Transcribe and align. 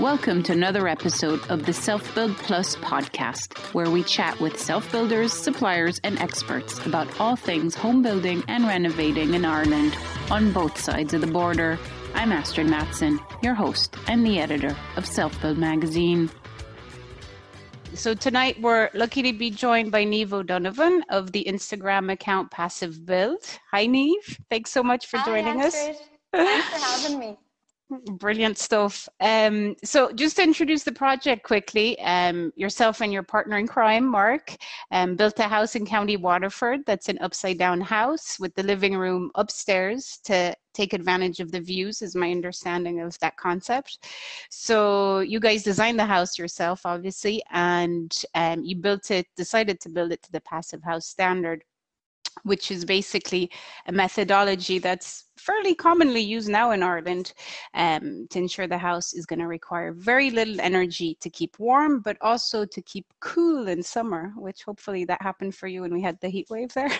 Welcome 0.00 0.42
to 0.44 0.52
another 0.52 0.88
episode 0.88 1.48
of 1.48 1.66
the 1.66 1.72
Self 1.72 2.16
Build 2.16 2.36
Plus 2.38 2.74
podcast, 2.76 3.56
where 3.74 3.88
we 3.88 4.02
chat 4.02 4.38
with 4.40 4.58
self 4.58 4.90
builders, 4.90 5.32
suppliers, 5.32 6.00
and 6.02 6.18
experts 6.18 6.84
about 6.84 7.20
all 7.20 7.36
things 7.36 7.76
home 7.76 8.02
building 8.02 8.42
and 8.48 8.66
renovating 8.66 9.34
in 9.34 9.44
Ireland 9.44 9.96
on 10.32 10.50
both 10.50 10.80
sides 10.80 11.14
of 11.14 11.20
the 11.20 11.28
border. 11.28 11.78
I'm 12.12 12.32
Astrid 12.32 12.66
Madsen, 12.66 13.20
your 13.40 13.54
host 13.54 13.94
and 14.08 14.26
the 14.26 14.40
editor 14.40 14.76
of 14.96 15.06
Self 15.06 15.40
Build 15.40 15.58
magazine. 15.58 16.28
So 17.94 18.14
tonight 18.14 18.60
we're 18.60 18.90
lucky 18.94 19.22
to 19.22 19.32
be 19.32 19.50
joined 19.50 19.92
by 19.92 20.04
Niamh 20.04 20.32
O'Donovan 20.32 21.04
of 21.08 21.30
the 21.30 21.44
Instagram 21.44 22.10
account 22.10 22.50
Passive 22.50 23.06
Build. 23.06 23.44
Hi, 23.70 23.86
Niamh. 23.86 24.40
Thanks 24.50 24.72
so 24.72 24.82
much 24.82 25.06
for 25.06 25.18
Hi, 25.18 25.24
joining 25.24 25.62
us. 25.62 25.76
Thanks 26.32 26.68
for 26.68 26.78
having 26.78 27.20
me. 27.20 27.38
Brilliant 27.90 28.56
stuff. 28.56 29.08
Um, 29.20 29.76
so, 29.84 30.10
just 30.10 30.36
to 30.36 30.42
introduce 30.42 30.84
the 30.84 30.92
project 30.92 31.42
quickly, 31.44 32.00
um, 32.00 32.50
yourself 32.56 33.02
and 33.02 33.12
your 33.12 33.22
partner 33.22 33.58
in 33.58 33.66
crime, 33.66 34.06
Mark, 34.10 34.56
um, 34.90 35.16
built 35.16 35.38
a 35.38 35.42
house 35.42 35.76
in 35.76 35.84
County 35.84 36.16
Waterford 36.16 36.80
that's 36.86 37.10
an 37.10 37.18
upside 37.20 37.58
down 37.58 37.82
house 37.82 38.40
with 38.40 38.54
the 38.54 38.62
living 38.62 38.96
room 38.96 39.30
upstairs 39.34 40.18
to 40.24 40.54
take 40.72 40.94
advantage 40.94 41.40
of 41.40 41.52
the 41.52 41.60
views, 41.60 42.00
is 42.00 42.16
my 42.16 42.30
understanding 42.30 43.00
of 43.00 43.18
that 43.18 43.36
concept. 43.36 43.98
So, 44.50 45.20
you 45.20 45.38
guys 45.38 45.62
designed 45.62 45.98
the 45.98 46.06
house 46.06 46.38
yourself, 46.38 46.86
obviously, 46.86 47.42
and 47.52 48.10
um, 48.34 48.64
you 48.64 48.76
built 48.76 49.10
it, 49.10 49.26
decided 49.36 49.78
to 49.80 49.90
build 49.90 50.10
it 50.10 50.22
to 50.22 50.32
the 50.32 50.40
passive 50.40 50.82
house 50.82 51.06
standard 51.06 51.62
which 52.42 52.70
is 52.70 52.84
basically 52.84 53.50
a 53.86 53.92
methodology 53.92 54.78
that's 54.78 55.24
fairly 55.36 55.74
commonly 55.74 56.20
used 56.20 56.48
now 56.48 56.70
in 56.72 56.82
Ireland 56.82 57.32
um, 57.74 58.26
to 58.30 58.38
ensure 58.38 58.66
the 58.66 58.78
house 58.78 59.12
is 59.12 59.26
going 59.26 59.38
to 59.40 59.46
require 59.46 59.92
very 59.92 60.30
little 60.30 60.60
energy 60.60 61.16
to 61.20 61.30
keep 61.30 61.58
warm, 61.58 62.00
but 62.00 62.16
also 62.20 62.64
to 62.64 62.82
keep 62.82 63.06
cool 63.20 63.68
in 63.68 63.82
summer, 63.82 64.32
which 64.36 64.62
hopefully 64.62 65.04
that 65.04 65.22
happened 65.22 65.54
for 65.54 65.66
you 65.66 65.82
when 65.82 65.92
we 65.92 66.02
had 66.02 66.18
the 66.20 66.28
heat 66.28 66.46
wave 66.50 66.72
there. 66.72 66.90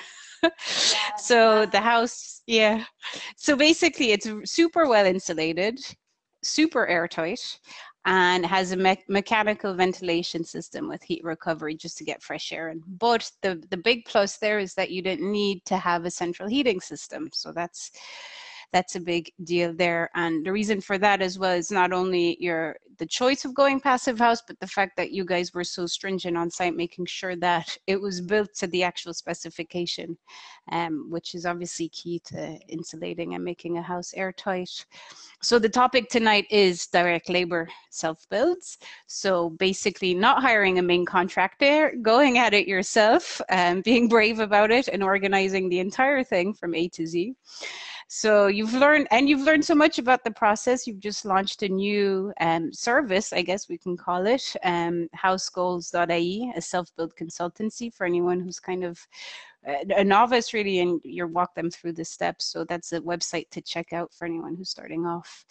so 1.17 1.67
the 1.67 1.81
house, 1.81 2.43
yeah. 2.47 2.85
So 3.37 3.57
basically, 3.57 4.13
it's 4.13 4.29
super 4.45 4.89
well 4.89 5.07
insulated, 5.07 5.81
super 6.43 6.87
airtight, 6.87 7.59
and 8.07 8.45
has 8.45 8.73
a 8.73 8.77
me- 8.77 9.05
mechanical 9.09 9.75
ventilation 9.75 10.45
system 10.45 10.89
with 10.89 11.03
heat 11.03 11.25
recovery 11.25 11.75
just 11.75 11.97
to 11.99 12.05
get 12.05 12.23
fresh 12.23 12.53
air 12.53 12.69
in. 12.69 12.83
But 12.87 13.31
the, 13.43 13.63
the 13.71 13.77
big 13.77 14.05
plus 14.05 14.37
there 14.37 14.59
is 14.59 14.75
that 14.75 14.91
you 14.91 15.03
didn't 15.03 15.31
need 15.31 15.65
to 15.67 15.77
have 15.77 16.05
a 16.05 16.11
central 16.11 16.49
heating 16.49 16.81
system. 16.81 17.31
So 17.33 17.53
that's 17.53 17.93
that's 18.75 18.97
a 18.97 19.01
big 19.01 19.31
deal 19.45 19.73
there. 19.73 20.11
And 20.17 20.45
the 20.45 20.51
reason 20.51 20.81
for 20.81 20.99
that 20.99 21.23
as 21.23 21.39
well 21.39 21.53
is 21.53 21.71
not 21.71 21.93
only 21.93 22.37
your 22.41 22.75
the 22.99 23.07
choice 23.07 23.45
of 23.45 23.55
going 23.55 23.81
passive 23.81 24.19
house, 24.19 24.43
but 24.47 24.59
the 24.59 24.67
fact 24.67 24.97
that 24.97 25.13
you 25.13 25.25
guys 25.25 25.55
were 25.55 25.65
so 25.65 25.87
stringent 25.87 26.37
on 26.37 26.51
site, 26.51 26.75
making 26.75 27.07
sure 27.07 27.37
that 27.37 27.77
it 27.87 28.01
was 28.01 28.21
built 28.21 28.53
to 28.55 28.67
the 28.67 28.83
actual 28.83 29.15
specification, 29.15 30.17
um, 30.73 31.07
which 31.09 31.37
is 31.37 31.47
obviously 31.47 31.89
key 31.91 32.21
to 32.25 32.59
insulating 32.69 33.35
and 33.35 33.45
making 33.45 33.79
a 33.79 33.83
house 33.83 34.13
airtight. 34.15 34.87
So 35.41 35.61
the 35.61 35.69
topic 35.69 36.09
tonight 36.09 36.47
is 36.51 36.89
direct 36.89 37.29
labor 37.29 37.69
self-builds. 37.91 38.79
So 39.07 39.51
basically 39.51 40.15
not 40.15 40.43
hiring 40.43 40.81
a 40.81 40.83
main 40.83 41.05
contractor, 41.05 41.95
going 42.03 42.39
at 42.39 42.55
it 42.55 42.67
yourself, 42.67 43.41
um, 43.51 43.81
being 43.85 44.09
brave 44.09 44.41
about 44.41 44.73
it 44.73 44.89
and 44.89 45.03
organizing 45.03 45.69
the 45.69 45.79
entire 45.79 46.25
thing 46.25 46.55
from 46.55 46.75
A 46.75 46.89
to 46.89 47.07
Z. 47.07 47.37
So 48.09 48.47
you've 48.47 48.75
learned, 48.75 49.09
and 49.11 49.29
you've 49.29 49.41
learned 49.41 49.65
so 49.65 49.75
much 49.75 49.99
about 49.99 50.25
the 50.25 50.31
process. 50.31 50.87
You've 50.87 51.01
just 51.01 51.25
launched 51.25 51.63
a 51.63 51.69
new 51.69 52.33
um, 52.41 52.73
service, 52.73 53.33
I 53.33 53.43
guess 53.43 53.69
we 53.69 53.79
can 53.79 53.97
call 53.97 54.27
it, 54.27 54.55
um, 54.63 55.09
housegoals.ie, 55.17 56.53
a 56.57 56.61
self-build 56.61 57.17
consultancy 57.17 57.93
for 57.93 58.07
anyone 58.07 58.41
who's 58.41 58.61
kind 58.61 58.85
of 58.85 59.07
a 59.67 60.05
novice 60.05 60.53
really 60.53 60.81
and 60.81 61.01
you 61.05 61.27
walk 61.27 61.55
them 61.55 61.71
through 61.71 61.93
the 61.93 62.05
steps. 62.05 62.45
So 62.47 62.65
that's 62.65 62.93
a 62.93 63.01
website 63.01 63.51
to 63.51 63.61
check 63.61 63.93
out 63.93 64.13
for 64.13 64.27
anyone 64.27 64.55
who's 64.57 64.71
starting 64.71 65.07
off. 65.07 65.45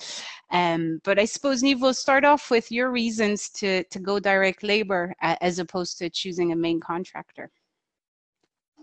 Um, 0.51 1.01
but 1.03 1.17
i 1.17 1.25
suppose 1.25 1.63
Niamh 1.63 1.81
will 1.81 1.93
start 1.93 2.23
off 2.23 2.51
with 2.51 2.71
your 2.71 2.91
reasons 2.91 3.49
to 3.49 3.83
to 3.85 3.99
go 3.99 4.19
direct 4.19 4.63
labor 4.63 5.13
as 5.21 5.59
opposed 5.59 5.97
to 5.97 6.09
choosing 6.09 6.51
a 6.51 6.55
main 6.55 6.79
contractor 6.79 7.49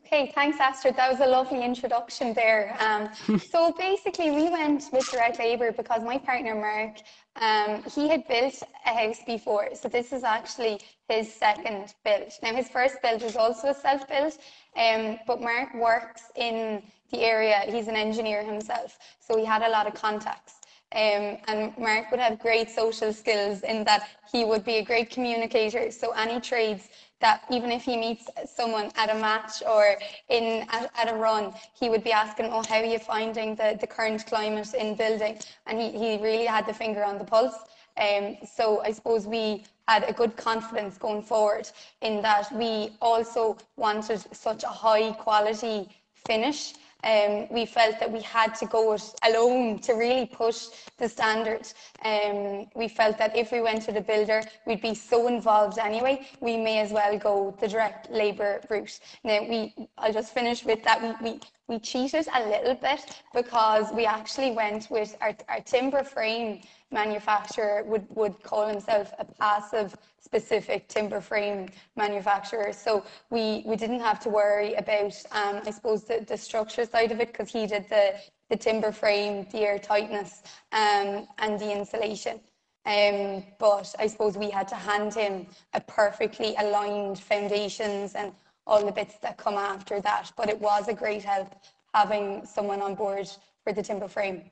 Okay, 0.07 0.33
thanks, 0.35 0.59
Astrid. 0.59 0.97
That 0.97 1.11
was 1.11 1.21
a 1.21 1.27
lovely 1.27 1.63
introduction 1.63 2.33
there. 2.33 2.77
Um, 2.81 3.39
so 3.39 3.73
basically, 3.73 4.31
we 4.31 4.49
went 4.49 4.85
with 4.93 5.09
direct 5.11 5.39
labour 5.39 5.73
because 5.73 6.03
my 6.03 6.19
partner 6.19 6.55
Mark, 6.55 6.97
um, 7.37 7.83
he 7.85 8.09
had 8.09 8.27
built 8.27 8.63
a 8.87 8.95
house 8.95 9.21
before. 9.27 9.69
So 9.75 9.89
this 9.89 10.13
is 10.13 10.25
actually 10.25 10.81
his 11.09 11.33
second 11.33 11.95
build. 12.05 12.33
Now, 12.43 12.55
his 12.55 12.69
first 12.69 12.97
build 13.03 13.23
was 13.23 13.37
also 13.37 13.69
a 13.69 13.75
self 13.75 14.09
build, 14.09 14.33
um, 14.77 15.19
but 15.27 15.41
Mark 15.41 15.75
works 15.75 16.23
in 16.35 16.83
the 17.13 17.21
area. 17.21 17.61
He's 17.67 17.89
an 17.89 17.97
engineer 17.97 18.43
himself, 18.43 18.99
so 19.21 19.37
he 19.37 19.45
had 19.45 19.63
a 19.63 19.69
lot 19.69 19.87
of 19.87 19.95
contacts. 19.95 20.55
Um, 20.93 21.39
and 21.47 21.73
Mark 21.79 22.11
would 22.11 22.19
have 22.19 22.41
great 22.41 22.69
social 22.69 23.13
skills 23.13 23.63
in 23.63 23.85
that 23.85 24.09
he 24.33 24.45
would 24.45 24.65
be 24.65 24.79
a 24.79 24.85
great 24.85 25.09
communicator. 25.11 25.93
So 25.93 26.11
any 26.11 26.41
trades 26.41 26.89
that 27.21 27.45
even 27.51 27.71
if 27.71 27.85
he 27.85 27.97
meets 27.97 28.29
someone 28.47 28.91
at 28.97 29.11
a 29.11 29.15
match 29.15 29.63
or 29.67 29.97
in 30.29 30.67
at, 30.71 30.91
at, 30.97 31.13
a 31.13 31.15
run, 31.15 31.53
he 31.79 31.89
would 31.89 32.03
be 32.03 32.13
asking, 32.13 32.47
"Oh, 32.47 32.63
how 32.69 32.77
are 32.77 32.85
you 32.85 32.99
finding 32.99 33.55
the, 33.55 33.77
the 33.81 33.87
current 33.87 34.27
climate 34.27 34.75
in 34.75 34.95
building?" 34.95 35.39
And 35.67 35.81
he, 35.81 35.91
he 35.91 36.19
really 36.19 36.47
had 36.47 36.67
the 36.67 36.75
finger 36.75 37.05
on 37.05 37.19
the 37.19 37.25
pulse. 37.25 37.57
Um, 38.01 38.37
so 38.47 38.81
I 38.83 38.93
suppose 38.93 39.27
we 39.27 39.65
had 39.87 40.05
a 40.05 40.13
good 40.13 40.37
confidence 40.37 40.97
going 40.97 41.23
forward 41.23 41.69
in 42.01 42.23
that 42.23 42.51
we 42.53 42.93
also 43.03 43.59
wanted 43.77 44.25
such 44.35 44.63
a 44.63 44.69
high 44.69 45.13
quality 45.13 45.89
finish 46.27 46.75
um, 47.05 47.47
we 47.51 47.67
felt 47.67 47.99
that 48.01 48.11
we 48.11 48.21
had 48.23 48.55
to 48.57 48.67
go 48.67 48.93
it 48.93 49.15
alone 49.25 49.79
to 49.81 49.93
really 49.95 50.27
push 50.27 50.67
the 50.99 51.09
standards. 51.09 51.75
Um, 52.05 52.67
we 52.75 52.89
felt 52.89 53.19
that 53.19 53.37
if 53.37 53.53
we 53.53 53.61
went 53.61 53.83
to 53.83 53.93
the 53.93 54.01
builder, 54.01 54.43
we'd 54.67 54.83
be 54.83 54.95
so 54.95 55.29
involved 55.29 55.79
anyway, 55.79 56.27
we 56.41 56.57
may 56.57 56.79
as 56.81 56.93
well 56.93 57.19
go 57.19 57.55
the 57.61 57.69
direct 57.69 58.11
labour 58.11 58.61
route. 58.69 58.99
Now, 59.25 59.41
we, 59.49 59.75
I'll 59.99 60.13
just 60.13 60.33
finish 60.33 60.65
with 60.65 60.83
that. 60.85 61.03
We, 61.03 61.31
we, 61.31 61.41
we 61.69 61.79
cheated 61.79 62.27
a 62.35 62.49
little 62.49 62.75
bit 62.75 63.23
because 63.35 63.93
we 63.93 64.07
actually 64.07 64.51
went 64.53 64.91
with 64.91 65.17
our, 65.21 65.35
our 65.49 65.61
timber 65.61 66.03
frame 66.03 66.61
manufacturer 66.93 67.85
would, 67.85 68.07
would 68.11 68.43
call 68.43 68.67
himself 68.67 69.13
a 69.19 69.25
passive 69.25 69.97
specific 70.21 70.89
timber 70.89 71.21
frame 71.21 71.69
manufacturer. 71.97 72.73
So 72.73 73.05
we, 73.31 73.63
we 73.67 73.77
didn't 73.77 74.01
have 74.01 74.21
to 74.21 74.29
worry 74.29 74.75
about, 74.75 75.15
um, 75.33 75.61
I 75.65 75.71
suppose, 75.71 76.05
the, 76.05 76.25
the 76.27 76.37
structure 76.37 76.85
side 76.85 77.13
of 77.13 77.21
it 77.21 77.29
because 77.29 77.51
he 77.51 77.67
did 77.67 77.89
the, 77.89 78.15
the 78.49 78.57
timber 78.57 78.93
frame, 78.93 79.47
the 79.53 79.61
air 79.61 79.79
tightness, 79.79 80.43
um, 80.73 81.27
and 81.39 81.59
the 81.59 81.73
insulation. 81.73 82.41
Um, 82.87 83.45
but 83.59 83.95
I 83.99 84.07
suppose 84.07 84.37
we 84.39 84.51
had 84.51 84.67
to 84.69 84.75
hand 84.75 85.15
him 85.15 85.47
a 85.75 85.81
perfectly 85.81 86.55
aligned 86.59 87.19
foundations 87.19 88.15
and 88.15 88.33
all 88.67 88.85
the 88.85 88.93
bits 88.93 89.17
that 89.23 89.37
come 89.37 89.55
after 89.55 90.01
that. 90.01 90.33
But 90.37 90.49
it 90.49 90.61
was 90.61 90.89
a 90.89 90.95
great 90.95 91.23
help 91.23 91.55
having 91.95 92.47
someone 92.47 92.81
on 92.81 92.95
board 92.95 93.29
for 93.65 93.73
the 93.73 93.83
timber 93.83 94.09
frame. 94.09 94.51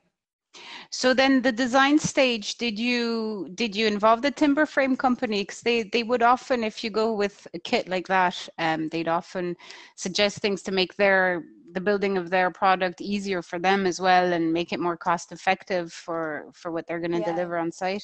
So 0.91 1.13
then 1.13 1.41
the 1.41 1.51
design 1.51 1.99
stage, 1.99 2.57
did 2.57 2.79
you 2.79 3.49
did 3.55 3.75
you 3.75 3.87
involve 3.87 4.21
the 4.21 4.31
timber 4.31 4.65
frame 4.65 4.95
company? 4.97 5.41
Because 5.43 5.61
they, 5.61 5.83
they 5.83 6.03
would 6.03 6.21
often, 6.23 6.63
if 6.63 6.83
you 6.83 6.89
go 6.89 7.13
with 7.13 7.47
a 7.53 7.59
kit 7.59 7.87
like 7.87 8.07
that, 8.07 8.47
um, 8.57 8.89
they'd 8.89 9.07
often 9.07 9.55
suggest 9.95 10.39
things 10.39 10.61
to 10.63 10.71
make 10.71 10.95
their 10.95 11.43
the 11.71 11.81
building 11.81 12.17
of 12.17 12.29
their 12.31 12.49
product 12.49 12.99
easier 13.01 13.41
for 13.43 13.59
them 13.59 13.85
as 13.85 13.99
well 14.01 14.33
and 14.33 14.51
make 14.53 14.73
it 14.73 14.79
more 14.79 14.97
cost 14.97 15.31
effective 15.31 15.91
for 15.93 16.49
for 16.53 16.71
what 16.71 16.87
they're 16.87 16.99
going 16.99 17.11
to 17.11 17.19
yeah. 17.19 17.31
deliver 17.31 17.57
on 17.57 17.71
site. 17.71 18.03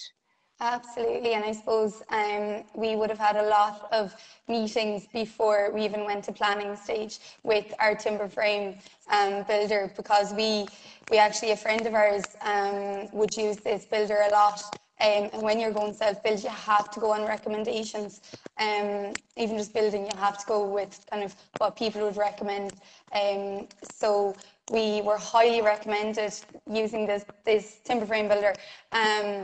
Absolutely, 0.62 1.34
and 1.34 1.44
I 1.44 1.52
suppose 1.52 2.02
um, 2.10 2.63
we 2.75 2.96
would 2.96 3.10
have 3.10 3.19
had 3.19 3.36
a 3.36 3.44
lot 3.50 3.90
of 3.92 4.16
meetings 4.48 5.06
before 5.12 5.69
we 5.74 5.84
even 5.84 6.06
went 6.06 6.24
to 6.25 6.31
planning 6.31 6.78
stage 6.78 7.19
with 7.44 7.74
our 7.80 7.94
timber 7.94 8.30
frame 8.30 8.75
um, 9.12 9.44
builder 9.44 9.92
because 9.98 10.34
we 10.34 10.66
we 11.12 11.18
actually 11.18 11.52
a 11.52 11.57
friend 11.57 11.86
of 11.86 11.94
ours 11.94 12.24
um, 12.42 13.10
would 13.12 13.36
use 13.36 13.57
this 13.57 13.86
builder 13.86 14.19
a 14.28 14.31
lot. 14.31 14.62
Um, 15.02 15.30
and 15.34 15.42
when 15.44 15.60
you're 15.60 15.72
going 15.74 15.94
self-build, 15.94 16.42
you 16.42 16.50
have 16.50 16.90
to 16.92 17.02
go 17.02 17.12
on 17.12 17.25
recommendations. 17.25 18.22
Um, 18.57 19.12
even 19.36 19.57
just 19.57 19.74
building, 19.74 20.06
you 20.06 20.16
have 20.18 20.38
to 20.38 20.46
go 20.48 20.66
with 20.66 21.06
kind 21.12 21.22
of 21.22 21.36
what 21.57 21.75
people 21.75 22.02
would 22.04 22.16
recommend. 22.16 22.72
Um, 23.13 23.68
so 23.84 24.38
we 24.72 25.02
were 25.02 25.18
highly 25.18 25.62
recommended 25.62 26.34
using 26.72 27.06
this 27.06 27.25
this 27.44 27.81
timber 27.84 28.06
frame 28.06 28.30
builder. 28.30 28.54
Um, 28.94 29.44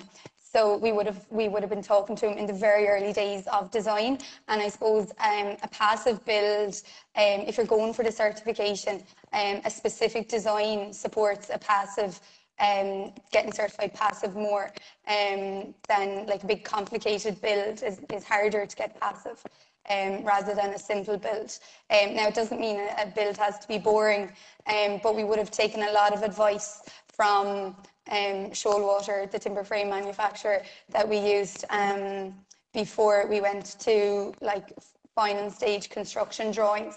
so 0.54 0.78
we 0.78 0.92
would 0.92 1.06
have 1.06 1.26
we 1.30 1.48
would 1.48 1.64
have 1.64 1.70
been 1.70 1.82
talking 1.82 2.16
to 2.18 2.30
him 2.30 2.38
in 2.38 2.46
the 2.46 2.54
very 2.54 2.88
early 2.88 3.14
days 3.14 3.48
of 3.48 3.72
design. 3.72 4.18
And 4.48 4.62
I 4.62 4.68
suppose 4.68 5.12
um, 5.20 5.56
a 5.64 5.68
passive 5.72 6.24
build, 6.26 6.76
um, 7.16 7.42
if 7.48 7.58
you're 7.58 7.66
going 7.66 7.94
for 7.94 8.04
the 8.04 8.12
certification, 8.12 9.04
um, 9.34 9.62
a 9.64 9.70
specific 9.70 10.28
design 10.28 10.94
supports 10.94 11.50
a 11.54 11.58
passive. 11.58 12.20
Um, 12.60 13.14
getting 13.32 13.52
certified 13.52 13.96
passive 13.96 14.36
more 14.36 14.72
um, 15.08 15.74
than 15.88 16.28
like 16.28 16.44
a 16.44 16.46
big 16.46 16.64
complicated 16.64 17.42
build 17.42 17.82
is, 17.82 18.02
is 18.14 18.24
harder 18.24 18.68
to 18.68 18.76
get 18.76 19.00
passive. 19.00 19.42
Um, 19.90 20.24
rather 20.24 20.54
than 20.54 20.70
a 20.76 20.78
simple 20.78 21.18
build. 21.18 21.58
Um, 21.90 22.14
now, 22.14 22.28
it 22.28 22.36
doesn't 22.36 22.62
mean 22.62 22.78
a, 22.78 23.02
a 23.02 23.08
build 23.08 23.36
has 23.38 23.58
to 23.58 23.68
be 23.68 23.80
boring, 23.80 24.32
um, 24.68 25.00
but 25.02 25.16
we 25.16 25.24
would 25.24 25.40
have 25.40 25.50
taken 25.50 25.82
a 25.82 25.92
lot 25.92 26.14
of 26.14 26.22
advice 26.22 26.84
from 27.12 27.76
um, 28.10 28.52
Shoalwater, 28.52 29.30
the 29.30 29.40
timber 29.40 29.64
frame 29.64 29.90
manufacturer 29.90 30.64
that 30.90 31.08
we 31.08 31.18
used 31.18 31.66
um, 31.70 32.34
before 32.74 33.28
we 33.28 33.42
went 33.42 33.78
to 33.80 34.34
like 34.42 34.74
final 35.16 35.50
stage 35.50 35.90
construction 35.90 36.52
drawings. 36.52 36.96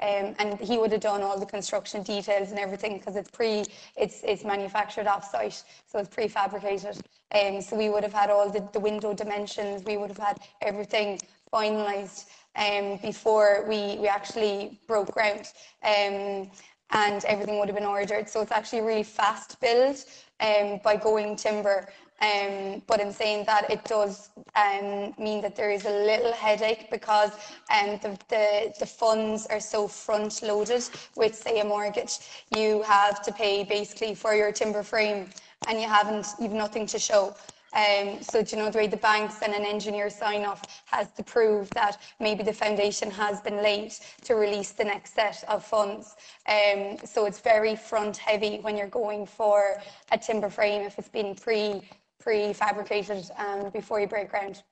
Um, 0.00 0.34
and 0.38 0.58
he 0.58 0.78
would 0.78 0.90
have 0.90 1.00
done 1.00 1.22
all 1.22 1.38
the 1.38 1.46
construction 1.46 2.02
details 2.02 2.50
and 2.50 2.58
everything 2.58 2.98
because 2.98 3.14
it's 3.14 3.30
pre, 3.30 3.64
it's 3.96 4.22
it's 4.24 4.42
manufactured 4.42 5.06
off-site, 5.06 5.62
so 5.86 5.98
it's 6.00 6.08
prefabricated. 6.08 7.00
Um, 7.32 7.60
so 7.60 7.76
we 7.76 7.88
would 7.88 8.02
have 8.02 8.12
had 8.12 8.28
all 8.28 8.50
the, 8.50 8.66
the 8.72 8.80
window 8.80 9.14
dimensions, 9.14 9.84
we 9.84 9.96
would 9.96 10.08
have 10.08 10.18
had 10.18 10.38
everything 10.60 11.20
finalised 11.52 12.24
um, 12.56 12.98
before 13.00 13.64
we 13.68 13.96
we 13.98 14.08
actually 14.08 14.80
broke 14.88 15.12
ground. 15.12 15.52
Um, 15.84 16.50
and 16.92 17.24
everything 17.24 17.58
would 17.58 17.68
have 17.68 17.76
been 17.76 17.86
ordered. 17.86 18.28
So 18.28 18.40
it's 18.42 18.52
actually 18.52 18.80
a 18.80 18.84
really 18.84 19.02
fast 19.02 19.58
build 19.60 20.04
um, 20.42 20.80
by 20.84 20.96
going 20.96 21.36
timber. 21.36 21.88
Um, 22.20 22.82
but 22.86 23.00
in 23.00 23.12
saying 23.12 23.46
that, 23.46 23.68
it 23.68 23.84
does 23.84 24.30
um, 24.54 25.12
mean 25.18 25.40
that 25.40 25.56
there 25.56 25.72
is 25.72 25.86
a 25.86 25.90
little 25.90 26.32
headache 26.32 26.88
because 26.90 27.32
um, 27.72 27.98
the, 28.00 28.16
the, 28.28 28.72
the 28.78 28.86
funds 28.86 29.46
are 29.46 29.58
so 29.58 29.88
front 29.88 30.40
loaded 30.42 30.84
with, 31.16 31.34
say, 31.34 31.58
a 31.60 31.64
mortgage. 31.64 32.18
You 32.50 32.82
have 32.82 33.22
to 33.22 33.32
pay 33.32 33.64
basically 33.64 34.14
for 34.14 34.34
your 34.36 34.52
timber 34.52 34.84
frame 34.84 35.30
and 35.66 35.80
you 35.80 35.88
haven't, 35.88 36.26
you've 36.40 36.52
nothing 36.52 36.86
to 36.86 36.98
show. 36.98 37.34
Um, 37.74 38.22
so, 38.22 38.38
you 38.40 38.58
know, 38.58 38.70
the 38.70 38.78
way 38.78 38.86
the 38.86 38.96
banks 38.96 39.42
and 39.42 39.54
an 39.54 39.64
engineer 39.64 40.10
sign 40.10 40.44
off 40.44 40.62
has 40.86 41.10
to 41.12 41.22
prove 41.22 41.70
that 41.70 42.00
maybe 42.20 42.42
the 42.42 42.52
foundation 42.52 43.10
has 43.10 43.40
been 43.40 43.62
late 43.62 44.00
to 44.24 44.34
release 44.34 44.72
the 44.72 44.84
next 44.84 45.14
set 45.14 45.42
of 45.48 45.64
funds. 45.64 46.16
Um, 46.48 46.98
so 47.04 47.24
it's 47.24 47.40
very 47.40 47.74
front 47.76 48.16
heavy 48.16 48.58
when 48.60 48.76
you're 48.76 48.88
going 48.88 49.26
for 49.26 49.80
a 50.10 50.18
timber 50.18 50.50
frame 50.50 50.82
if 50.82 50.98
it's 50.98 51.08
been 51.08 51.34
pre 51.34 51.82
prefabricated 52.22 53.30
um, 53.38 53.70
before 53.70 54.00
you 54.00 54.06
break 54.06 54.30
ground. 54.30 54.62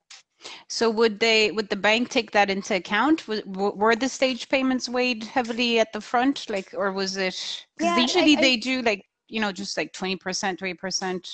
So 0.68 0.88
would 0.88 1.20
they 1.20 1.50
would 1.50 1.68
the 1.68 1.76
bank 1.76 2.08
take 2.08 2.30
that 2.30 2.48
into 2.48 2.76
account? 2.76 3.26
Were 3.28 3.96
the 3.96 4.08
stage 4.08 4.48
payments 4.48 4.88
weighed 4.88 5.24
heavily 5.24 5.80
at 5.80 5.92
the 5.92 6.00
front, 6.00 6.48
like, 6.48 6.72
or 6.74 6.92
was 6.92 7.16
it? 7.16 7.66
Because 7.76 7.96
yeah, 7.96 8.02
usually 8.02 8.36
I, 8.36 8.38
I, 8.38 8.40
they 8.40 8.56
do 8.56 8.82
like 8.82 9.04
you 9.28 9.40
know 9.40 9.52
just 9.52 9.76
like 9.76 9.92
twenty 9.92 10.16
percent, 10.16 10.58
three 10.58 10.74
percent. 10.74 11.28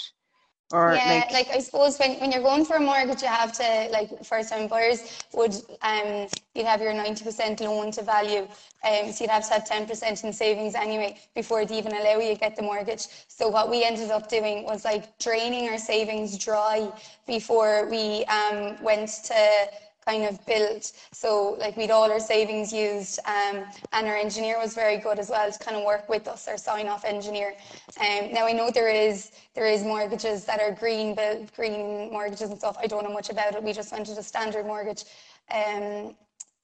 Or 0.72 0.92
yeah, 0.94 1.24
like, 1.30 1.32
like 1.32 1.48
I 1.56 1.60
suppose 1.60 1.98
when, 1.98 2.18
when 2.20 2.32
you're 2.32 2.42
going 2.42 2.64
for 2.64 2.76
a 2.76 2.80
mortgage, 2.80 3.22
you 3.22 3.28
have 3.28 3.52
to 3.54 3.88
like 3.90 4.24
first 4.24 4.50
time 4.50 4.68
buyers 4.68 5.24
would 5.32 5.54
um 5.82 6.26
you'd 6.54 6.66
have 6.66 6.80
your 6.80 6.92
ninety 6.92 7.24
percent 7.24 7.60
loan 7.60 7.90
to 7.92 8.02
value, 8.02 8.48
um 8.84 9.12
so 9.12 9.24
you'd 9.24 9.30
have 9.30 9.46
to 9.48 9.54
have 9.54 9.64
ten 9.64 9.86
percent 9.86 10.24
in 10.24 10.32
savings 10.32 10.74
anyway 10.74 11.16
before 11.34 11.64
they 11.64 11.78
even 11.78 11.92
allow 11.92 12.18
you 12.18 12.34
to 12.34 12.40
get 12.40 12.56
the 12.56 12.62
mortgage. 12.62 13.06
So 13.28 13.48
what 13.48 13.70
we 13.70 13.84
ended 13.84 14.10
up 14.10 14.28
doing 14.28 14.64
was 14.64 14.84
like 14.84 15.18
draining 15.18 15.68
our 15.68 15.78
savings 15.78 16.36
dry 16.38 16.90
before 17.26 17.88
we 17.88 18.24
um 18.26 18.76
went 18.82 19.08
to 19.24 19.68
kind 20.06 20.24
of 20.24 20.44
built. 20.46 20.92
So 21.12 21.56
like 21.58 21.76
we'd 21.76 21.90
all 21.90 22.10
our 22.10 22.20
savings 22.20 22.72
used 22.72 23.18
um, 23.26 23.64
and 23.92 24.06
our 24.06 24.16
engineer 24.16 24.58
was 24.58 24.74
very 24.74 24.98
good 24.98 25.18
as 25.18 25.30
well 25.30 25.50
to 25.50 25.58
kind 25.58 25.76
of 25.76 25.84
work 25.84 26.08
with 26.08 26.28
us, 26.28 26.46
our 26.46 26.56
sign 26.56 26.86
off 26.86 27.04
engineer. 27.04 27.54
Um, 28.00 28.32
now 28.32 28.46
I 28.46 28.52
know 28.52 28.70
there 28.70 28.88
is 28.88 29.32
there 29.54 29.66
is 29.66 29.82
mortgages 29.82 30.44
that 30.44 30.60
are 30.60 30.70
green 30.72 31.14
built, 31.14 31.54
green 31.54 32.10
mortgages 32.10 32.50
and 32.50 32.58
stuff. 32.58 32.76
I 32.80 32.86
don't 32.86 33.04
know 33.04 33.12
much 33.12 33.30
about 33.30 33.54
it. 33.54 33.62
We 33.62 33.72
just 33.72 33.92
went 33.92 34.06
to 34.06 34.14
the 34.14 34.22
standard 34.22 34.66
mortgage. 34.66 35.04
Um, 35.50 36.14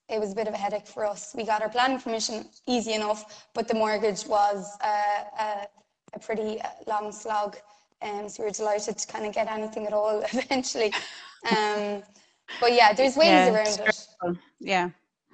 it 0.08 0.20
was 0.20 0.32
a 0.32 0.34
bit 0.34 0.46
of 0.46 0.54
a 0.54 0.58
headache 0.58 0.86
for 0.86 1.06
us. 1.06 1.32
We 1.34 1.44
got 1.44 1.62
our 1.62 1.68
planning 1.68 2.00
permission 2.00 2.46
easy 2.66 2.92
enough, 2.92 3.48
but 3.54 3.66
the 3.66 3.74
mortgage 3.74 4.26
was 4.26 4.76
uh, 4.84 5.24
a, 5.40 5.66
a 6.14 6.18
pretty 6.18 6.60
uh, 6.60 6.68
long 6.86 7.12
slog. 7.12 7.56
Um, 8.02 8.28
so 8.28 8.42
we 8.42 8.48
were 8.48 8.52
delighted 8.52 8.98
to 8.98 9.06
kind 9.06 9.24
of 9.24 9.32
get 9.32 9.48
anything 9.48 9.86
at 9.86 9.92
all 9.92 10.22
eventually. 10.32 10.92
Um, 11.50 12.02
but 12.60 12.72
yeah, 12.72 12.92
there's 12.96 13.16
ways 13.16 13.28
yeah, 13.28 13.52
around 13.52 13.80
it. 13.80 14.36
Yeah. 14.60 14.90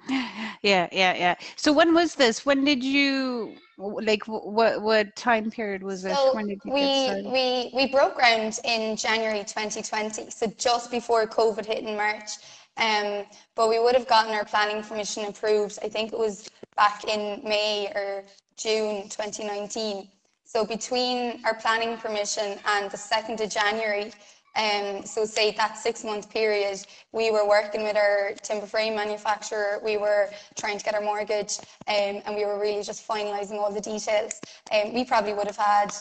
Yeah, 0.61 0.89
yeah, 0.91 1.15
yeah. 1.15 1.35
So 1.55 1.71
when 1.71 1.93
was 1.93 2.15
this? 2.15 2.45
When 2.45 2.65
did 2.65 2.83
you 2.83 3.55
like 3.77 4.27
what 4.27 4.81
what 4.81 5.15
time 5.15 5.49
period 5.49 5.83
was 5.83 6.03
it? 6.03 6.15
So 6.15 6.35
we 6.65 7.21
we 7.25 7.71
we 7.73 7.87
broke 7.87 8.15
ground 8.15 8.59
in 8.65 8.97
January 8.97 9.39
2020, 9.39 10.29
so 10.31 10.47
just 10.57 10.91
before 10.91 11.25
COVID 11.27 11.65
hit 11.65 11.85
in 11.85 11.95
March. 11.95 12.31
Um, 12.75 13.25
but 13.55 13.69
we 13.69 13.79
would 13.79 13.95
have 13.95 14.07
gotten 14.07 14.33
our 14.33 14.45
planning 14.45 14.83
permission 14.83 15.25
approved. 15.25 15.79
I 15.81 15.89
think 15.89 16.11
it 16.11 16.19
was 16.19 16.49
back 16.75 17.03
in 17.05 17.41
May 17.43 17.87
or 17.95 18.25
June 18.57 19.03
2019. 19.09 20.09
So 20.45 20.65
between 20.65 21.41
our 21.45 21.53
planning 21.53 21.97
permission 21.97 22.57
and 22.65 22.89
the 22.89 22.97
2nd 22.97 23.39
of 23.41 23.49
January, 23.49 24.11
um, 24.55 25.05
so 25.05 25.25
say 25.25 25.51
that 25.51 25.77
six 25.77 26.03
month 26.03 26.29
period, 26.29 26.79
we 27.11 27.31
were 27.31 27.47
working 27.47 27.83
with 27.83 27.95
our 27.95 28.33
timber 28.43 28.65
frame 28.65 28.95
manufacturer, 28.95 29.79
we 29.83 29.97
were 29.97 30.29
trying 30.55 30.77
to 30.77 30.83
get 30.85 30.95
our 30.95 31.01
mortgage, 31.01 31.59
um, 31.87 32.21
and 32.25 32.35
we 32.35 32.45
were 32.45 32.59
really 32.59 32.83
just 32.83 33.07
finalising 33.07 33.57
all 33.59 33.71
the 33.71 33.81
details. 33.81 34.41
Um, 34.71 34.93
we 34.93 35.05
probably 35.05 35.33
would 35.33 35.47
have 35.47 35.57
had 35.57 35.93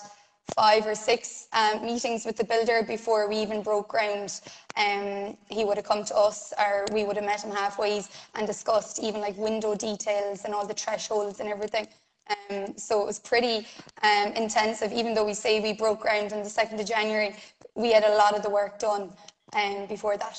five 0.45 0.87
or 0.87 0.95
six 0.95 1.47
um, 1.53 1.85
meetings 1.85 2.25
with 2.25 2.37
the 2.37 2.45
builder 2.45 2.83
before 2.83 3.29
we 3.29 3.37
even 3.37 3.63
broke 3.63 3.89
ground. 3.89 4.41
Um, 4.77 5.37
he 5.49 5.65
would 5.65 5.77
have 5.77 5.87
come 5.87 6.05
to 6.05 6.17
us 6.17 6.53
or 6.59 6.89
we 6.93 7.05
would 7.05 7.17
have 7.17 7.25
met 7.25 7.43
him 7.43 7.51
halfway 7.53 8.03
and 8.35 8.47
discussed 8.47 8.99
even 8.99 9.21
like 9.21 9.37
window 9.37 9.75
details 9.75 10.45
and 10.45 10.55
all 10.55 10.67
the 10.67 10.75
thresholds 10.75 11.41
and 11.41 11.49
everything. 11.49 11.87
Um, 12.31 12.77
so 12.77 13.01
it 13.01 13.07
was 13.07 13.19
pretty 13.19 13.67
um, 14.03 14.33
intensive, 14.33 14.93
even 14.93 15.15
though 15.15 15.25
we 15.25 15.35
say 15.35 15.61
we 15.61 15.73
broke 15.73 16.01
ground 16.01 16.33
on 16.33 16.43
the 16.43 16.49
2nd 16.51 16.81
of 16.81 16.87
January, 16.87 17.35
we 17.75 17.93
had 17.93 18.05
a 18.05 18.15
lot 18.17 18.37
of 18.37 18.43
the 18.43 18.51
work 18.51 18.79
done 18.79 19.13
um, 19.55 19.87
before 19.87 20.17
that. 20.19 20.39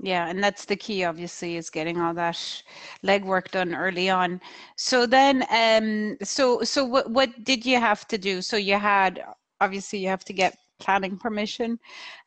Yeah, 0.00 0.28
and 0.28 0.42
that's 0.42 0.64
the 0.64 0.76
key, 0.76 1.04
obviously, 1.04 1.56
is 1.56 1.70
getting 1.70 2.00
all 2.00 2.12
that 2.14 2.36
legwork 3.04 3.50
done 3.52 3.74
early 3.74 4.10
on. 4.10 4.40
So 4.76 5.06
then, 5.06 5.44
um, 5.50 6.16
so 6.22 6.62
so 6.62 6.84
what 6.84 7.10
what 7.10 7.44
did 7.44 7.64
you 7.64 7.78
have 7.78 8.06
to 8.08 8.18
do? 8.18 8.42
So 8.42 8.56
you 8.56 8.76
had 8.76 9.22
obviously 9.60 10.00
you 10.00 10.08
have 10.08 10.24
to 10.24 10.32
get 10.32 10.56
planning 10.80 11.16
permission, 11.16 11.78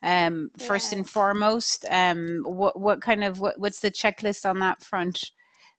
um, 0.02 0.50
first 0.58 0.92
and 0.92 1.08
foremost. 1.08 1.84
Um, 1.90 2.42
what 2.46 2.80
what 2.80 3.02
kind 3.02 3.22
of 3.22 3.38
what 3.40 3.60
what's 3.60 3.80
the 3.80 3.90
checklist 3.90 4.48
on 4.48 4.58
that 4.60 4.82
front? 4.82 5.30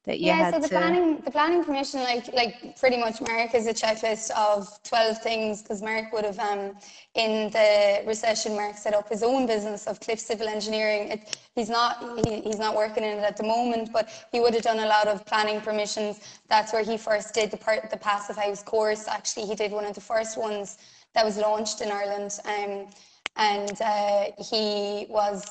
That 0.09 0.19
you 0.19 0.25
yeah, 0.25 0.45
had 0.45 0.55
so 0.55 0.59
the 0.59 0.67
to... 0.67 0.73
planning 0.73 1.21
the 1.23 1.29
planning 1.29 1.63
permission 1.63 1.99
like 2.01 2.33
like 2.33 2.75
pretty 2.79 2.97
much 2.97 3.21
Mark 3.21 3.53
is 3.53 3.67
a 3.67 3.73
checklist 3.75 4.31
of 4.31 4.81
12 4.81 5.21
things 5.21 5.61
because 5.61 5.83
Mark 5.83 6.11
would 6.11 6.25
have 6.25 6.39
um 6.39 6.75
in 7.13 7.51
the 7.51 8.01
recession 8.07 8.55
Mark 8.55 8.75
set 8.75 8.95
up 8.95 9.07
his 9.07 9.21
own 9.21 9.45
business 9.45 9.85
of 9.85 9.99
Cliff 9.99 10.19
Civil 10.19 10.47
Engineering. 10.47 11.09
It, 11.09 11.37
he's 11.53 11.69
not 11.69 11.93
he, 12.25 12.41
he's 12.41 12.57
not 12.57 12.75
working 12.75 13.03
in 13.03 13.19
it 13.19 13.23
at 13.23 13.37
the 13.37 13.43
moment, 13.43 13.93
but 13.93 14.09
he 14.31 14.39
would 14.39 14.55
have 14.55 14.63
done 14.63 14.79
a 14.79 14.87
lot 14.87 15.07
of 15.07 15.23
planning 15.27 15.61
permissions. 15.61 16.21
That's 16.47 16.73
where 16.73 16.83
he 16.83 16.97
first 16.97 17.35
did 17.35 17.51
the 17.51 17.57
part 17.57 17.87
the 17.91 17.97
passive 17.97 18.37
house 18.37 18.63
course. 18.63 19.07
Actually, 19.07 19.45
he 19.45 19.53
did 19.53 19.71
one 19.71 19.85
of 19.85 19.93
the 19.93 20.01
first 20.01 20.39
ones 20.39 20.79
that 21.13 21.23
was 21.23 21.37
launched 21.37 21.81
in 21.81 21.91
Ireland. 21.91 22.31
Um, 22.45 22.87
and 23.35 23.79
uh, 23.81 24.25
he 24.51 25.05
was 25.07 25.45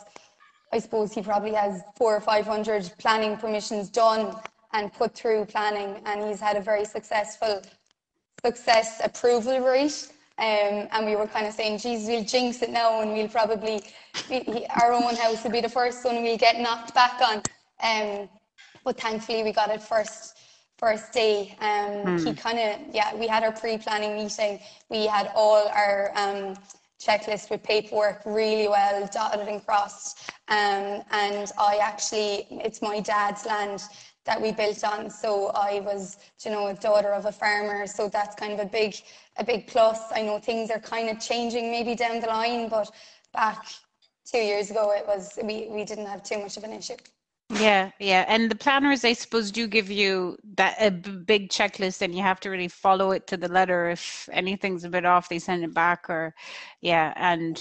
I 0.72 0.78
suppose 0.78 1.12
he 1.12 1.22
probably 1.22 1.52
has 1.54 1.82
four 1.96 2.16
or 2.16 2.20
500 2.20 2.92
planning 2.98 3.36
permissions 3.36 3.88
done 3.88 4.36
and 4.72 4.92
put 4.92 5.14
through 5.14 5.46
planning, 5.46 6.02
and 6.04 6.28
he's 6.28 6.40
had 6.40 6.56
a 6.56 6.60
very 6.60 6.84
successful 6.84 7.62
success 8.44 9.00
approval 9.02 9.60
rate. 9.60 10.08
Um, 10.38 10.86
and 10.92 11.06
we 11.06 11.16
were 11.16 11.26
kind 11.26 11.46
of 11.46 11.54
saying, 11.54 11.78
geez, 11.78 12.06
we'll 12.06 12.22
jinx 12.22 12.62
it 12.62 12.70
now, 12.70 13.00
and 13.00 13.12
we'll 13.12 13.28
probably, 13.28 13.82
we, 14.30 14.66
our 14.80 14.92
own 14.92 15.16
house 15.16 15.42
will 15.42 15.50
be 15.50 15.60
the 15.60 15.68
first 15.68 16.04
one 16.04 16.22
we'll 16.22 16.38
get 16.38 16.60
knocked 16.60 16.94
back 16.94 17.20
on. 17.20 17.42
Um, 17.82 18.28
but 18.84 19.00
thankfully, 19.00 19.42
we 19.42 19.52
got 19.52 19.70
it 19.70 19.82
first 19.82 20.38
first 20.78 21.12
day. 21.12 21.56
Um, 21.60 22.18
He 22.18 22.30
hmm. 22.30 22.36
kind 22.36 22.58
of, 22.58 22.94
yeah, 22.94 23.14
we 23.14 23.26
had 23.26 23.42
our 23.42 23.52
pre-planning 23.52 24.14
meeting. 24.14 24.60
We 24.88 25.06
had 25.06 25.30
all 25.34 25.68
our 25.68 26.12
um, 26.14 26.54
checklist 26.98 27.50
with 27.50 27.62
paperwork 27.62 28.22
really 28.24 28.68
well 28.68 29.08
dotted 29.12 29.48
and 29.48 29.64
crossed. 29.64 30.30
Um, 30.48 31.02
and 31.10 31.50
I 31.58 31.78
actually, 31.80 32.46
it's 32.50 32.82
my 32.82 33.00
dad's 33.00 33.46
land 33.46 33.82
that 34.24 34.40
we 34.40 34.52
built 34.52 34.84
on. 34.84 35.08
So 35.08 35.48
I 35.54 35.80
was, 35.80 36.18
you 36.44 36.50
know, 36.50 36.66
a 36.66 36.74
daughter 36.74 37.12
of 37.12 37.26
a 37.26 37.32
farmer. 37.32 37.86
So 37.86 38.08
that's 38.08 38.34
kind 38.34 38.52
of 38.52 38.60
a 38.60 38.66
big, 38.66 38.94
a 39.38 39.44
big 39.44 39.66
plus. 39.66 40.00
I 40.12 40.22
know 40.22 40.38
things 40.38 40.70
are 40.70 40.80
kind 40.80 41.08
of 41.08 41.18
changing 41.18 41.70
maybe 41.70 41.94
down 41.94 42.20
the 42.20 42.26
line, 42.26 42.68
but 42.68 42.90
back 43.32 43.66
two 44.30 44.38
years 44.38 44.70
ago, 44.70 44.92
it 44.92 45.06
was 45.06 45.38
we, 45.42 45.68
we 45.70 45.84
didn't 45.84 46.06
have 46.06 46.22
too 46.22 46.38
much 46.38 46.56
of 46.56 46.64
an 46.64 46.72
issue. 46.72 46.96
Yeah, 47.50 47.92
yeah. 47.98 48.26
And 48.28 48.50
the 48.50 48.54
planners, 48.54 49.06
I 49.06 49.14
suppose, 49.14 49.50
do 49.50 49.66
give 49.66 49.90
you 49.90 50.36
that 50.56 50.76
a 50.80 50.90
big 50.90 51.48
checklist 51.48 52.02
and 52.02 52.14
you 52.14 52.22
have 52.22 52.40
to 52.40 52.50
really 52.50 52.68
follow 52.68 53.12
it 53.12 53.26
to 53.28 53.38
the 53.38 53.48
letter. 53.48 53.88
If 53.88 54.28
anything's 54.32 54.84
a 54.84 54.90
bit 54.90 55.06
off, 55.06 55.30
they 55.30 55.38
send 55.38 55.64
it 55.64 55.72
back 55.72 56.10
or 56.10 56.34
yeah, 56.82 57.14
and 57.16 57.58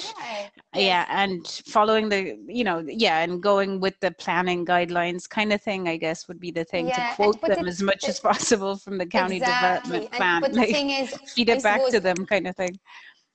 yeah, 0.74 0.79
yeah 0.82 1.06
and 1.08 1.48
following 1.67 2.10
the 2.10 2.38
you 2.48 2.65
know, 2.65 2.84
yeah, 2.86 3.20
and 3.20 3.41
going 3.41 3.79
with 3.79 3.98
the 4.01 4.12
planning 4.12 4.65
guidelines 4.65 5.27
kind 5.29 5.53
of 5.53 5.62
thing, 5.62 5.88
I 5.88 5.96
guess 5.96 6.27
would 6.27 6.41
be 6.41 6.51
the 6.51 6.65
thing 6.65 6.88
yeah, 6.89 7.12
to 7.12 7.15
quote 7.15 7.39
them 7.39 7.63
the, 7.63 7.70
as 7.70 7.82
much 7.82 8.01
the, 8.01 8.10
as 8.10 8.20
possible 8.32 8.75
from 8.75 8.98
the 8.98 9.06
county 9.06 9.38
exactly. 9.38 10.00
development 10.00 10.12
plan. 10.17 10.36
And, 10.36 10.41
but 10.41 10.51
the 10.51 10.60
like, 10.60 10.72
thing 10.72 10.89
is 10.89 11.13
feed 11.34 11.48
it 11.48 11.63
back 11.63 11.88
to 11.91 12.01
them 12.01 12.25
kind 12.25 12.46
of 12.46 12.58
thing. 12.58 12.77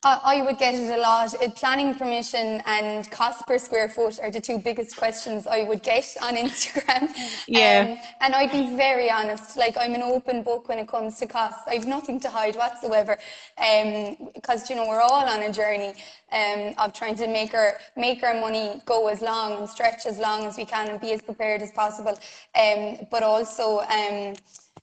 I 0.04 0.42
would 0.42 0.58
get 0.58 0.74
it 0.74 0.90
a 0.90 1.00
lot. 1.00 1.32
Planning 1.54 1.94
permission 1.94 2.60
and 2.66 3.08
cost 3.12 3.46
per 3.46 3.56
square 3.56 3.88
foot 3.88 4.18
are 4.20 4.32
the 4.32 4.40
two 4.40 4.58
biggest 4.58 4.96
questions 4.96 5.46
I 5.46 5.62
would 5.62 5.82
get 5.82 6.16
on 6.20 6.34
Instagram. 6.44 7.14
Yeah. 7.46 7.86
Um, 7.88 8.08
and 8.20 8.34
I'd 8.34 8.50
be 8.50 8.74
very 8.74 9.10
honest. 9.10 9.56
Like 9.56 9.76
I'm 9.78 9.94
an 9.94 10.02
open 10.02 10.42
book 10.42 10.68
when 10.68 10.80
it 10.80 10.88
comes 10.88 11.18
to 11.20 11.26
costs. 11.26 11.62
I've 11.68 11.86
nothing 11.86 12.18
to 12.20 12.28
hide 12.28 12.56
whatsoever. 12.56 13.16
Um, 13.58 14.16
because 14.34 14.68
you 14.68 14.74
know 14.74 14.88
we're 14.88 15.00
all 15.00 15.24
on 15.24 15.40
a 15.42 15.52
journey 15.52 15.94
um, 16.32 16.74
of 16.78 16.92
trying 16.92 17.14
to 17.16 17.28
make 17.28 17.54
our 17.54 17.78
make 17.96 18.24
our 18.24 18.34
money 18.34 18.82
go 18.86 19.06
as 19.06 19.20
long 19.20 19.58
and 19.58 19.68
stretch 19.68 20.06
as 20.06 20.18
long 20.18 20.46
as 20.46 20.56
we 20.56 20.64
can 20.64 20.88
and 20.88 21.00
be 21.00 21.12
as 21.12 21.22
prepared 21.22 21.62
as 21.62 21.70
possible. 21.70 22.18
Um, 22.60 23.06
but 23.10 23.22
also 23.22 23.80
um, 23.80 24.34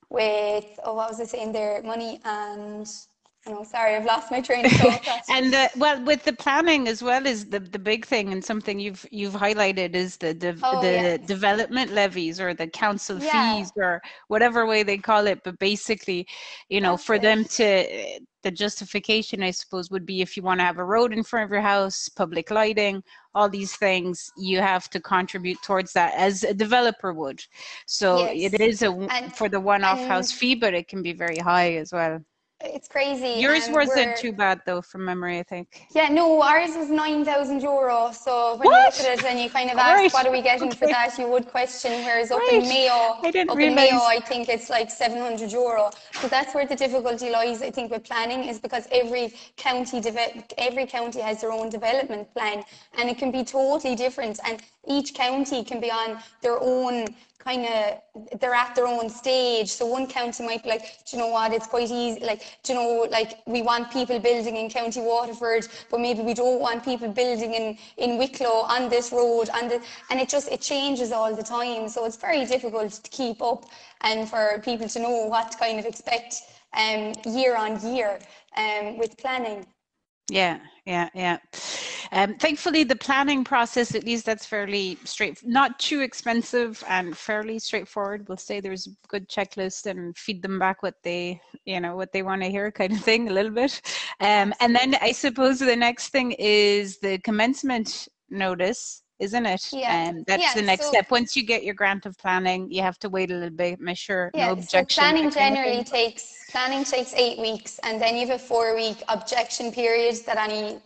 with 0.10 0.80
oh 0.86 0.94
what 0.94 1.10
was 1.10 1.20
I 1.20 1.26
saying 1.26 1.52
there? 1.52 1.82
Money 1.84 2.22
and 2.24 2.88
Oh, 3.48 3.64
sorry, 3.64 3.96
I've 3.96 4.06
lost 4.06 4.32
my 4.32 4.42
train 4.42 4.66
of 4.66 4.72
thought. 4.74 5.22
and 5.30 5.54
the, 5.54 5.70
well, 5.78 6.04
with 6.04 6.24
the 6.24 6.34
planning 6.34 6.88
as 6.88 7.02
well 7.02 7.26
is 7.26 7.46
the, 7.46 7.60
the 7.60 7.80
big 7.80 8.06
thing, 8.06 8.34
and 8.34 8.44
something 8.44 8.80
you've 8.80 9.06
you've 9.12 9.34
highlighted 9.34 9.96
is 9.96 10.18
the 10.18 10.34
the, 10.34 10.60
oh, 10.62 10.82
the 10.82 10.92
yeah. 10.92 11.18
development 11.18 11.92
levies 11.94 12.42
or 12.42 12.54
the 12.54 12.68
council 12.68 13.18
yeah. 13.18 13.58
fees 13.58 13.72
or 13.78 14.02
whatever 14.28 14.66
way 14.66 14.84
they 14.84 14.98
call 14.98 15.26
it. 15.26 15.40
But 15.44 15.58
basically, 15.58 16.28
you 16.68 16.82
know, 16.82 16.94
That's 16.94 17.06
for 17.06 17.16
it. 17.16 17.22
them 17.22 17.46
to 17.46 18.20
the 18.44 18.52
justification, 18.52 19.42
I 19.42 19.52
suppose, 19.52 19.90
would 19.90 20.06
be 20.06 20.22
if 20.22 20.36
you 20.36 20.44
want 20.44 20.60
to 20.60 20.66
have 20.66 20.78
a 20.78 20.86
road 20.86 21.14
in 21.14 21.24
front 21.24 21.46
of 21.46 21.52
your 21.52 21.62
house, 21.62 22.10
public 22.10 22.52
lighting, 22.52 23.04
all 23.36 23.50
these 23.50 23.76
things, 23.76 24.32
you 24.38 24.60
have 24.60 24.90
to 24.92 25.00
contribute 25.00 25.58
towards 25.64 25.94
that 25.94 26.14
as 26.16 26.44
a 26.44 26.54
developer 26.54 27.14
would. 27.14 27.42
So 27.86 28.32
yes. 28.32 28.54
it 28.54 28.62
is 28.62 28.82
a 28.82 28.92
and, 28.92 29.36
for 29.36 29.50
the 29.50 29.60
one-off 29.60 30.00
house 30.00 30.32
fee, 30.32 30.56
but 30.56 30.74
it 30.74 30.88
can 30.88 31.02
be 31.02 31.14
very 31.14 31.38
high 31.38 31.74
as 31.74 31.92
well 31.92 32.20
it's 32.62 32.88
crazy. 32.88 33.40
Yours 33.40 33.70
wasn't 33.70 34.18
too 34.18 34.34
bad 34.34 34.62
though, 34.66 34.82
from 34.82 35.06
memory, 35.06 35.40
I 35.40 35.44
think. 35.44 35.88
Yeah, 35.96 36.10
no, 36.10 36.42
ours 36.42 36.76
was 36.76 36.90
nine 36.90 37.24
thousand 37.24 37.62
euro. 37.62 38.12
So 38.12 38.56
when 38.58 38.68
what? 38.68 38.98
you 38.98 39.04
look 39.04 39.12
at 39.12 39.20
it 39.20 39.26
and 39.26 39.40
you 39.40 39.50
kind 39.50 39.72
of 39.72 39.78
ask, 39.78 39.98
right. 39.98 40.14
what 40.14 40.26
are 40.28 40.32
we 40.32 40.42
getting 40.42 40.68
okay. 40.68 40.78
for 40.78 40.88
that? 40.88 41.18
You 41.18 41.28
would 41.30 41.48
question. 41.48 41.92
Whereas 42.04 42.32
up 42.32 42.40
right. 42.40 42.54
in 42.54 42.62
Mayo, 42.64 43.18
I 43.24 43.32
didn't 43.32 43.50
up 43.52 43.58
realize. 43.58 43.90
in 43.90 43.96
Mayo, 43.96 44.04
I 44.04 44.20
think 44.20 44.50
it's 44.50 44.70
like 44.70 44.92
seven 44.92 45.20
hundred 45.20 45.52
euro. 45.52 45.92
So 46.14 46.28
that's 46.28 46.54
where 46.54 46.66
the 46.66 46.76
difficulty 46.76 47.30
lies. 47.30 47.62
I 47.62 47.72
think 47.72 47.92
with 47.92 48.04
planning 48.04 48.44
is 48.44 48.60
because 48.60 48.88
every 48.92 49.34
county 49.56 50.02
every 50.58 50.86
county 50.86 51.22
has 51.22 51.42
their 51.42 51.52
own 51.52 51.70
development 51.70 52.34
plan, 52.34 52.64
and 52.98 53.10
it 53.10 53.18
can 53.18 53.32
be 53.32 53.44
totally 53.44 53.96
different. 53.96 54.40
And 54.46 54.62
each 54.90 55.14
county 55.14 55.64
can 55.64 55.80
be 55.80 55.92
on 55.92 56.20
their 56.42 56.60
own 56.60 57.08
kind 57.40 57.66
of 57.66 58.40
they're 58.40 58.54
at 58.54 58.76
their 58.76 58.86
own 58.86 59.10
stage. 59.10 59.70
So 59.70 59.86
one 59.86 60.08
county 60.08 60.46
might 60.46 60.64
be 60.64 60.70
like, 60.70 60.82
do 61.06 61.16
you 61.16 61.24
know 61.24 61.30
what, 61.30 61.54
it's 61.54 61.68
quite 61.68 61.90
easy. 61.90 62.20
Like, 62.20 62.42
do 62.64 62.74
you 62.74 62.80
know, 62.80 63.08
like 63.10 63.40
we 63.46 63.62
want 63.62 63.92
people 63.92 64.20
building 64.20 64.58
in 64.58 64.70
County 64.70 65.02
Waterford, 65.02 65.68
but 65.90 66.00
maybe 66.02 66.22
we 66.22 66.34
don't 66.34 66.60
want 66.60 66.84
people 66.84 67.08
building 67.08 67.54
in 67.54 67.78
in 67.98 68.18
Wicklow 68.18 68.66
on 68.76 68.90
this 68.90 69.12
road, 69.12 69.50
and 69.54 69.72
and 70.10 70.20
it 70.20 70.30
just 70.30 70.52
it 70.52 70.62
changes 70.62 71.12
all 71.12 71.34
the 71.34 71.44
time. 71.44 71.88
So 71.88 72.06
it's 72.06 72.18
very 72.18 72.46
difficult 72.46 72.92
to 72.92 73.10
keep 73.10 73.42
up 73.42 73.66
and 74.02 74.30
for 74.30 74.62
people 74.64 74.88
to 74.90 75.00
know 75.00 75.26
what 75.28 75.52
to 75.52 75.58
kind 75.58 75.80
of 75.80 75.86
expect 75.86 76.42
um, 76.74 77.14
year 77.26 77.56
on 77.56 77.72
year 77.94 78.20
um, 78.58 78.98
with 78.98 79.18
planning. 79.18 79.66
Yeah, 80.30 80.60
yeah, 80.86 81.10
yeah. 81.14 81.38
Um, 82.12 82.36
thankfully, 82.36 82.84
the 82.84 82.96
planning 82.96 83.44
process, 83.44 83.96
at 83.96 84.04
least 84.04 84.26
that's 84.26 84.46
fairly 84.46 84.98
straight, 85.04 85.40
not 85.46 85.80
too 85.80 86.02
expensive 86.02 86.84
and 86.88 87.18
fairly 87.18 87.60
straightforward. 87.60 88.28
We'll 88.28 88.38
say 88.38 88.60
there's 88.60 88.88
a 88.88 89.08
good 89.08 89.28
checklist 89.28 89.86
and 89.88 90.16
feed 90.18 90.42
them 90.42 90.60
back 90.60 90.84
what 90.84 90.96
they, 91.04 91.42
you 91.66 91.80
know, 91.80 91.96
what 91.96 92.12
they 92.12 92.22
want 92.22 92.42
to 92.44 92.50
hear 92.50 92.72
kind 92.80 92.94
of 92.94 93.00
thing 93.02 93.28
a 93.30 93.34
little 93.34 93.52
bit. 93.52 93.82
Um, 94.20 94.54
and 94.60 94.76
then 94.76 94.96
I 95.02 95.12
suppose 95.12 95.60
the 95.60 95.76
next 95.76 96.10
thing 96.10 96.34
is 96.34 97.00
the 97.00 97.18
commencement 97.20 98.08
notice 98.30 99.02
isn't 99.20 99.46
it? 99.46 99.70
Yeah. 99.72 99.94
And 99.94 100.18
um, 100.20 100.24
that's 100.28 100.44
yeah, 100.44 100.54
the 100.54 100.62
next 100.62 100.86
so, 100.86 100.92
step. 100.92 101.12
Once 101.12 101.36
you 101.36 101.44
get 101.44 101.64
your 101.64 101.76
grant 101.76 102.06
of 102.06 102.18
planning, 102.18 102.72
you 102.72 102.82
have 102.82 102.98
to 103.00 103.10
wait 103.10 103.32
a 103.32 103.34
little 103.34 103.50
bit, 103.50 103.80
make 103.80 103.98
sure 103.98 104.32
yeah, 104.34 104.48
no 104.48 104.54
objection. 104.54 104.90
So 104.90 105.02
planning 105.02 105.30
generally 105.32 105.84
takes 105.84 106.46
planning 106.52 106.84
takes 106.84 107.14
eight 107.14 107.38
weeks, 107.40 107.80
and 107.84 108.02
then 108.02 108.16
you 108.16 108.28
have 108.28 108.36
a 108.36 108.40
four-week 108.40 109.04
objection 109.08 109.72
period 109.72 110.16
that 110.26 110.38
any 110.38 110.80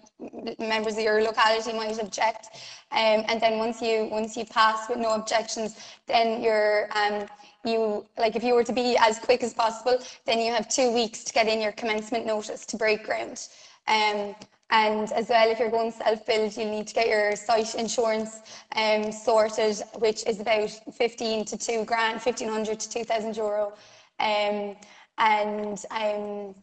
members 0.59 0.97
of 0.97 1.03
your 1.03 1.21
locality 1.21 1.73
might 1.73 1.99
object. 1.99 2.47
Um, 2.91 3.25
and 3.27 3.41
then 3.41 3.57
once 3.57 3.81
you 3.81 4.07
once 4.11 4.35
you 4.35 4.45
pass 4.45 4.89
with 4.89 4.97
no 4.97 5.13
objections, 5.13 5.77
then 6.07 6.41
you're 6.41 6.89
um, 6.95 7.27
you 7.63 8.05
like 8.17 8.35
if 8.35 8.43
you 8.43 8.53
were 8.53 8.63
to 8.63 8.73
be 8.73 8.97
as 8.99 9.19
quick 9.19 9.43
as 9.43 9.53
possible, 9.53 9.97
then 10.25 10.39
you 10.39 10.51
have 10.51 10.67
two 10.67 10.91
weeks 10.91 11.23
to 11.23 11.33
get 11.33 11.47
in 11.47 11.61
your 11.61 11.71
commencement 11.71 12.25
notice 12.25 12.65
to 12.65 12.77
break 12.77 13.03
ground. 13.03 13.47
Um, 13.87 14.35
and 14.69 15.11
as 15.11 15.29
well, 15.29 15.49
if 15.49 15.59
you're 15.59 15.69
going 15.69 15.91
self-build, 15.91 16.57
you'll 16.57 16.71
need 16.71 16.87
to 16.87 16.93
get 16.93 17.07
your 17.07 17.35
site 17.35 17.75
insurance 17.75 18.41
um, 18.75 19.11
sorted, 19.11 19.81
which 19.99 20.25
is 20.25 20.39
about 20.39 20.69
15 20.69 21.45
to 21.45 21.57
2 21.57 21.85
grand, 21.85 22.21
1500 22.21 22.79
to 22.79 22.89
2000 22.89 23.37
euro. 23.37 23.73
Um, 24.19 24.75
and 25.17 25.83
um, 25.91 26.55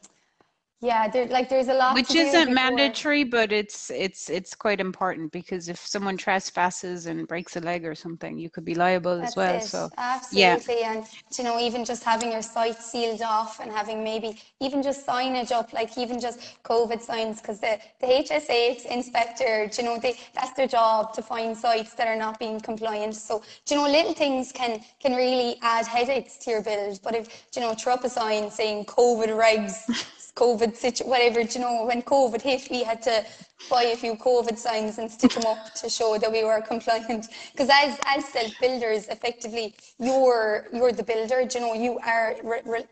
yeah, 0.83 1.09
there 1.09 1.27
like 1.27 1.51
there's 1.51 1.69
a 1.69 1.75
lot 1.75 1.95
which 1.95 2.15
isn't 2.15 2.55
mandatory, 2.55 3.23
but 3.23 3.53
it's 3.53 3.91
it's 3.91 4.31
it's 4.31 4.55
quite 4.55 4.81
important 4.81 5.31
because 5.31 5.69
if 5.69 5.79
someone 5.79 6.17
trespasses 6.17 7.05
and 7.05 7.29
breaks 7.29 7.57
a 7.57 7.61
leg 7.61 7.85
or 7.85 7.95
something, 7.95 8.39
you 8.39 8.49
could 8.49 8.65
be 8.65 8.75
liable 8.75 9.19
That's 9.19 9.33
as 9.33 9.37
well. 9.37 9.55
It. 9.57 9.65
So 9.65 9.91
absolutely, 9.99 10.81
yeah. 10.81 10.95
and 10.95 11.07
you 11.37 11.45
know 11.45 11.61
even 11.61 11.85
just 11.85 12.03
having 12.03 12.33
your 12.33 12.41
site 12.41 12.81
sealed 12.83 13.21
off 13.21 13.61
and 13.61 13.71
having 13.71 14.03
maybe 14.03 14.41
even 14.61 14.83
just 14.83 15.07
signage 15.07 15.53
up, 15.53 15.71
like 15.75 15.99
even 15.99 16.19
just 16.19 16.41
COVID 16.65 17.03
signs, 17.03 17.43
because 17.43 17.61
the 17.61 17.79
the 18.01 18.07
HSA 18.07 18.87
inspector, 18.87 19.71
you 19.77 19.85
know, 19.85 19.99
they 19.99 20.19
that's 20.35 20.53
their 20.55 20.67
job 20.67 21.13
to 21.13 21.21
find 21.21 21.55
sites 21.55 21.93
that 21.93 22.09
are 22.09 22.17
not 22.17 22.39
being 22.39 22.59
compliant. 22.59 23.17
So 23.17 23.43
you 23.69 23.77
know, 23.77 23.87
little 23.87 24.15
things 24.15 24.51
can 24.51 24.83
can 24.99 25.15
really 25.15 25.59
add 25.61 25.87
headaches 25.87 26.39
to 26.39 26.51
your 26.53 26.63
build. 26.63 27.01
But 27.03 27.15
if 27.15 27.45
you 27.55 27.61
know, 27.61 27.75
throw 27.75 27.93
up 27.93 28.05
a 28.05 28.09
sign 28.09 28.51
saying 28.51 28.87
COVID 28.87 29.29
regs. 29.29 29.77
COVID 30.33 30.77
situation, 30.77 31.09
whatever, 31.09 31.41
you 31.41 31.61
know, 31.61 31.85
when 31.85 32.03
COVID 32.03 32.43
hit, 32.43 32.69
we 32.71 32.83
had 32.83 33.03
to 33.03 33.25
buy 33.69 33.85
a 33.85 33.97
few 33.97 34.15
COVID 34.15 34.57
signs 34.59 34.99
and 34.99 35.11
stick 35.11 35.33
them 35.33 35.47
up 35.47 35.75
to 35.75 35.89
show 35.89 36.17
that 36.19 36.31
we 36.31 36.45
were 36.45 36.61
compliant. 36.69 37.27
Because 37.53 37.69
as, 37.73 37.99
as 38.07 38.25
self 38.27 38.53
builders, 38.61 39.09
effectively, 39.09 39.75
you're, 39.99 40.67
you're 40.73 40.93
the 40.93 41.03
builder, 41.03 41.43
you 41.43 41.61
know, 41.61 41.75
you 41.75 41.99
are, 42.01 42.37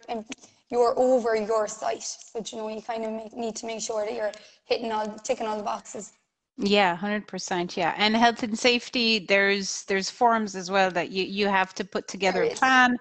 um, 0.09 0.25
you're 0.71 0.95
over 0.99 1.35
your 1.35 1.67
site. 1.67 2.03
So, 2.03 2.43
you 2.45 2.59
know, 2.59 2.69
you 2.69 2.83
kind 2.83 3.05
of 3.05 3.13
make, 3.13 3.37
need 3.37 3.57
to 3.57 3.67
make 3.67 3.81
sure 3.81 4.05
that 4.05 4.15
you're 4.15 4.33
hitting 4.67 4.93
all, 4.93 5.09
ticking 5.19 5.47
all 5.47 5.57
the 5.57 5.63
boxes. 5.63 6.13
Yeah, 6.59 6.97
hundred 6.97 7.29
percent. 7.29 7.77
Yeah, 7.77 7.95
and 7.97 8.17
health 8.17 8.43
and 8.43 8.59
safety. 8.59 9.21
There's 9.21 9.85
there's 9.85 10.11
forms 10.11 10.57
as 10.57 10.71
well 10.71 10.91
that 10.91 11.11
you 11.11 11.23
you 11.25 11.47
have 11.47 11.73
to 11.75 11.85
put 11.85 12.09
together 12.09 12.43
a 12.43 12.51
plan, 12.51 12.99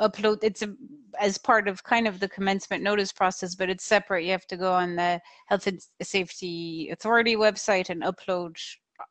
upload. 0.00 0.38
It's 0.42 0.62
a 0.62 0.74
as 1.20 1.36
part 1.36 1.68
of 1.68 1.84
kind 1.84 2.08
of 2.08 2.18
the 2.18 2.28
commencement 2.28 2.82
notice 2.82 3.12
process, 3.12 3.54
but 3.54 3.68
it's 3.68 3.84
separate. 3.84 4.24
You 4.24 4.32
have 4.32 4.46
to 4.46 4.56
go 4.56 4.72
on 4.72 4.96
the 4.96 5.20
Health 5.46 5.66
and 5.66 5.80
Safety 6.02 6.88
Authority 6.90 7.36
website 7.36 7.90
and 7.90 8.02
upload 8.02 8.56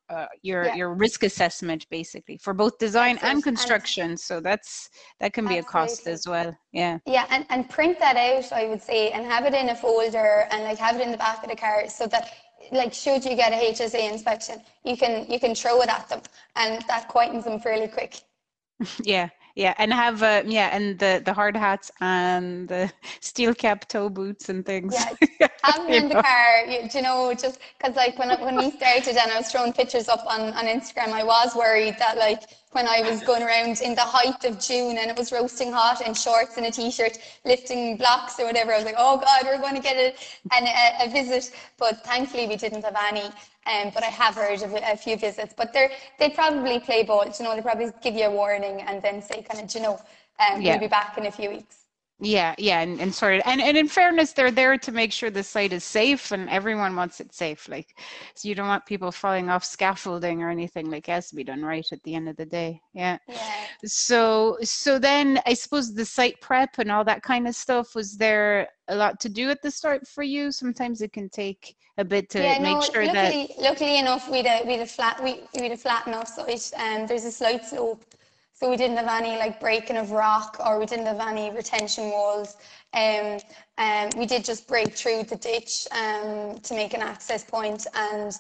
uh, 0.10 0.26
your 0.42 0.66
yeah. 0.66 0.76
your 0.76 0.94
risk 0.94 1.24
assessment 1.24 1.86
basically 1.90 2.38
for 2.38 2.54
both 2.54 2.78
design 2.78 3.20
and 3.22 3.44
construction. 3.44 4.12
And 4.12 4.20
so 4.20 4.40
that's 4.40 4.90
that 5.20 5.34
can 5.34 5.46
be 5.46 5.58
absolutely. 5.58 5.70
a 5.70 5.72
cost 5.72 6.08
as 6.08 6.28
well. 6.28 6.56
Yeah. 6.72 6.98
Yeah, 7.06 7.26
and, 7.30 7.46
and 7.50 7.70
print 7.70 8.00
that 8.00 8.16
out, 8.16 8.52
I 8.52 8.68
would 8.68 8.82
say, 8.82 9.12
and 9.12 9.26
have 9.26 9.46
it 9.46 9.54
in 9.54 9.70
a 9.70 9.76
folder 9.76 10.48
and 10.52 10.64
like 10.64 10.78
have 10.78 10.96
it 10.96 11.02
in 11.02 11.12
the 11.12 11.18
back 11.18 11.44
of 11.44 11.50
the 11.50 11.56
car 11.56 11.88
so 11.90 12.08
that 12.08 12.32
like 12.72 12.94
should 12.94 13.24
you 13.26 13.36
get 13.36 13.52
a 13.54 13.72
HSA 13.74 14.12
inspection, 14.12 14.62
you 14.84 14.98
can 14.98 15.30
you 15.30 15.40
can 15.40 15.56
throw 15.56 15.82
it 15.82 15.90
at 15.90 16.08
them 16.10 16.22
and 16.56 16.84
that 16.88 17.10
quietens 17.10 17.44
them 17.46 17.60
fairly 17.60 17.88
quick. 17.88 18.22
yeah, 19.04 19.30
yeah, 19.56 19.74
and 19.78 19.94
have 19.94 20.24
uh, 20.24 20.44
yeah, 20.46 20.70
and 20.76 20.98
the 21.00 21.22
the 21.24 21.34
hard 21.34 21.56
hats 21.56 21.92
and 22.02 22.68
the 22.68 22.92
steel 23.20 23.54
cap 23.54 23.88
toe 23.88 24.10
boots 24.10 24.50
and 24.50 24.66
things. 24.66 24.94
Yeah, 24.94 25.48
have 25.64 25.84
them 25.84 25.94
in 25.94 26.10
know. 26.10 26.16
the 26.16 26.22
car. 26.22 26.66
You, 26.68 26.90
you 26.94 27.02
know, 27.02 27.34
just 27.34 27.60
because 27.78 27.96
like 27.96 28.18
when 28.18 28.30
when 28.42 28.58
we 28.58 28.72
started 28.72 29.16
and 29.18 29.32
I 29.32 29.38
was 29.38 29.52
throwing 29.52 29.74
pictures 29.74 30.10
up 30.10 30.26
on 30.26 30.42
on 30.54 30.66
Instagram, 30.66 31.10
I 31.10 31.24
was 31.24 31.56
worried 31.56 31.98
that 32.00 32.18
like 32.18 32.44
when 32.74 32.88
I 32.88 33.02
was 33.02 33.22
going 33.24 33.44
around 33.44 33.82
in 33.82 33.96
the 33.96 34.02
height 34.02 34.44
of 34.46 34.60
June 34.60 34.98
and 34.98 35.10
it 35.10 35.18
was 35.18 35.32
roasting 35.32 35.72
hot 35.72 36.06
in 36.06 36.14
shorts 36.14 36.58
and 36.58 36.66
a 36.66 36.72
t-shirt, 36.72 37.18
lifting 37.46 37.98
blocks 37.98 38.40
or 38.40 38.46
whatever. 38.46 38.74
I 38.74 38.78
was 38.78 38.86
like, 38.86 38.96
oh 38.98 39.18
God, 39.18 39.44
we're 39.46 39.60
going 39.60 39.76
to 39.76 39.82
get 39.82 39.96
a, 39.96 40.16
a, 40.52 41.06
a 41.06 41.10
visit. 41.10 41.52
But 41.78 42.04
thankfully 42.04 42.48
we 42.48 42.56
didn't 42.56 42.84
have 42.84 42.98
any. 43.08 43.26
Um, 43.66 43.92
but 43.94 44.04
I 44.04 44.08
have 44.08 44.36
heard 44.36 44.62
of 44.62 44.74
a, 44.74 44.98
few 44.98 45.16
visits. 45.16 45.54
But 45.56 45.72
they're, 45.72 45.92
they 46.20 46.30
probably 46.30 46.80
play 46.80 47.04
both. 47.04 47.40
You 47.40 47.46
know, 47.46 47.56
they 47.56 47.62
probably 47.62 47.92
give 48.02 48.16
you 48.16 48.26
a 48.26 48.32
warning 48.32 48.82
and 48.82 49.02
then 49.02 49.22
say 49.22 49.42
kind 49.42 49.64
of, 49.64 49.74
you 49.74 49.82
know, 49.82 50.02
um, 50.40 50.62
yeah. 50.62 50.72
we'll 50.74 50.82
be 50.82 50.88
back 50.88 51.18
in 51.18 51.26
a 51.28 51.32
few 51.32 51.50
weeks. 51.50 51.83
Yeah, 52.20 52.56
yeah, 52.58 52.82
and, 52.82 53.02
and 53.02 53.14
sort 53.14 53.36
of, 53.36 53.42
and, 53.46 53.60
and 53.60 53.76
in 53.76 53.88
fairness, 53.88 54.32
they're 54.32 54.52
there 54.52 54.78
to 54.78 54.92
make 54.92 55.12
sure 55.12 55.30
the 55.30 55.44
site 55.44 55.74
is 55.74 55.84
safe, 55.84 56.32
and 56.32 56.50
everyone 56.50 56.96
wants 56.96 57.20
it 57.20 57.34
safe. 57.34 57.68
Like, 57.68 58.00
so 58.36 58.48
you 58.48 58.56
don't 58.56 58.68
want 58.68 58.86
people 58.86 59.12
falling 59.12 59.50
off 59.50 59.66
scaffolding 59.66 60.42
or 60.42 60.50
anything. 60.50 60.90
Like, 60.90 61.08
has 61.08 61.30
to 61.30 61.36
be 61.36 61.44
done 61.44 61.64
right 61.64 61.86
at 61.92 62.02
the 62.04 62.16
end 62.16 62.30
of 62.30 62.38
the 62.38 62.46
day. 62.46 62.80
Yeah. 62.94 63.18
Yeah. 63.28 63.66
So, 63.84 64.58
so 64.64 65.00
then 65.00 65.40
I 65.46 65.54
suppose 65.54 65.94
the 65.94 66.06
site 66.06 66.40
prep 66.40 66.78
and 66.78 66.92
all 66.92 67.04
that 67.04 67.24
kind 67.24 67.48
of 67.48 67.56
stuff 67.56 67.96
was 67.96 68.16
there 68.16 68.70
a 68.88 68.96
lot 68.96 69.20
to 69.22 69.30
do 69.30 69.50
at 69.50 69.62
the 69.62 69.72
start 69.72 70.08
for 70.08 70.24
you. 70.24 70.52
Sometimes 70.52 71.02
it 71.02 71.12
can 71.12 71.30
take 71.30 71.76
a 71.98 72.06
bit 72.06 72.30
to 72.32 72.42
yeah, 72.42 72.60
make 72.60 72.76
no, 72.76 72.82
sure 72.82 73.06
luckily, 73.06 73.50
that. 73.58 73.62
Luckily 73.62 74.00
enough, 74.00 74.30
we 74.30 74.44
had 74.44 74.64
a, 74.64 74.66
we 74.66 74.74
had 74.74 74.82
a 74.82 74.88
flat 74.88 75.24
we 75.24 75.42
we 75.56 75.64
had 75.64 75.72
a 75.72 75.78
flat 75.78 76.08
enough 76.08 76.28
site, 76.28 76.72
and 76.78 77.02
um, 77.02 77.08
there's 77.08 77.26
a 77.26 77.32
slight 77.32 77.66
slope 77.66 78.06
so 78.54 78.70
we 78.70 78.78
didn't 78.78 78.98
have 78.98 79.08
any 79.08 79.38
like 79.38 79.60
breaking 79.60 79.98
of 79.98 80.12
rock 80.12 80.58
or 80.66 80.80
we 80.80 80.86
didn't 80.86 81.08
have 81.08 81.20
any 81.20 81.50
retention 81.52 82.06
walls. 82.12 82.56
Um, 82.94 83.40
um, 83.78 84.10
we 84.18 84.26
did 84.26 84.46
just 84.46 84.68
break 84.68 84.94
through 84.94 85.24
the 85.24 85.36
ditch 85.36 85.88
um, 85.92 86.60
to 86.60 86.74
make 86.76 86.94
an 86.94 87.02
access 87.02 87.44
point 87.44 87.88
and 87.96 88.32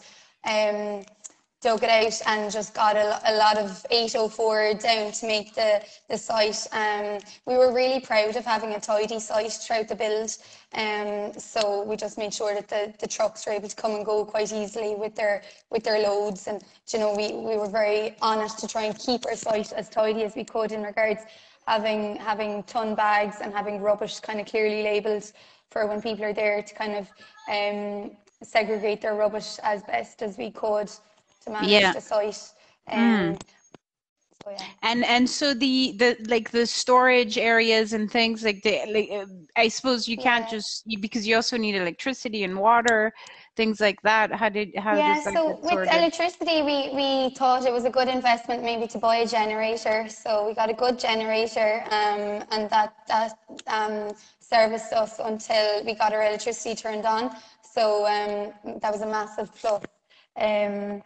um, 0.45 1.03
dug 1.63 1.81
it 1.81 1.89
out 1.89 2.21
and 2.27 2.51
just 2.51 2.73
got 2.73 2.97
a, 2.97 3.19
a, 3.25 3.33
lot 3.37 3.57
of 3.57 3.85
804 3.89 4.73
down 4.73 5.13
to 5.13 5.25
make 5.25 5.55
the, 5.55 5.81
the 6.09 6.17
site. 6.17 6.67
Um, 6.73 7.19
we 7.45 7.55
were 7.55 7.73
really 7.73 8.01
proud 8.01 8.35
of 8.35 8.43
having 8.43 8.73
a 8.73 8.79
tidy 8.81 9.17
site 9.17 9.53
throughout 9.53 9.87
the 9.87 9.95
build. 9.95 10.35
Um, 10.73 11.31
so 11.39 11.83
we 11.83 11.95
just 11.95 12.17
made 12.17 12.33
sure 12.33 12.53
that 12.53 12.67
the, 12.67 12.93
the 12.99 13.07
trucks 13.07 13.45
were 13.45 13.53
able 13.53 13.69
to 13.69 13.75
come 13.77 13.95
and 13.95 14.05
go 14.05 14.25
quite 14.25 14.51
easily 14.51 14.95
with 14.95 15.15
their 15.15 15.41
with 15.69 15.85
their 15.85 15.99
loads. 15.99 16.47
And 16.47 16.61
you 16.91 16.99
know, 16.99 17.15
we, 17.15 17.31
we 17.31 17.55
were 17.55 17.69
very 17.69 18.17
honest 18.21 18.59
to 18.59 18.67
try 18.67 18.83
and 18.83 18.99
keep 18.99 19.25
our 19.25 19.35
site 19.35 19.71
as 19.71 19.87
tidy 19.87 20.23
as 20.23 20.35
we 20.35 20.43
could 20.43 20.73
in 20.73 20.83
regards 20.83 21.21
having 21.65 22.17
having 22.17 22.63
ton 22.63 22.93
bags 22.93 23.37
and 23.41 23.53
having 23.53 23.81
rubbish 23.81 24.19
kind 24.19 24.41
of 24.41 24.47
clearly 24.47 24.83
labelled 24.83 25.31
for 25.69 25.87
when 25.87 26.01
people 26.01 26.25
are 26.25 26.33
there 26.33 26.61
to 26.61 26.75
kind 26.75 26.93
of 26.93 27.07
um, 27.49 28.11
segregate 28.43 28.99
their 28.99 29.15
rubbish 29.15 29.59
as 29.63 29.81
best 29.83 30.21
as 30.21 30.37
we 30.37 30.51
could 30.51 30.91
to 31.43 31.51
manage 31.51 31.69
yeah. 31.69 31.93
the 31.93 32.01
site. 32.01 32.53
Um, 32.87 32.99
mm. 32.99 33.41
so, 34.43 34.51
yeah. 34.51 34.65
And 34.81 35.05
and 35.05 35.29
so 35.29 35.53
the 35.53 35.95
the 35.97 36.17
like 36.27 36.51
the 36.51 36.65
storage 36.65 37.37
areas 37.37 37.93
and 37.93 38.11
things 38.11 38.43
like 38.43 38.61
the 38.63 38.81
like 38.91 39.09
uh, 39.11 39.25
I 39.55 39.67
suppose 39.67 40.07
you 40.07 40.17
can't 40.17 40.45
yeah. 40.45 40.51
just 40.51 40.83
you, 40.85 40.99
because 40.99 41.27
you 41.27 41.35
also 41.35 41.57
need 41.57 41.75
electricity 41.75 42.43
and 42.43 42.57
water 42.57 43.13
things 43.55 43.79
like 43.79 44.01
that 44.01 44.31
how 44.31 44.49
did 44.49 44.75
how 44.77 44.95
yeah 44.95 45.21
does 45.23 45.33
so 45.33 45.59
with 45.61 45.87
electricity 45.93 46.61
we 46.63 46.89
we 46.93 47.29
thought 47.35 47.65
it 47.65 47.71
was 47.71 47.85
a 47.85 47.89
good 47.89 48.07
investment 48.07 48.63
maybe 48.63 48.87
to 48.87 48.97
buy 48.97 49.17
a 49.17 49.27
generator 49.27 50.07
so 50.09 50.47
we 50.47 50.53
got 50.53 50.69
a 50.69 50.73
good 50.73 50.97
generator 50.97 51.83
um, 51.91 52.43
and 52.51 52.69
that 52.69 52.95
that 53.07 53.37
um, 53.67 54.11
serviced 54.39 54.91
us 54.93 55.19
until 55.23 55.85
we 55.85 55.93
got 55.93 56.13
our 56.13 56.23
electricity 56.23 56.73
turned 56.73 57.05
on 57.05 57.35
so 57.61 58.05
um, 58.07 58.79
that 58.81 58.91
was 58.91 59.01
a 59.01 59.05
massive 59.05 59.53
plus 59.55 59.83
um, 60.37 61.01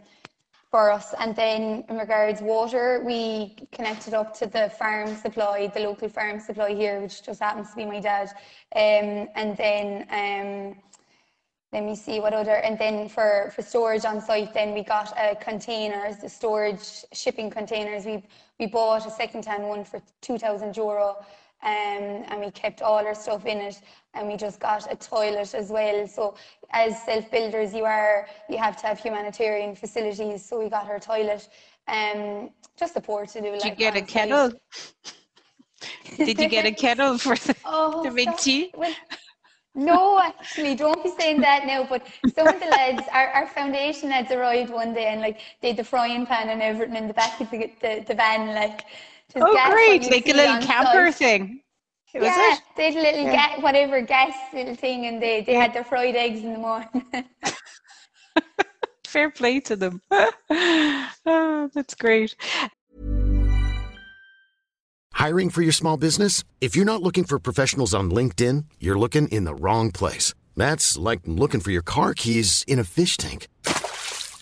for 0.77 0.91
us. 0.91 1.15
And 1.17 1.35
then 1.35 1.83
in 1.89 1.97
regards 1.97 2.39
water, 2.39 3.01
we 3.03 3.55
connected 3.71 4.13
up 4.13 4.31
to 4.37 4.45
the 4.45 4.69
farm 4.69 5.15
supply, 5.15 5.71
the 5.73 5.79
local 5.79 6.07
farm 6.07 6.39
supply 6.39 6.75
here, 6.75 7.01
which 7.01 7.23
just 7.23 7.39
happens 7.39 7.71
to 7.71 7.75
be 7.77 7.85
my 7.85 7.99
dad. 7.99 8.27
Um, 8.75 9.27
and 9.33 9.57
then 9.57 9.87
um, 10.21 10.77
let 11.73 11.83
me 11.83 11.95
see 11.95 12.19
what 12.19 12.33
other, 12.33 12.57
and 12.57 12.77
then 12.77 13.09
for, 13.09 13.51
for 13.55 13.63
storage 13.63 14.05
on 14.05 14.21
site, 14.21 14.53
then 14.53 14.75
we 14.75 14.83
got 14.83 15.11
a 15.17 15.35
containers, 15.37 16.17
the 16.17 16.29
storage 16.29 17.03
shipping 17.11 17.49
containers. 17.49 18.05
We, 18.05 18.23
we 18.59 18.67
bought 18.67 19.07
a 19.07 19.09
second 19.09 19.45
hand 19.45 19.67
one 19.67 19.83
for 19.83 19.99
2,000 20.21 20.77
euro 20.77 21.25
um, 21.63 22.23
and 22.29 22.39
we 22.39 22.51
kept 22.51 22.81
all 22.81 23.05
our 23.05 23.15
stuff 23.15 23.45
in 23.45 23.57
it 23.57 23.81
and 24.13 24.27
we 24.27 24.37
just 24.37 24.59
got 24.59 24.91
a 24.91 24.95
toilet 24.95 25.53
as 25.53 25.69
well. 25.69 26.07
So 26.07 26.35
as 26.71 27.01
self-builders 27.03 27.73
you 27.73 27.85
are 27.85 28.27
you 28.49 28.57
have 28.57 28.77
to 28.81 28.87
have 28.87 28.99
humanitarian 28.99 29.75
facilities. 29.75 30.45
So 30.45 30.59
we 30.59 30.69
got 30.69 30.87
our 30.87 30.99
toilet 30.99 31.47
um, 31.87 32.49
just 32.77 32.93
support 32.93 33.29
to 33.29 33.41
do 33.41 33.51
did 33.51 33.61
like 33.61 33.71
you 33.71 33.75
get 33.77 33.95
a 33.95 34.01
kettle? 34.01 34.51
did 36.17 36.39
you 36.39 36.49
get 36.49 36.65
a 36.65 36.71
kettle 36.71 37.17
for 37.17 37.35
the, 37.35 37.55
oh, 37.65 38.03
to 38.03 38.11
make 38.11 38.35
tea? 38.37 38.71
Well, 38.75 38.93
no, 39.77 40.19
actually, 40.19 40.73
don't 40.73 41.03
be 41.03 41.11
saying 41.19 41.39
that 41.41 41.67
now. 41.67 41.85
But 41.87 42.07
some 42.35 42.47
of 42.47 42.59
the 42.59 42.65
lads, 42.65 43.03
our, 43.13 43.27
our 43.29 43.47
foundation 43.47 44.09
lads 44.09 44.31
arrived 44.31 44.71
one 44.71 44.93
day 44.93 45.05
and 45.05 45.21
like 45.21 45.39
they 45.61 45.69
had 45.69 45.77
the 45.77 45.83
frying 45.83 46.25
pan 46.25 46.49
and 46.49 46.61
everything 46.61 46.95
in 46.95 47.07
the 47.07 47.13
back 47.13 47.39
of 47.39 47.49
the, 47.51 47.71
the, 47.81 48.03
the 48.07 48.15
van, 48.15 48.55
like 48.55 48.85
oh, 49.35 49.71
great! 49.71 50.09
Like 50.09 50.27
a 50.27 50.33
little 50.33 50.61
camper 50.61 51.11
thing. 51.11 51.61
Was 52.13 52.23
yeah, 52.23 52.53
it? 52.53 52.61
they 52.75 52.85
had 52.85 52.95
a 52.95 53.01
little 53.01 53.25
yeah. 53.25 53.47
get 53.47 53.61
whatever 53.61 54.01
gas 54.01 54.33
little 54.53 54.75
thing, 54.75 55.05
and 55.05 55.21
they 55.21 55.41
they 55.41 55.53
had 55.53 55.73
their 55.73 55.83
fried 55.83 56.15
eggs 56.15 56.41
in 56.41 56.53
the 56.53 56.59
morning. 56.59 57.03
Fair 59.07 59.29
play 59.29 59.59
to 59.61 59.75
them. 59.75 60.01
oh, 60.11 61.69
that's 61.73 61.95
great. 61.95 62.35
Hiring 65.13 65.49
for 65.49 65.61
your 65.61 65.71
small 65.71 65.97
business? 65.97 66.43
If 66.61 66.75
you're 66.75 66.85
not 66.85 67.01
looking 67.01 67.23
for 67.23 67.39
professionals 67.39 67.93
on 67.93 68.11
LinkedIn, 68.11 68.65
you're 68.79 68.99
looking 68.99 69.27
in 69.29 69.45
the 69.45 69.55
wrong 69.55 69.91
place. 69.91 70.33
That's 70.55 70.97
like 70.97 71.21
looking 71.25 71.59
for 71.59 71.71
your 71.71 71.81
car 71.81 72.13
keys 72.13 72.63
in 72.67 72.79
a 72.79 72.83
fish 72.83 73.17
tank. 73.17 73.47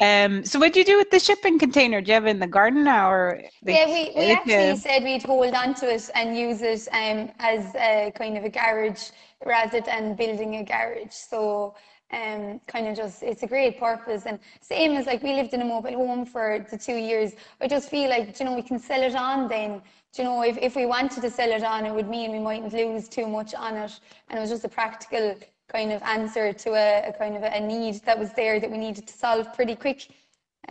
Um, 0.00 0.44
so 0.44 0.58
what 0.58 0.72
do 0.72 0.78
you 0.78 0.84
do 0.84 0.96
with 0.96 1.10
the 1.10 1.20
shipping 1.20 1.58
container? 1.58 2.00
Do 2.00 2.08
you 2.08 2.14
have 2.14 2.26
it 2.26 2.30
in 2.30 2.38
the 2.38 2.46
garden 2.46 2.84
now 2.84 3.10
or? 3.10 3.42
Like, 3.62 3.76
yeah, 3.76 3.86
we, 3.86 4.12
we 4.16 4.30
actually 4.30 4.70
uh, 4.70 4.76
said 4.76 5.04
we'd 5.04 5.22
hold 5.22 5.52
on 5.54 5.74
to 5.74 5.92
it 5.92 6.10
and 6.14 6.36
use 6.36 6.62
it 6.62 6.88
um, 6.92 7.30
as 7.38 7.74
a 7.74 8.10
kind 8.16 8.38
of 8.38 8.44
a 8.44 8.48
garage 8.48 9.10
rather 9.44 9.80
than 9.82 10.14
building 10.14 10.56
a 10.56 10.64
garage. 10.64 11.12
So 11.12 11.74
um, 12.12 12.60
kind 12.66 12.88
of 12.88 12.96
just, 12.96 13.22
it's 13.22 13.42
a 13.42 13.46
great 13.46 13.78
purpose. 13.78 14.24
And 14.24 14.38
same 14.62 14.96
as 14.96 15.04
like 15.06 15.22
we 15.22 15.34
lived 15.34 15.52
in 15.52 15.60
a 15.60 15.66
mobile 15.66 15.92
home 15.92 16.24
for 16.24 16.64
the 16.70 16.78
two 16.78 16.96
years. 16.96 17.32
I 17.60 17.68
just 17.68 17.90
feel 17.90 18.08
like, 18.08 18.40
you 18.40 18.46
know, 18.46 18.54
we 18.54 18.62
can 18.62 18.78
sell 18.78 19.02
it 19.02 19.14
on 19.14 19.48
then. 19.48 19.82
Do 20.12 20.22
you 20.22 20.24
know, 20.28 20.42
if, 20.42 20.56
if 20.58 20.76
we 20.76 20.86
wanted 20.86 21.20
to 21.20 21.30
sell 21.30 21.50
it 21.52 21.62
on, 21.62 21.84
it 21.84 21.94
would 21.94 22.08
mean 22.08 22.32
we 22.32 22.40
mightn't 22.40 22.72
lose 22.72 23.08
too 23.08 23.28
much 23.28 23.54
on 23.54 23.76
it. 23.76 24.00
And 24.28 24.38
it 24.38 24.40
was 24.40 24.50
just 24.50 24.64
a 24.64 24.68
practical 24.68 25.36
kind 25.70 25.92
of 25.92 26.02
answer 26.02 26.52
to 26.52 26.70
a, 26.70 27.08
a 27.08 27.12
kind 27.12 27.36
of 27.36 27.42
a 27.42 27.60
need 27.60 27.96
that 28.04 28.18
was 28.18 28.32
there 28.32 28.60
that 28.60 28.70
we 28.70 28.78
needed 28.78 29.06
to 29.06 29.12
solve 29.12 29.52
pretty 29.54 29.76
quick. 29.76 30.08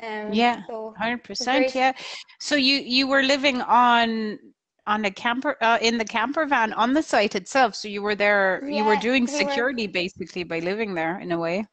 Um, 0.01 0.31
yeah, 0.31 0.61
so 0.67 0.93
hundred 0.97 1.19
it's 1.19 1.27
percent. 1.27 1.75
Yeah. 1.75 1.93
So 2.39 2.55
you 2.55 2.77
you 2.77 3.07
were 3.07 3.23
living 3.23 3.61
on 3.61 4.39
on 4.87 5.05
a 5.05 5.11
camper 5.11 5.55
uh, 5.61 5.77
in 5.81 5.97
the 5.97 6.05
camper 6.05 6.45
van 6.45 6.73
on 6.73 6.93
the 6.93 7.03
site 7.03 7.35
itself. 7.35 7.75
So 7.75 7.87
you 7.87 8.01
were 8.01 8.15
there. 8.15 8.67
you 8.67 8.83
were 8.83 8.95
doing 8.95 9.25
we 9.25 9.31
were- 9.31 9.37
security 9.37 9.87
basically 9.87 10.43
by 10.43 10.59
living 10.59 10.93
there 10.93 11.19
in 11.19 11.31
a 11.31 11.37
way. 11.37 11.65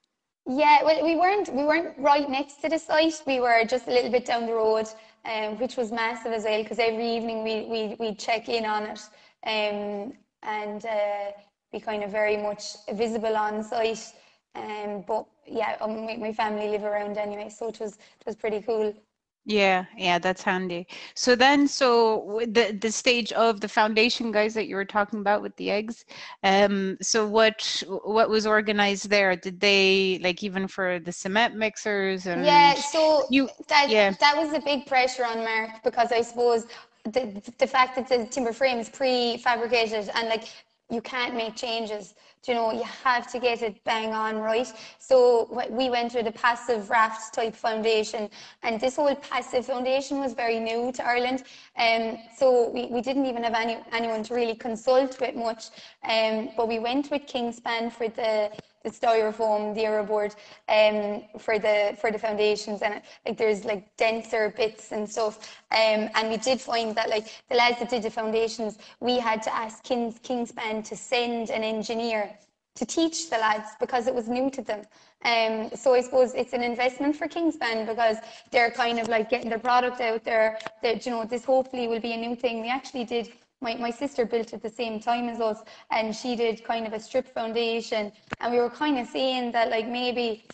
Yeah, 0.49 0.85
well, 0.85 1.03
we 1.05 1.17
weren't 1.17 1.53
we 1.53 1.65
weren't 1.65 1.99
right 1.99 2.29
next 2.31 2.63
to 2.63 2.69
the 2.69 2.79
site. 2.79 3.21
We 3.27 3.41
were 3.41 3.65
just 3.65 3.89
a 3.89 3.91
little 3.91 4.13
bit 4.13 4.25
down 4.25 4.47
the 4.47 4.55
road, 4.55 4.87
um, 5.25 5.59
which 5.59 5.77
was 5.77 5.91
massive 5.91 6.33
as 6.33 6.45
well 6.45 6.63
because 6.63 6.79
every 6.79 7.09
evening 7.17 7.43
we 7.43 7.55
we 7.65 7.97
we 7.99 8.15
check 8.15 8.49
in 8.49 8.65
on 8.65 8.85
it, 8.85 9.01
um, 9.45 10.13
and 10.43 10.87
uh, 10.87 11.33
be 11.77 11.85
kind 11.91 12.17
of 12.17 12.21
very 12.23 12.47
much 12.49 12.77
visible 13.05 13.37
on 13.49 13.73
site. 13.73 14.15
Um, 14.55 15.05
but 15.13 15.27
yeah, 15.61 15.77
um, 15.85 16.07
my, 16.07 16.17
my 16.29 16.51
family 16.51 16.69
live 16.87 17.03
around 17.07 17.29
anyway, 17.29 17.59
so 17.61 17.79
it 17.81 17.81
was 17.93 17.95
it 18.21 18.27
was 18.43 18.55
pretty 18.57 18.81
cool. 18.81 19.05
Yeah, 19.47 19.87
yeah, 19.97 20.19
that's 20.19 20.43
handy. 20.43 20.87
So 21.15 21.35
then, 21.37 21.69
so 21.69 22.25
with 22.25 22.55
the 22.55 22.73
the 22.81 22.91
stage 22.93 23.33
of 23.33 23.61
the 23.61 23.69
foundation 23.69 24.33
guys 24.33 24.55
that 24.55 24.67
you 24.69 24.77
were 24.77 24.85
talking 24.85 25.21
about 25.21 25.43
with 25.43 25.57
the 25.57 25.71
eggs, 25.71 26.05
um, 26.43 26.99
so 27.03 27.27
what 27.29 27.83
what 28.05 28.29
was 28.31 28.47
organized 28.47 29.11
there? 29.11 29.37
Did 29.37 29.61
they 29.61 30.19
like 30.23 30.43
even 30.43 30.69
for 30.69 30.99
the 31.01 31.13
cement 31.13 31.55
mixers 31.57 32.27
and 32.27 32.75
Yeah, 32.75 32.75
so 32.75 33.27
you- 33.31 33.51
that 33.69 33.89
yeah. 33.89 34.13
that 34.21 34.37
was 34.37 34.53
a 34.53 34.61
big 34.61 34.87
pressure 34.87 35.25
on 35.25 35.39
Mark 35.45 35.83
because 35.85 36.13
I 36.13 36.23
suppose 36.23 36.67
the 37.05 37.41
the 37.59 37.67
fact 37.67 37.97
that 37.97 38.09
the 38.09 38.27
timber 38.27 38.53
frame 38.53 38.79
is 38.79 38.89
prefabricated 38.91 40.11
and 40.15 40.29
like 40.29 40.45
you 40.91 41.01
can't 41.01 41.35
make 41.35 41.57
changes. 41.57 42.15
You 42.47 42.55
know 42.55 42.71
you 42.71 42.85
have 42.85 43.27
to 43.33 43.41
get 43.41 43.61
it 43.63 43.83
bang 43.83 44.13
on 44.13 44.39
right? 44.39 44.73
So 45.01 45.49
we 45.69 45.91
went 45.91 46.15
with 46.15 46.29
a 46.29 46.33
passive 46.33 46.91
raft 46.91 47.35
type 47.35 47.57
foundation, 47.57 48.31
and 48.63 48.81
this 48.81 48.95
whole 48.97 49.15
passive 49.17 49.67
foundation 49.67 50.21
was 50.21 50.33
very 50.33 50.61
new 50.61 50.93
to 50.93 51.05
Ireland. 51.05 51.43
Um, 51.77 52.19
so 52.37 52.71
we, 52.71 52.87
we 52.87 53.01
didn't 53.01 53.27
even 53.27 53.43
have 53.43 53.55
any 53.55 53.79
anyone 53.93 54.23
to 54.25 54.35
really 54.35 54.55
consult 54.55 55.21
with 55.21 55.35
much. 55.35 55.71
Um, 56.09 56.51
but 56.57 56.69
we 56.69 56.79
went 56.79 57.11
with 57.11 57.27
Kingspan 57.27 57.91
for 57.91 58.09
the 58.09 58.53
the 58.87 58.93
styrofoam, 58.93 59.75
the 59.75 59.83
Aerobord, 59.83 60.33
um, 60.69 61.25
for 61.41 61.59
the 61.59 61.97
for 62.01 62.13
the 62.13 62.19
foundations, 62.19 62.83
and 62.83 63.03
like 63.27 63.37
there's 63.37 63.65
like 63.65 63.85
denser 63.97 64.55
bits 64.57 64.93
and 64.93 65.09
stuff. 65.11 65.35
Um, 65.73 66.09
and 66.15 66.31
we 66.31 66.37
did 66.37 66.61
find 66.61 66.95
that 66.95 67.09
like 67.11 67.27
the 67.51 67.57
lads 67.57 67.81
that 67.81 67.91
did 67.91 68.05
the 68.05 68.11
foundations, 68.11 68.79
we 69.01 69.19
had 69.19 69.43
to 69.43 69.55
ask 69.55 69.83
Kings 69.83 70.21
Kingspan 70.21 70.85
to 70.85 70.95
send 70.97 71.51
an 71.51 71.65
engineer 71.65 72.31
to 72.77 72.87
teach 72.87 73.29
the 73.31 73.39
lads 73.39 73.71
because 73.81 74.07
it 74.07 74.15
was 74.15 74.29
new 74.29 74.51
to 74.51 74.63
them. 74.63 74.83
Um, 75.25 75.71
so 75.75 75.95
I 75.95 76.03
suppose 76.03 76.35
it's 76.35 76.53
an 76.53 76.63
investment 76.63 77.17
for 77.17 77.27
Kingspan 77.27 77.87
because 77.87 78.19
they're 78.53 78.71
kind 78.71 79.01
of 79.01 79.09
like 79.09 79.31
getting 79.31 79.49
their 79.49 79.59
product 79.59 80.01
out 80.01 80.23
there. 80.23 80.59
That 80.83 81.05
you 81.05 81.11
know 81.11 81.25
this 81.25 81.45
hopefully 81.45 81.89
will 81.89 82.01
be 82.01 82.13
a 82.13 82.17
new 82.17 82.37
thing. 82.37 82.61
We 82.61 82.69
actually 82.69 83.05
did 83.05 83.33
my, 83.61 83.75
my 83.77 83.91
sister 83.91 84.25
built 84.25 84.53
at 84.53 84.63
the 84.63 84.71
same 84.71 85.01
time 85.01 85.29
as 85.29 85.41
us 85.41 85.63
and 85.91 86.15
she 86.15 86.37
did 86.37 86.65
kind 86.65 86.87
of 86.87 86.93
a 86.93 87.01
strip 87.01 87.27
foundation. 87.27 88.13
And 88.41 88.53
we 88.53 88.59
were 88.59 88.71
kind 88.71 88.99
of 88.99 89.07
saying 89.07 89.53
that 89.53 89.71
like 89.71 89.89
maybe 89.89 90.45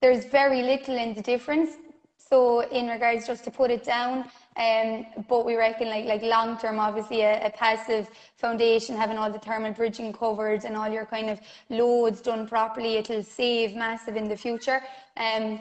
there's 0.00 0.24
very 0.26 0.62
little 0.62 0.96
in 0.96 1.14
the 1.14 1.22
difference 1.22 1.70
so 2.32 2.60
in 2.70 2.88
regards 2.88 3.26
just 3.26 3.44
to 3.44 3.50
put 3.50 3.70
it 3.70 3.84
down 3.84 4.24
um, 4.56 5.04
but 5.28 5.44
we 5.44 5.54
reckon 5.54 5.88
like 5.88 6.06
like 6.06 6.22
long 6.22 6.58
term 6.58 6.78
obviously 6.78 7.20
a, 7.22 7.46
a 7.46 7.50
passive 7.50 8.08
foundation 8.36 8.96
having 8.96 9.18
all 9.18 9.30
the 9.30 9.38
thermal 9.38 9.72
bridging 9.72 10.12
covered 10.12 10.64
and 10.64 10.76
all 10.76 10.88
your 10.88 11.04
kind 11.04 11.28
of 11.28 11.40
loads 11.68 12.20
done 12.20 12.46
properly 12.48 12.96
it'll 12.96 13.22
save 13.22 13.74
massive 13.74 14.16
in 14.16 14.28
the 14.28 14.36
future. 14.36 14.82
Um, 15.16 15.60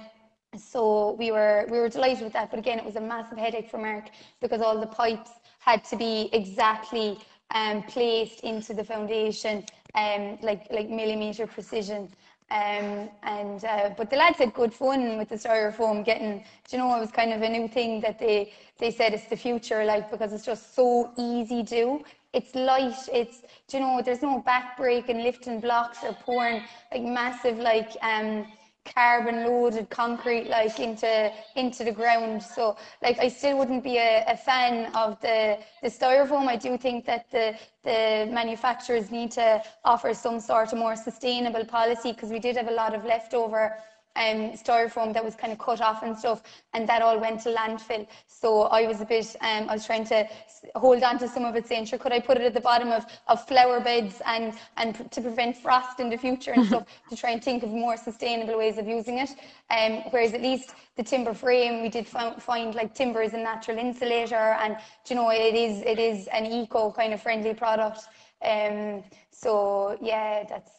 so 0.57 1.11
we 1.13 1.31
were 1.31 1.65
we 1.69 1.77
were 1.77 1.89
delighted 1.89 2.23
with 2.23 2.33
that 2.33 2.49
but 2.49 2.59
again 2.59 2.79
it 2.79 2.85
was 2.85 2.95
a 2.95 3.01
massive 3.01 3.37
headache 3.37 3.69
for 3.69 3.77
Mark 3.77 4.09
because 4.41 4.61
all 4.61 4.79
the 4.79 4.87
pipes 4.87 5.31
had 5.61 5.85
to 5.85 5.97
be 5.97 6.29
exactly 6.33 7.19
um, 7.55 7.83
placed 7.83 8.41
into 8.41 8.73
the 8.73 8.83
foundation 8.83 9.65
um, 9.95 10.37
like 10.41 10.67
like 10.71 10.89
millimeter 10.89 11.47
precision. 11.47 12.09
Um, 12.51 13.09
and 13.23 13.63
uh, 13.65 13.91
but 13.97 14.09
the 14.09 14.17
lads 14.17 14.39
had 14.39 14.53
good 14.53 14.73
fun 14.73 15.17
with 15.17 15.29
the 15.29 15.35
styrofoam 15.35 16.03
getting 16.05 16.43
you 16.71 16.77
know 16.79 16.95
it 16.95 16.99
was 16.99 17.11
kind 17.11 17.33
of 17.33 17.41
a 17.41 17.49
new 17.49 17.67
thing 17.67 18.01
that 18.01 18.19
they 18.19 18.51
they 18.77 18.91
said 18.91 19.13
it's 19.13 19.27
the 19.27 19.37
future 19.37 19.85
like 19.85 20.11
because 20.11 20.33
it's 20.33 20.45
just 20.45 20.75
so 20.75 21.11
easy 21.17 21.63
to 21.63 21.69
do. 21.69 22.03
It's 22.33 22.55
light 22.55 23.07
it's 23.13 23.43
you 23.71 23.79
know 23.79 24.01
there's 24.03 24.21
no 24.21 24.39
back 24.39 24.77
break 24.77 25.09
and 25.09 25.23
lifting 25.23 25.61
blocks 25.61 26.03
or 26.03 26.13
pouring 26.13 26.63
like 26.91 27.03
massive 27.03 27.57
like 27.59 27.91
um 28.01 28.47
carbon 28.85 29.45
loaded 29.45 29.89
concrete 29.89 30.47
like 30.47 30.79
into 30.79 31.31
into 31.55 31.83
the 31.83 31.91
ground. 31.91 32.41
So 32.41 32.77
like 33.01 33.19
i 33.19 33.27
still 33.27 33.57
wouldn't 33.57 33.83
be 33.83 33.97
a, 33.97 34.23
a 34.27 34.37
fan 34.37 34.93
of 34.95 35.19
the 35.21 35.59
the 35.81 35.89
styrofoam. 35.89 36.47
I 36.47 36.55
do 36.55 36.77
think 36.77 37.05
that 37.05 37.29
the 37.31 37.55
the 37.83 38.27
manufacturers 38.31 39.11
need 39.11 39.31
to 39.31 39.61
offer 39.85 40.13
some 40.13 40.39
sort 40.39 40.73
of 40.73 40.79
more 40.79 40.95
sustainable 40.95 41.65
policy 41.65 42.11
because 42.11 42.29
we 42.29 42.39
did 42.39 42.57
have 42.57 42.67
a 42.67 42.73
lot 42.83 42.95
of 42.95 43.05
leftover 43.05 43.77
um, 44.15 44.51
styrofoam 44.51 45.13
that 45.13 45.23
was 45.23 45.35
kind 45.35 45.53
of 45.53 45.59
cut 45.59 45.81
off 45.81 46.03
and 46.03 46.17
stuff, 46.17 46.43
and 46.73 46.87
that 46.89 47.01
all 47.01 47.19
went 47.19 47.41
to 47.41 47.49
landfill. 47.53 48.07
So 48.27 48.63
I 48.63 48.85
was 48.87 49.01
a 49.01 49.05
bit, 49.05 49.35
um, 49.41 49.69
I 49.69 49.73
was 49.73 49.85
trying 49.85 50.05
to 50.05 50.27
hold 50.75 51.03
on 51.03 51.17
to 51.19 51.27
some 51.27 51.45
of 51.45 51.55
it, 51.55 51.67
saying, 51.67 51.85
sure, 51.85 51.99
could 51.99 52.11
I 52.11 52.19
put 52.19 52.37
it 52.37 52.43
at 52.43 52.53
the 52.53 52.61
bottom 52.61 52.91
of, 52.91 53.05
of 53.27 53.45
flower 53.47 53.79
beds 53.79 54.21
and, 54.25 54.53
and 54.77 55.09
to 55.11 55.21
prevent 55.21 55.57
frost 55.57 55.99
in 55.99 56.09
the 56.09 56.17
future 56.17 56.51
and 56.51 56.65
stuff, 56.67 56.87
to 57.09 57.15
try 57.15 57.31
and 57.31 57.43
think 57.43 57.63
of 57.63 57.69
more 57.69 57.97
sustainable 57.97 58.57
ways 58.57 58.77
of 58.77 58.87
using 58.87 59.19
it. 59.19 59.29
Um, 59.69 60.03
whereas 60.11 60.33
at 60.33 60.41
least 60.41 60.73
the 60.97 61.03
timber 61.03 61.33
frame, 61.33 61.81
we 61.81 61.89
did 61.89 62.07
fo- 62.07 62.35
find 62.39 62.75
like 62.75 62.93
timber 62.93 63.21
is 63.21 63.33
a 63.33 63.37
natural 63.37 63.77
insulator, 63.77 64.35
and 64.35 64.77
you 65.09 65.15
know, 65.15 65.29
it 65.29 65.55
is 65.55 65.81
it 65.81 65.99
is 65.99 66.27
an 66.27 66.45
eco 66.45 66.91
kind 66.91 67.13
of 67.13 67.21
friendly 67.21 67.53
product. 67.53 68.01
Um, 68.43 69.03
so 69.31 69.97
yeah, 70.01 70.43
that's 70.47 70.71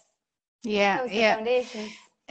Yeah, 0.63 0.97
that 0.97 1.03
was 1.05 1.13
the 1.13 1.17
yeah. 1.19 1.37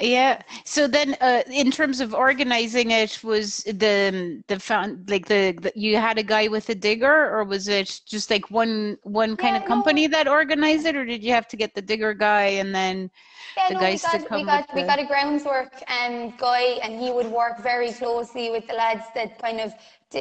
Yeah. 0.02 0.42
So 0.66 0.88
then, 0.88 1.16
uh, 1.22 1.44
in 1.52 1.72
terms 1.72 2.02
of 2.02 2.14
organizing 2.14 2.92
it, 2.92 3.24
was 3.24 3.60
the 3.66 4.44
the 4.48 4.60
found 4.60 5.10
like 5.10 5.28
the, 5.28 5.54
the 5.62 5.72
you 5.76 5.98
had 5.98 6.18
a 6.18 6.24
guy 6.24 6.48
with 6.48 6.70
a 6.70 6.76
digger, 6.76 7.30
or 7.32 7.44
was 7.46 7.68
it 7.70 8.02
just 8.08 8.30
like 8.32 8.50
one 8.52 8.98
one 9.04 9.38
kind 9.38 9.56
Yeah, 9.56 9.58
of 9.58 9.64
no. 9.66 9.66
company 9.66 10.08
that 10.08 10.28
organized 10.28 10.86
it, 10.88 10.96
or 10.96 11.06
did 11.06 11.24
you 11.24 11.32
have 11.34 11.48
to 11.50 11.58
get 11.58 11.76
the 11.76 11.82
digger 11.82 12.14
guy 12.14 12.46
and 12.62 12.74
then 12.76 13.12
Yeah, 13.58 13.70
the 13.70 13.76
no, 13.76 13.78
guys 13.78 13.92
we 13.92 13.98
to 14.10 14.20
got, 14.20 14.20
come 14.20 14.42
we 14.42 14.44
got, 14.44 14.66
with 14.66 14.68
we 14.74 14.84
got 14.84 15.00
a 15.00 15.06
groundswork 15.06 15.84
um, 15.88 16.34
guy 16.38 16.80
and 16.84 17.00
he 17.00 17.12
would 17.12 17.28
work 17.28 17.60
very 17.62 17.92
closely 17.92 18.50
with 18.50 18.68
the 18.68 18.74
lads 18.74 19.06
that 19.16 19.38
kind 19.40 19.60
of 19.60 19.74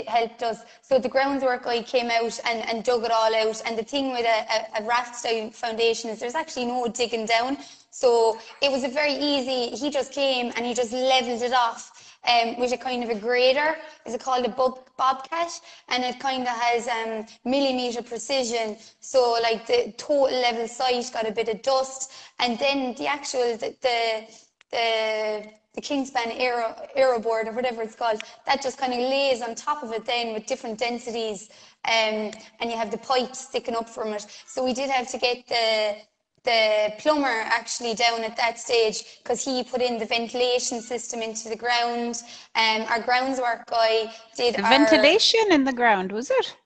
helped 0.09 0.43
us. 0.43 0.65
So 0.83 0.99
the 0.99 1.09
groundwork 1.09 1.65
guy 1.65 1.83
came 1.83 2.11
out 2.11 2.39
and, 2.45 2.69
and 2.69 2.85
dug 2.85 3.05
it 3.05 3.11
all 3.13 3.35
out. 3.35 3.63
And 3.67 3.79
the 3.79 3.85
thing 3.85 4.11
with 4.13 4.27
a, 4.27 4.81
a, 4.81 4.83
a 4.83 4.87
raft 4.87 5.15
foundation 5.55 6.11
is 6.11 6.21
there's 6.21 6.35
actually 6.35 6.67
no 6.67 6.89
digging 6.89 7.27
down. 7.27 7.59
So 7.91 8.39
it 8.63 8.71
was 8.71 8.85
a 8.85 8.89
very 8.89 9.15
easy, 9.15 9.77
he 9.77 9.91
just 9.91 10.13
came 10.13 10.53
and 10.57 10.65
he 10.65 10.75
just 10.75 10.93
leveled 10.93 11.43
it 11.43 11.53
off 11.53 12.17
um, 12.29 12.59
with 12.59 12.73
a 12.73 12.77
kind 12.77 13.03
of 13.03 13.11
a 13.11 13.15
grader. 13.15 13.77
Is 14.07 14.15
it 14.15 14.21
called 14.21 14.45
a 14.45 14.49
bob, 14.49 14.79
bobcat? 14.97 15.53
And 15.89 16.05
it 16.05 16.21
kind 16.21 16.43
of 16.43 16.49
has 16.49 16.89
um, 16.89 17.27
millimeter 17.45 18.03
precision. 18.03 18.77
So 19.01 19.39
like 19.43 19.67
the 19.67 19.93
total 19.97 20.41
level 20.41 20.69
site 20.69 21.11
got 21.13 21.29
a 21.29 21.33
bit 21.33 21.49
of 21.49 21.63
dust. 21.63 22.13
And 22.39 22.59
then 22.59 22.95
the 22.95 23.07
actual, 23.07 23.57
the, 23.57 23.75
the, 23.81 24.25
the 24.71 25.61
the 25.75 25.81
Kingspan 25.81 26.35
Aero, 26.37 26.75
Aerobord 26.97 27.47
or 27.47 27.53
whatever 27.53 27.83
it's 27.83 27.95
called, 27.95 28.21
that 28.45 28.61
just 28.61 28.77
kind 28.77 28.93
of 28.93 28.99
lays 28.99 29.41
on 29.41 29.55
top 29.55 29.85
of 29.85 29.93
it 29.93 30.05
then 30.05 30.35
with 30.35 30.47
different 30.47 30.79
densities 30.79 31.49
um, 31.85 32.33
and 32.59 32.71
you 32.71 32.77
have 32.77 32.91
the 32.91 32.99
pipe 32.99 33.37
sticking 33.37 33.77
up 33.77 33.89
from 33.89 34.13
it. 34.13 34.27
So 34.47 34.65
we 34.65 34.73
did 34.73 34.91
have 34.91 35.09
to 35.13 35.19
get 35.19 35.47
the 35.47 35.97
the 36.45 36.93
plumber 36.99 37.27
actually 37.27 37.95
down 37.95 38.23
at 38.25 38.37
that 38.37 38.59
stage 38.59 39.19
because 39.23 39.45
he 39.45 39.63
put 39.65 39.83
in 39.83 39.99
the 39.99 40.07
ventilation 40.07 40.81
system 40.81 41.23
into 41.23 41.49
the 41.49 41.57
ground. 41.57 42.23
Um, 42.55 42.83
our 42.89 43.01
groundswork 43.01 43.67
guy 43.67 44.13
did 44.37 44.57
the 44.57 44.63
our, 44.63 44.69
ventilation 44.69 45.53
in 45.53 45.65
the 45.65 45.73
ground, 45.73 46.13
was 46.13 46.31
it? 46.31 46.57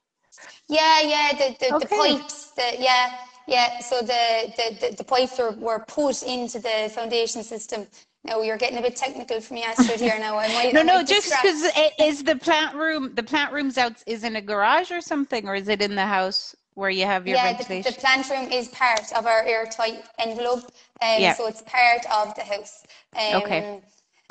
Yeah, 0.69 1.01
yeah, 1.03 1.33
the, 1.33 1.57
the, 1.61 1.75
Okay. 1.75 1.87
the 1.87 2.19
pipes, 2.19 2.51
the, 2.53 2.77
yeah, 2.79 3.19
yeah. 3.47 3.81
So 3.81 4.01
the, 4.01 4.53
the, 4.57 4.79
the, 4.81 4.97
the 4.97 5.05
pipes 5.05 5.39
were, 5.39 5.53
were 5.53 5.85
put 5.87 6.23
into 6.23 6.59
the 6.59 6.91
foundation 6.95 7.43
system. 7.43 7.87
Now 8.25 8.41
you're 8.41 8.57
getting 8.57 8.79
a 8.79 8.83
bit 8.83 8.97
technical 8.97 9.41
for 9.41 9.55
me, 9.55 9.63
Astrid, 9.65 10.01
here 10.01 10.19
now. 10.19 10.39
I 10.39 10.49
might, 10.49 10.75
No, 10.75 10.81
I 10.81 10.85
no, 10.85 10.95
might 10.95 11.07
just 11.07 11.29
because 11.31 11.65
is 11.99 12.25
the 12.25 12.37
plant 12.37 12.75
room, 12.77 13.15
the 13.15 13.23
plant 13.23 13.53
room's 13.53 13.79
out, 13.79 14.03
is 14.07 14.25
in 14.25 14.37
a 14.37 14.41
garage 14.43 14.91
or 14.91 15.01
something, 15.01 15.49
or 15.49 15.55
is 15.55 15.69
it 15.69 15.83
in 15.83 15.95
the 15.95 16.07
house 16.07 16.55
where 16.75 16.91
you 16.91 17.07
have 17.07 17.27
your 17.27 17.37
yeah, 17.37 17.53
the, 17.57 17.83
the 17.83 17.93
plant 17.93 18.29
room 18.31 18.51
is 18.51 18.69
part 18.69 19.13
of 19.17 19.27
our 19.27 19.43
airtight 19.45 20.05
envelope, 20.19 20.65
um, 21.03 21.21
Yeah. 21.21 21.35
so 21.35 21.47
it's 21.47 21.63
part 21.63 22.05
of 22.13 22.35
the 22.35 22.43
house. 22.43 22.83
Um, 23.17 23.43
Okay. 23.43 23.81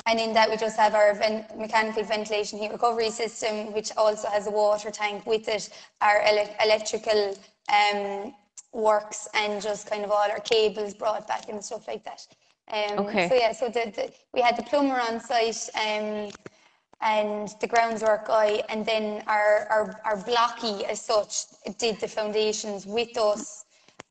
And 0.06 0.20
in 0.20 0.34
that, 0.34 0.50
we 0.50 0.58
just 0.58 0.76
have 0.76 0.94
our 0.94 1.14
ven- 1.14 1.46
mechanical 1.56 2.02
ventilation 2.02 2.58
heat 2.58 2.70
recovery 2.70 3.08
system, 3.08 3.72
which 3.72 3.90
also 3.96 4.28
has 4.28 4.46
a 4.46 4.50
water 4.50 4.90
tank 4.90 5.24
with 5.24 5.48
it, 5.48 5.70
our 6.02 6.20
ele- 6.20 6.54
electrical 6.62 7.34
um, 7.72 8.34
works, 8.74 9.26
and 9.32 9.62
just 9.62 9.88
kind 9.88 10.04
of 10.04 10.10
all 10.10 10.30
our 10.30 10.40
cables 10.40 10.92
brought 10.92 11.26
back 11.26 11.48
and 11.48 11.64
stuff 11.64 11.88
like 11.88 12.04
that. 12.04 12.26
Um, 12.70 13.06
Okay. 13.06 13.30
So 13.30 13.34
yeah, 13.34 13.52
so 13.52 13.68
the, 13.70 13.90
the, 13.96 14.12
we 14.34 14.42
had 14.42 14.58
the 14.58 14.62
plumber 14.64 15.00
on 15.00 15.20
site. 15.20 15.70
Um, 15.74 16.28
and 17.00 17.48
the 17.60 17.66
groundwork 17.66 18.26
guy, 18.26 18.62
and 18.68 18.84
then 18.86 19.22
our, 19.26 19.66
our, 19.70 20.00
our 20.04 20.16
blocky 20.24 20.84
as 20.86 21.00
such 21.00 21.44
did 21.78 22.00
the 22.00 22.08
foundations 22.08 22.86
with 22.86 23.16
us 23.18 23.64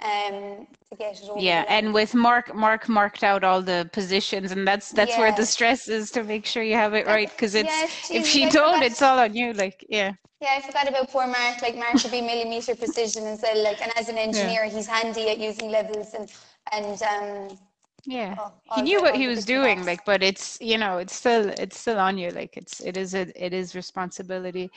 um, 0.04 0.68
to 0.92 0.98
get 0.98 1.22
it 1.22 1.30
over 1.30 1.40
Yeah, 1.40 1.66
and 1.68 1.94
with 1.94 2.14
Mark, 2.14 2.54
Mark 2.54 2.90
marked 2.90 3.24
out 3.24 3.44
all 3.44 3.62
the 3.62 3.90
positions, 3.94 4.52
and 4.52 4.68
that's 4.68 4.92
that's 4.92 5.18
where 5.18 5.32
the 5.32 5.46
stress 5.46 5.88
is 5.88 6.12
to 6.12 6.24
make 6.24 6.46
sure 6.46 6.62
you 6.64 6.76
have 6.76 6.94
it 6.94 7.08
right, 7.08 7.30
because 7.30 7.56
it's 7.56 8.10
if 8.10 8.10
geez, 8.10 8.36
you 8.36 8.48
I 8.48 8.50
don't, 8.50 8.84
it's 8.84 9.02
all 9.02 9.20
on 9.20 9.34
you. 9.36 9.54
Like, 9.54 9.86
yeah, 9.90 10.14
Yeah, 10.42 10.56
I 10.58 10.62
forgot 10.62 10.90
about 10.90 11.10
poor 11.10 11.26
Mark. 11.26 11.62
Like 11.62 11.76
Mark 11.78 12.04
would 12.04 12.12
be 12.12 12.22
millimeter 12.22 12.76
precision 12.76 13.24
as 13.26 13.42
well. 13.42 13.64
Like, 13.64 13.82
and 13.82 13.92
as 13.98 14.10
an 14.10 14.18
engineer, 14.18 14.66
he's 14.66 14.88
handy 14.88 15.30
at 15.30 15.40
using 15.40 15.72
levels 15.72 16.14
and 16.14 16.32
and 16.72 17.02
um, 17.04 17.58
yeah. 18.06 18.36
Oh, 18.38 18.52
He 18.76 18.82
knew 18.82 19.02
what 19.02 19.16
he 19.16 19.28
was 19.28 19.46
doing, 19.46 19.86
like, 19.86 20.04
but 20.06 20.22
it's 20.22 20.58
you 20.60 20.78
know, 20.78 20.98
it's 20.98 21.16
still 21.16 21.50
it's 21.50 21.80
still 21.80 22.00
on 22.00 22.18
you. 22.18 22.32
Like, 22.32 22.58
it's 22.58 22.82
it 22.82 22.98
is 22.98 23.16
a 23.16 23.32
it 23.42 23.54
is 23.54 23.76
responsibility. 23.76 24.72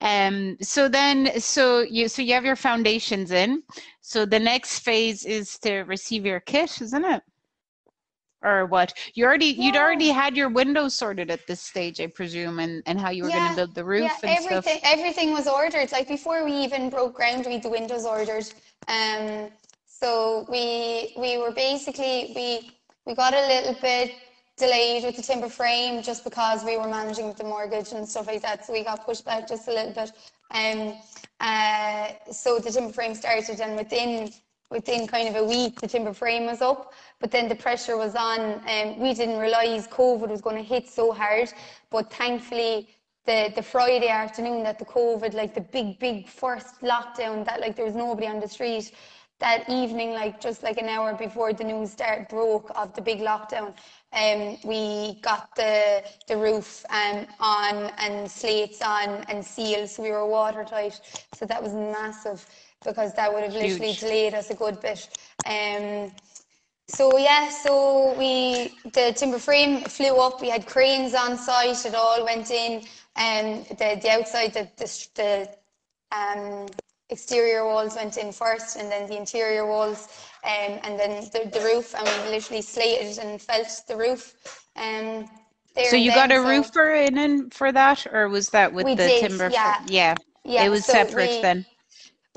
Um. 0.00 0.56
So 0.62 0.88
then, 0.88 1.40
so 1.40 1.80
you 1.80 2.08
so 2.08 2.22
you 2.22 2.32
have 2.34 2.44
your 2.44 2.56
foundations 2.56 3.32
in. 3.32 3.62
So 4.00 4.24
the 4.24 4.38
next 4.38 4.80
phase 4.80 5.26
is 5.26 5.58
to 5.58 5.80
receive 5.80 6.24
your 6.24 6.40
kit, 6.40 6.80
isn't 6.80 7.04
it? 7.04 7.22
Or 8.42 8.64
what? 8.64 8.94
You 9.12 9.26
already 9.26 9.46
you'd 9.46 9.76
already 9.76 10.08
had 10.08 10.34
your 10.34 10.48
windows 10.48 10.94
sorted 10.94 11.30
at 11.30 11.46
this 11.46 11.60
stage, 11.60 12.00
I 12.00 12.06
presume, 12.06 12.58
and 12.58 12.82
and 12.86 12.98
how 12.98 13.10
you 13.10 13.24
were 13.24 13.30
going 13.30 13.50
to 13.50 13.56
build 13.56 13.74
the 13.74 13.84
roof 13.84 14.10
yeah, 14.22 14.30
and 14.30 14.42
stuff. 14.42 14.66
everything 14.66 14.80
everything 14.84 15.32
was 15.32 15.46
ordered. 15.46 15.92
Like 15.92 16.08
before 16.08 16.46
we 16.46 16.52
even 16.52 16.88
broke 16.88 17.14
ground, 17.16 17.44
we 17.44 17.52
had 17.52 17.62
the 17.62 17.68
windows 17.68 18.06
ordered. 18.06 18.46
Um, 18.88 19.50
so 20.02 20.46
we 20.48 21.12
we 21.16 21.36
were 21.38 21.52
basically 21.52 22.32
we 22.34 22.72
we 23.06 23.14
got 23.14 23.34
a 23.34 23.46
little 23.46 23.76
bit 23.80 24.14
delayed 24.56 25.04
with 25.04 25.16
the 25.16 25.22
timber 25.22 25.48
frame 25.48 26.02
just 26.02 26.22
because 26.22 26.64
we 26.64 26.76
were 26.76 26.88
managing 26.88 27.26
with 27.26 27.36
the 27.36 27.44
mortgage 27.44 27.92
and 27.92 28.06
stuff 28.08 28.26
like 28.26 28.42
that. 28.42 28.64
So 28.64 28.72
we 28.72 28.84
got 28.84 29.04
pushed 29.04 29.24
back 29.24 29.48
just 29.48 29.66
a 29.68 29.72
little 29.72 29.92
bit. 29.92 30.12
Um, 30.52 30.94
uh, 31.40 32.08
so 32.30 32.58
the 32.58 32.70
timber 32.70 32.92
frame 32.92 33.14
started, 33.14 33.60
and 33.60 33.76
within 33.76 34.30
within 34.70 35.06
kind 35.06 35.28
of 35.28 35.34
a 35.36 35.44
week, 35.44 35.80
the 35.80 35.88
timber 35.88 36.12
frame 36.12 36.46
was 36.46 36.62
up. 36.62 36.92
But 37.20 37.30
then 37.30 37.48
the 37.48 37.54
pressure 37.54 37.96
was 37.96 38.14
on, 38.14 38.40
and 38.66 39.00
we 39.00 39.14
didn't 39.14 39.38
realise 39.38 39.86
COVID 39.88 40.28
was 40.28 40.40
going 40.40 40.56
to 40.56 40.62
hit 40.62 40.88
so 40.88 41.12
hard. 41.12 41.52
But 41.90 42.12
thankfully, 42.12 42.88
the 43.26 43.52
the 43.54 43.62
Friday 43.62 44.08
afternoon 44.08 44.62
that 44.64 44.78
the 44.78 44.84
COVID, 44.84 45.34
like 45.34 45.54
the 45.54 45.60
big 45.60 45.98
big 45.98 46.28
first 46.28 46.80
lockdown, 46.80 47.44
that 47.46 47.60
like 47.60 47.76
there 47.76 47.86
was 47.86 47.94
nobody 47.94 48.26
on 48.26 48.40
the 48.40 48.48
street. 48.48 48.92
That 49.40 49.68
evening, 49.70 50.12
like 50.12 50.40
just 50.40 50.62
like 50.62 50.78
an 50.78 50.88
hour 50.88 51.14
before 51.14 51.52
the 51.54 51.64
news 51.64 51.92
start 51.92 52.28
broke 52.28 52.70
of 52.76 52.94
the 52.94 53.00
big 53.00 53.20
lockdown, 53.20 53.74
um, 54.12 54.58
we 54.64 55.14
got 55.22 55.54
the 55.56 56.04
the 56.28 56.36
roof 56.36 56.84
um, 56.90 57.26
on 57.40 57.90
and 57.98 58.30
slates 58.30 58.82
on 58.82 59.24
and 59.28 59.44
seals. 59.44 59.96
So 59.96 60.02
we 60.02 60.10
were 60.10 60.26
watertight. 60.26 61.00
So 61.32 61.46
that 61.46 61.62
was 61.62 61.72
massive 61.74 62.46
because 62.84 63.14
that 63.14 63.32
would 63.32 63.44
have 63.44 63.54
literally 63.54 63.94
delayed 63.94 64.34
us 64.34 64.50
a 64.50 64.54
good 64.54 64.80
bit. 64.80 65.08
Um, 65.46 66.12
so 66.88 67.16
yeah, 67.18 67.48
so 67.48 68.14
we 68.18 68.78
the 68.92 69.12
timber 69.16 69.38
frame 69.38 69.82
flew 69.84 70.16
up. 70.18 70.40
We 70.40 70.50
had 70.50 70.66
cranes 70.66 71.14
on 71.14 71.38
site. 71.38 71.86
It 71.86 71.94
all 71.94 72.24
went 72.24 72.50
in, 72.50 72.82
and 73.16 73.64
the 73.66 73.98
the 74.02 74.10
outside 74.10 74.52
the 74.54 74.68
the, 74.76 75.08
the 75.14 75.48
um, 76.16 76.66
exterior 77.10 77.64
walls 77.64 77.96
went 77.96 78.16
in 78.16 78.32
first, 78.32 78.76
and 78.76 78.90
then 78.90 79.08
the 79.08 79.16
interior 79.16 79.66
walls, 79.66 80.08
um, 80.44 80.78
and 80.84 80.98
then 80.98 81.20
the, 81.32 81.50
the 81.52 81.60
roof. 81.64 81.94
And 81.94 82.06
we 82.24 82.30
literally 82.36 82.62
slated 82.62 83.18
and 83.18 83.40
felt 83.40 83.82
the 83.88 83.96
roof. 83.96 84.34
Um, 84.76 85.28
there 85.74 85.84
So 85.86 85.96
you 85.96 86.10
got 86.10 86.32
a 86.32 86.36
so- 86.36 86.48
roofer 86.48 86.94
in, 86.94 87.50
for 87.50 87.72
that, 87.72 88.06
or 88.12 88.28
was 88.28 88.48
that 88.50 88.72
with 88.72 88.86
the 88.86 88.96
did, 88.96 89.28
timber? 89.28 89.50
yeah. 89.50 89.82
yeah, 89.86 90.14
Yeah, 90.44 90.64
it 90.64 90.68
was 90.70 90.84
so 90.84 90.92
separate 90.92 91.30
we- 91.30 91.42
then. 91.42 91.66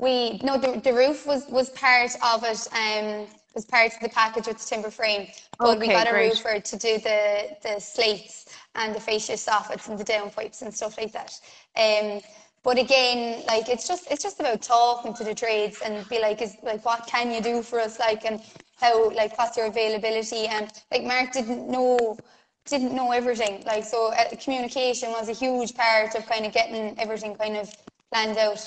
We 0.00 0.38
no, 0.42 0.58
the, 0.58 0.80
the 0.80 0.92
roof 0.92 1.24
was 1.24 1.46
was 1.48 1.70
part 1.70 2.10
of 2.22 2.42
it. 2.42 2.66
Um, 2.74 3.26
was 3.54 3.64
part 3.64 3.92
of 3.94 4.00
the 4.00 4.08
package 4.08 4.48
with 4.48 4.58
the 4.58 4.64
timber 4.64 4.90
frame. 4.90 5.28
But 5.60 5.78
we 5.78 5.86
got 5.86 6.08
a 6.08 6.10
great. 6.10 6.30
roofer 6.32 6.58
to 6.58 6.76
do 6.76 6.98
the 6.98 7.56
the 7.62 7.78
slates 7.78 8.46
and 8.74 8.92
the 8.92 8.98
fascia 9.00 9.34
soffits 9.34 9.88
and 9.88 9.96
the 9.96 10.04
downpipes 10.04 10.62
and 10.62 10.74
stuff 10.74 10.98
like 10.98 11.12
that. 11.12 11.32
Um, 11.76 12.20
but 12.64 12.78
again, 12.78 13.44
like 13.46 13.68
it's 13.68 13.86
just 13.88 14.10
it's 14.10 14.22
just 14.22 14.40
about 14.40 14.62
talking 14.62 15.14
to 15.14 15.24
the 15.24 15.34
trades 15.34 15.82
and 15.84 16.08
be 16.08 16.20
like, 16.20 16.42
is 16.42 16.56
like 16.64 16.84
what 16.84 17.06
can 17.06 17.32
you 17.32 17.40
do 17.42 17.62
for 17.62 17.80
us, 17.80 17.98
like 18.00 18.24
and 18.24 18.40
how 18.76 19.10
like 19.10 19.38
what's 19.38 19.56
your 19.56 19.66
availability 19.66 20.46
and 20.46 20.72
like 20.92 21.04
Mark 21.04 21.32
didn't 21.32 21.68
know 21.68 22.18
didn't 22.66 22.94
know 22.94 23.12
everything 23.12 23.62
like 23.66 23.84
so 23.84 24.12
uh, 24.12 24.24
communication 24.42 25.10
was 25.12 25.28
a 25.28 25.32
huge 25.32 25.74
part 25.74 26.14
of 26.14 26.26
kind 26.26 26.46
of 26.46 26.52
getting 26.52 26.98
everything 26.98 27.36
kind 27.36 27.56
of 27.56 27.72
planned 28.12 28.38
out. 28.38 28.60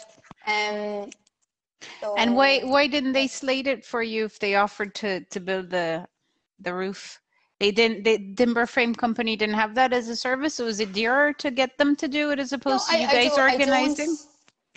Um, 0.48 1.10
so, 2.02 2.16
And 2.18 2.36
why 2.36 2.60
why 2.62 2.88
didn't 2.88 3.14
they 3.14 3.28
slate 3.28 3.68
it 3.68 3.86
for 3.86 4.04
you 4.04 4.26
if 4.26 4.40
they 4.40 4.56
offered 4.56 4.96
to 4.96 5.26
to 5.26 5.40
build 5.40 5.70
the 5.72 6.08
the 6.60 6.74
roof? 6.74 7.22
They 7.60 7.72
didn't. 7.72 8.04
The 8.04 8.20
timber 8.36 8.65
frame 8.67 8.93
company 8.93 9.36
didn't 9.36 9.56
have 9.56 9.74
that 9.76 9.91
as 9.91 10.10
a 10.10 10.15
service. 10.15 10.56
So 10.56 10.65
was 10.65 10.80
it 10.80 10.93
dearer 10.93 11.34
to 11.34 11.50
get 11.50 11.78
them 11.78 11.96
to 11.96 12.08
do 12.08 12.32
it 12.32 12.39
as 12.39 12.52
No, 12.52 12.58
opposed 12.58 12.89
to 12.89 12.98
you 12.98 13.08
I 13.08 13.13
guys 13.13 13.38
I 13.38 13.41
organizing? 13.54 14.17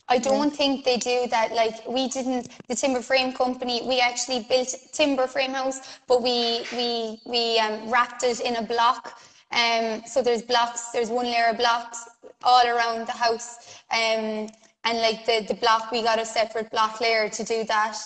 I 0.08 0.18
don't 0.18 0.50
think 0.50 0.84
they 0.84 0.96
do 0.96 1.26
that. 1.28 1.52
Like 1.52 1.86
we 1.86 2.08
didn't, 2.08 2.48
the 2.68 2.74
timber 2.74 3.00
frame 3.00 3.32
company. 3.32 3.82
We 3.86 4.00
actually 4.00 4.40
built 4.48 4.74
timber 4.92 5.26
frame 5.26 5.52
house, 5.52 5.98
but 6.08 6.22
we 6.22 6.64
we 6.72 7.20
we 7.26 7.58
um, 7.58 7.90
wrapped 7.90 8.24
it 8.24 8.40
in 8.40 8.56
a 8.56 8.62
block. 8.62 9.20
Um, 9.52 10.02
so 10.06 10.22
there's 10.22 10.42
blocks. 10.42 10.90
There's 10.90 11.10
one 11.10 11.26
layer 11.26 11.50
of 11.50 11.58
blocks 11.58 12.08
all 12.42 12.66
around 12.66 13.06
the 13.06 13.12
house. 13.12 13.82
Um, 13.92 14.48
and 14.84 14.98
like 14.98 15.26
the 15.26 15.44
the 15.46 15.54
block, 15.54 15.92
we 15.92 16.02
got 16.02 16.18
a 16.18 16.24
separate 16.24 16.70
block 16.70 17.00
layer 17.00 17.28
to 17.28 17.44
do 17.44 17.64
that. 17.64 17.96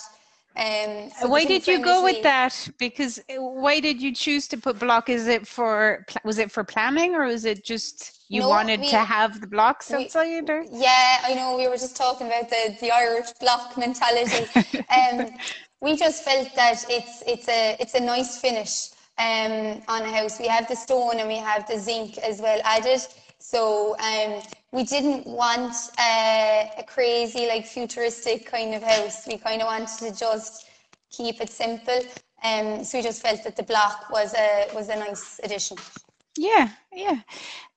Um, 0.57 1.09
so 1.19 1.27
why 1.27 1.43
did 1.45 1.67
you 1.67 1.79
go 1.79 2.03
with 2.03 2.21
that? 2.23 2.69
Because 2.77 3.19
uh, 3.29 3.41
why 3.41 3.79
did 3.79 4.01
you 4.01 4.13
choose 4.13 4.47
to 4.49 4.57
put 4.57 4.79
block? 4.79 5.09
Is 5.09 5.27
it 5.27 5.45
for 5.47 6.05
was 6.23 6.37
it 6.39 6.51
for 6.51 6.63
planning 6.63 7.13
or 7.15 7.25
was 7.25 7.45
it 7.45 7.65
just 7.65 8.21
you 8.29 8.41
No, 8.41 8.49
wanted 8.49 8.79
we- 8.79 8.89
to 8.89 8.97
have 8.97 9.41
the 9.41 9.47
blocks 9.47 9.89
we- 9.91 10.05
outside? 10.05 10.49
Or 10.49 10.63
Yeah, 10.71 11.19
I 11.23 11.33
know. 11.35 11.57
We 11.57 11.67
were 11.67 11.77
just 11.77 11.95
talking 11.97 12.27
about 12.27 12.49
the, 12.49 12.75
the 12.79 12.91
Irish 12.91 13.31
block 13.39 13.77
mentality. 13.85 14.47
um, 14.97 15.31
we 15.81 15.95
just 15.97 16.23
felt 16.23 16.53
that 16.55 16.85
it's 16.89 17.21
it's 17.27 17.47
a 17.49 17.75
it's 17.79 17.93
a 17.95 17.99
nice 17.99 18.37
finish 18.39 18.89
um, 19.17 19.81
on 19.87 20.01
a 20.03 20.11
house. 20.17 20.39
We 20.39 20.47
have 20.47 20.67
the 20.67 20.75
stone 20.75 21.19
and 21.19 21.27
we 21.27 21.37
have 21.37 21.67
the 21.67 21.77
zinc 21.77 22.17
as 22.19 22.41
well 22.41 22.61
added. 22.63 23.01
So 23.47 23.95
um, 23.99 24.41
we 24.71 24.83
didn't 24.83 25.27
want 25.27 25.75
a, 25.99 26.71
a 26.79 26.83
crazy, 26.83 27.45
like 27.45 27.67
futuristic 27.67 28.47
kind 28.47 28.73
of 28.73 28.81
house. 28.81 29.27
We 29.27 29.37
kind 29.37 29.61
of 29.61 29.67
wanted 29.67 29.99
to 29.99 30.19
just 30.19 30.67
keep 31.11 31.39
it 31.39 31.51
simple. 31.51 31.99
Um, 32.43 32.83
so 32.83 32.97
we 32.97 33.03
just 33.03 33.21
felt 33.21 33.43
that 33.43 33.55
the 33.55 33.61
block 33.61 34.07
was 34.09 34.33
a 34.33 34.67
was 34.73 34.89
a 34.89 34.95
nice 34.95 35.39
addition. 35.43 35.77
Yeah, 36.35 36.69
yeah. 36.91 37.19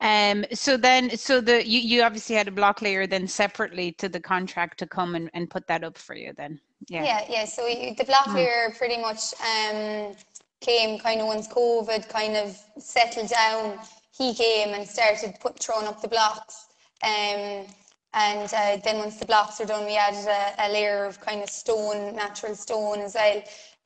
Um, 0.00 0.46
so 0.54 0.78
then, 0.78 1.14
so 1.18 1.42
the 1.42 1.66
you, 1.68 1.80
you 1.80 2.02
obviously 2.02 2.34
had 2.34 2.48
a 2.48 2.52
block 2.60 2.80
layer 2.80 3.06
then 3.06 3.28
separately 3.28 3.92
to 3.92 4.08
the 4.08 4.20
contract 4.20 4.78
to 4.78 4.86
come 4.86 5.14
and, 5.16 5.30
and 5.34 5.50
put 5.50 5.66
that 5.66 5.84
up 5.84 5.98
for 5.98 6.14
you 6.14 6.32
then. 6.34 6.58
Yeah. 6.88 7.04
Yeah, 7.04 7.24
yeah. 7.28 7.44
So 7.44 7.66
we, 7.66 7.92
the 7.92 8.04
block 8.04 8.24
mm. 8.28 8.36
layer 8.36 8.74
pretty 8.78 9.00
much 9.00 9.34
um, 9.42 10.16
came 10.62 10.98
kind 10.98 11.20
of 11.20 11.26
once 11.26 11.46
COVID 11.46 12.08
kind 12.08 12.36
of 12.36 12.58
settled 12.78 13.28
down. 13.28 13.78
He 14.18 14.34
came 14.34 14.74
and 14.74 14.86
started 14.86 15.38
put 15.40 15.58
throwing 15.58 15.86
up 15.86 16.02
the 16.02 16.08
blocks. 16.08 16.66
Um, 17.04 17.66
and 18.14 18.52
uh, 18.52 18.78
then 18.82 18.98
once 18.98 19.16
the 19.16 19.26
blocks 19.26 19.60
were 19.60 19.66
done, 19.66 19.86
we 19.86 19.96
added 19.96 20.26
a, 20.26 20.66
a, 20.66 20.68
layer 20.72 21.04
of 21.04 21.20
kind 21.20 21.42
of 21.42 21.48
stone, 21.48 22.16
natural 22.16 22.54
stone 22.56 22.98
as 22.98 23.14
well. 23.14 23.36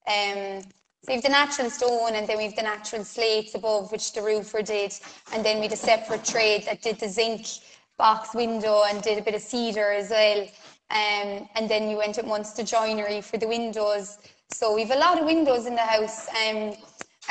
Um, 0.06 0.62
so 1.04 1.12
we've 1.12 1.22
the 1.22 1.28
natural 1.28 1.68
stone 1.68 2.14
and 2.14 2.26
then 2.26 2.38
we've 2.38 2.56
the 2.56 2.62
natural 2.62 3.04
slates 3.04 3.54
above, 3.54 3.92
which 3.92 4.12
the 4.12 4.22
roofer 4.22 4.62
did. 4.62 4.94
And 5.32 5.44
then 5.44 5.56
we 5.56 5.64
had 5.64 5.72
a 5.72 5.76
separate 5.76 6.24
trade 6.24 6.64
that 6.64 6.80
did 6.80 6.98
the 6.98 7.08
zinc 7.08 7.46
box 7.98 8.34
window 8.34 8.84
and 8.88 9.02
did 9.02 9.18
a 9.18 9.22
bit 9.22 9.34
of 9.34 9.42
cedar 9.42 9.92
as 9.92 10.10
well. 10.10 10.42
Um, 10.90 11.48
and 11.56 11.68
then 11.68 11.90
you 11.90 11.96
went 11.96 12.18
at 12.18 12.26
once 12.26 12.52
to 12.52 12.64
joinery 12.64 13.20
for 13.20 13.36
the 13.36 13.48
windows. 13.48 14.18
So 14.52 14.74
we've 14.74 14.90
a 14.90 14.96
lot 14.96 15.18
of 15.18 15.24
windows 15.24 15.66
in 15.66 15.74
the 15.74 15.80
house. 15.80 16.28
Um, 16.28 16.74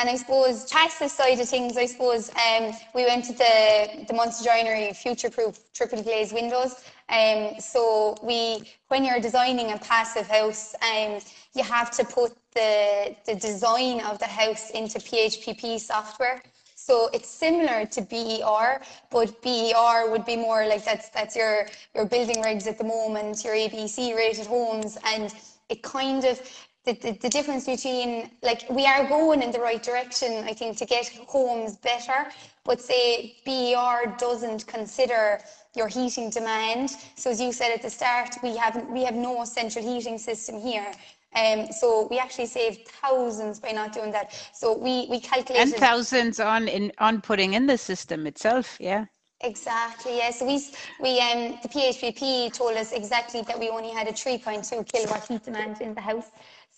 and 0.02 0.10
I 0.10 0.16
suppose 0.16 0.66
chassis 0.66 1.10
side 1.10 1.40
of 1.40 1.48
things, 1.48 1.78
I 1.78 1.86
suppose 1.86 2.32
um, 2.32 2.74
we 2.96 3.06
went 3.06 3.24
to 3.26 3.34
the, 3.34 4.04
the 4.08 4.16
Munster 4.16 4.46
Joinery 4.46 4.94
future-proof 4.94 5.60
triple 5.74 6.02
glazed 6.02 6.34
windows. 6.34 6.84
Um, 7.08 7.52
so 7.60 8.18
we, 8.24 8.64
when 8.88 9.06
you're 9.06 9.20
designing 9.20 9.74
a 9.74 9.78
passive 9.78 10.26
house, 10.28 10.74
um, 10.82 11.20
you 11.54 11.64
have 11.64 11.92
to 11.92 12.04
put 12.04 12.36
the, 12.56 13.16
the 13.28 13.36
design 13.36 14.02
of 14.02 14.18
the 14.18 14.26
house 14.26 14.72
into 14.72 14.98
PHPP 14.98 15.80
software. 15.80 16.42
So 16.74 17.12
it's 17.14 17.30
similar 17.30 17.86
to 17.86 18.02
BER, 18.02 18.82
but 19.12 19.40
BER 19.44 20.10
would 20.10 20.26
be 20.26 20.36
more 20.36 20.66
like 20.66 20.84
that's 20.84 21.10
that's 21.10 21.36
your 21.36 21.68
your 21.94 22.06
building 22.06 22.38
regs 22.38 22.66
at 22.66 22.80
the 22.80 22.84
moment, 22.84 23.44
your 23.44 23.54
ABC 23.54 24.16
rated 24.16 24.48
homes, 24.48 24.98
and 25.06 25.32
it 25.70 25.84
kind 25.84 26.26
of 26.26 26.42
the, 26.86 26.94
the, 26.94 27.12
the, 27.22 27.30
difference 27.30 27.66
between 27.66 28.30
like 28.42 28.64
we 28.70 28.86
are 28.86 29.08
going 29.08 29.44
in 29.44 29.52
the 29.52 29.60
right 29.60 29.84
direction 29.84 30.44
i 30.46 30.54
think 30.54 30.78
to 30.78 30.86
get 30.86 31.08
homes 31.28 31.78
better 31.78 32.30
but 32.64 32.82
say 32.82 33.36
ber 33.46 34.16
doesn't 34.18 34.66
consider 34.68 35.40
your 35.76 35.88
heating 35.88 36.30
demand 36.30 36.92
so 37.16 37.30
as 37.30 37.40
you 37.40 37.52
said 37.54 37.72
at 37.72 37.82
the 37.82 37.90
start 37.90 38.36
we 38.42 38.56
have 38.58 38.86
we 38.90 39.04
have 39.04 39.16
no 39.16 39.46
central 39.46 39.86
heating 39.86 40.18
system 40.18 40.60
here 40.60 40.92
um, 41.34 41.72
so 41.72 42.08
we 42.12 42.20
actually 42.20 42.46
saved 42.46 42.88
thousands 42.90 43.60
by 43.60 43.72
not 43.72 43.94
doing 43.94 44.12
that 44.12 44.34
so 44.54 44.76
we 44.76 45.08
we 45.10 45.20
calculated 45.20 45.74
and 45.74 45.76
thousands 45.76 46.40
on 46.40 46.68
in 46.68 46.92
on 46.98 47.22
putting 47.22 47.54
in 47.54 47.68
the 47.68 47.78
system 47.78 48.26
itself 48.26 48.78
yeah 48.80 49.06
Exactly. 49.44 50.18
Yes. 50.18 50.40
So 50.40 50.46
we 50.46 50.64
we 51.00 51.20
um 51.20 51.58
the 51.64 51.70
PHPP 51.70 52.54
told 52.54 52.78
us 52.78 52.92
exactly 52.92 53.42
that 53.44 53.60
we 53.60 53.70
only 53.70 53.90
had 53.90 54.08
a 54.08 54.12
3.2 54.12 54.88
kilowatt 54.92 55.28
heat 55.28 55.44
demand 55.44 55.82
in 55.82 55.94
the 55.96 56.02
house. 56.02 56.30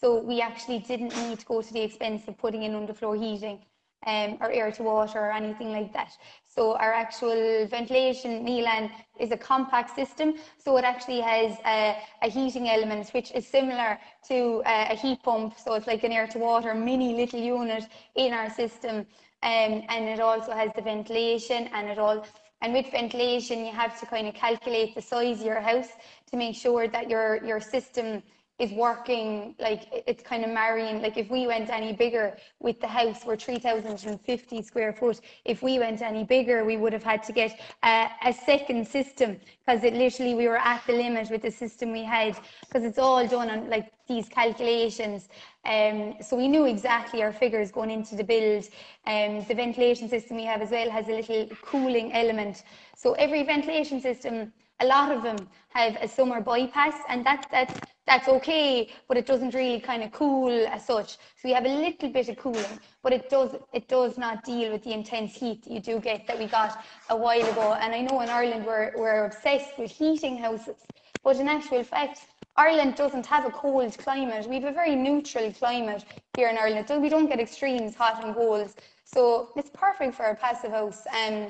So 0.03 0.19
we 0.19 0.41
actually 0.41 0.79
didn't 0.79 1.15
need 1.15 1.39
to 1.39 1.45
go 1.45 1.61
to 1.61 1.73
the 1.73 1.81
expense 1.81 2.27
of 2.27 2.37
putting 2.37 2.63
in 2.63 2.73
underfloor 2.73 3.17
heating 3.17 3.59
um, 4.05 4.37
or 4.41 4.51
air 4.51 4.69
to 4.69 4.83
water 4.83 5.17
or 5.17 5.31
anything 5.31 5.71
like 5.71 5.93
that. 5.93 6.11
So 6.45 6.75
our 6.75 6.91
actual 6.91 7.65
ventilation 7.67 8.43
Milan 8.43 8.91
is 9.17 9.31
a 9.31 9.37
compact 9.37 9.95
system. 9.95 10.33
So 10.57 10.75
it 10.75 10.83
actually 10.83 11.21
has 11.21 11.57
a, 11.65 11.95
a 12.21 12.29
heating 12.29 12.67
element 12.67 13.11
which 13.11 13.31
is 13.31 13.47
similar 13.47 13.97
to 14.27 14.61
a, 14.65 14.91
a, 14.91 14.95
heat 14.95 15.23
pump. 15.23 15.57
So 15.57 15.73
it's 15.75 15.87
like 15.87 16.03
an 16.03 16.11
air 16.11 16.27
to 16.27 16.37
water 16.37 16.75
mini 16.75 17.15
little 17.15 17.39
unit 17.39 17.85
in 18.15 18.33
our 18.33 18.49
system. 18.49 19.05
Um, 19.41 19.83
and 19.87 20.09
it 20.09 20.19
also 20.19 20.51
has 20.51 20.71
the 20.75 20.81
ventilation 20.81 21.69
and 21.73 21.87
it 21.87 21.97
all 21.97 22.25
and 22.61 22.73
with 22.73 22.91
ventilation 22.91 23.65
you 23.65 23.71
have 23.71 23.97
to 24.01 24.05
kind 24.05 24.27
of 24.27 24.33
calculate 24.33 24.95
the 24.95 25.01
size 25.01 25.39
of 25.39 25.45
your 25.45 25.61
house 25.61 25.89
to 26.29 26.35
make 26.35 26.55
sure 26.55 26.89
that 26.89 27.09
your 27.09 27.43
your 27.45 27.61
system 27.61 28.21
is 28.59 28.71
working 28.71 29.55
like 29.59 30.03
it's 30.07 30.21
kind 30.21 30.43
of 30.43 30.51
marrying 30.51 31.01
like 31.01 31.17
if 31.17 31.29
we 31.29 31.47
went 31.47 31.69
any 31.69 31.91
bigger 31.91 32.37
with 32.59 32.79
the 32.79 32.87
house 32.87 33.25
we're 33.25 33.35
3050 33.35 34.61
square 34.61 34.93
foot. 34.93 35.19
If 35.43 35.63
we 35.63 35.79
went 35.79 36.01
any 36.01 36.23
bigger 36.23 36.63
we 36.63 36.77
would 36.77 36.93
have 36.93 37.03
had 37.03 37.23
to 37.23 37.33
get 37.33 37.59
a, 37.83 38.09
a 38.25 38.33
second 38.33 38.87
system 38.87 39.39
because 39.65 39.83
it 39.83 39.93
literally 39.93 40.35
we 40.35 40.47
were 40.47 40.57
at 40.57 40.83
the 40.85 40.93
limit 40.93 41.29
with 41.31 41.41
the 41.41 41.51
system 41.51 41.91
we 41.91 42.03
had 42.03 42.37
because 42.67 42.83
it's 42.83 42.99
all 42.99 43.25
done 43.27 43.49
on 43.49 43.69
like 43.69 43.91
these 44.07 44.27
calculations. 44.29 45.29
Um, 45.65 46.15
so 46.21 46.35
we 46.35 46.47
knew 46.47 46.65
exactly 46.65 47.23
our 47.23 47.31
figures 47.31 47.71
going 47.71 47.89
into 47.89 48.15
the 48.15 48.23
build. 48.23 48.67
Um, 49.07 49.45
the 49.47 49.55
ventilation 49.55 50.09
system 50.09 50.37
we 50.37 50.45
have 50.45 50.61
as 50.61 50.71
well 50.71 50.89
has 50.89 51.07
a 51.07 51.13
little 51.13 51.47
cooling 51.63 52.11
element. 52.13 52.63
So 52.95 53.13
every 53.13 53.43
ventilation 53.43 54.01
system 54.01 54.51
a 54.79 54.85
lot 54.85 55.11
of 55.11 55.23
them 55.23 55.37
have 55.69 55.97
a 56.01 56.07
summer 56.07 56.41
bypass 56.41 56.95
and 57.09 57.25
that, 57.25 57.47
that, 57.51 57.89
that's 58.05 58.27
okay, 58.27 58.89
but 59.07 59.17
it 59.17 59.25
doesn't 59.25 59.53
really 59.53 59.79
kind 59.79 60.03
of 60.03 60.11
cool 60.11 60.51
as 60.67 60.85
such. 60.85 61.17
So 61.41 61.47
you 61.47 61.55
have 61.55 61.65
a 61.65 61.69
little 61.69 62.09
bit 62.09 62.29
of 62.29 62.37
cooling, 62.37 62.79
but 63.01 63.13
it 63.13 63.29
does, 63.29 63.55
it 63.73 63.87
does 63.87 64.17
not 64.17 64.43
deal 64.43 64.71
with 64.71 64.83
the 64.83 64.93
intense 64.93 65.35
heat 65.35 65.65
you 65.65 65.79
do 65.79 65.99
get 65.99 66.27
that 66.27 66.37
we 66.37 66.47
got 66.47 66.83
a 67.09 67.15
while 67.15 67.45
ago. 67.47 67.73
And 67.79 67.93
I 67.93 68.01
know 68.01 68.21
in 68.21 68.29
Ireland 68.29 68.65
we're, 68.65 68.91
we're 68.97 69.25
obsessed 69.25 69.77
with 69.77 69.91
heating 69.91 70.37
houses, 70.37 70.77
but 71.23 71.37
in 71.37 71.47
actual 71.47 71.83
fact, 71.83 72.27
Ireland 72.55 72.95
doesn't 72.95 73.25
have 73.25 73.45
a 73.45 73.49
cold 73.49 73.97
climate. 73.97 74.47
We 74.47 74.55
have 74.55 74.65
a 74.65 74.71
very 74.71 74.95
neutral 74.95 75.51
climate 75.53 76.05
here 76.35 76.49
in 76.49 76.57
Ireland. 76.57 76.87
So 76.87 76.99
we 76.99 77.09
don't 77.09 77.27
get 77.27 77.39
extremes, 77.39 77.95
hot 77.95 78.23
and 78.23 78.35
cold. 78.35 78.73
So 79.05 79.49
it's 79.55 79.71
perfect 79.71 80.15
for 80.15 80.25
a 80.25 80.35
passive 80.35 80.71
house. 80.71 81.03
Um, 81.17 81.47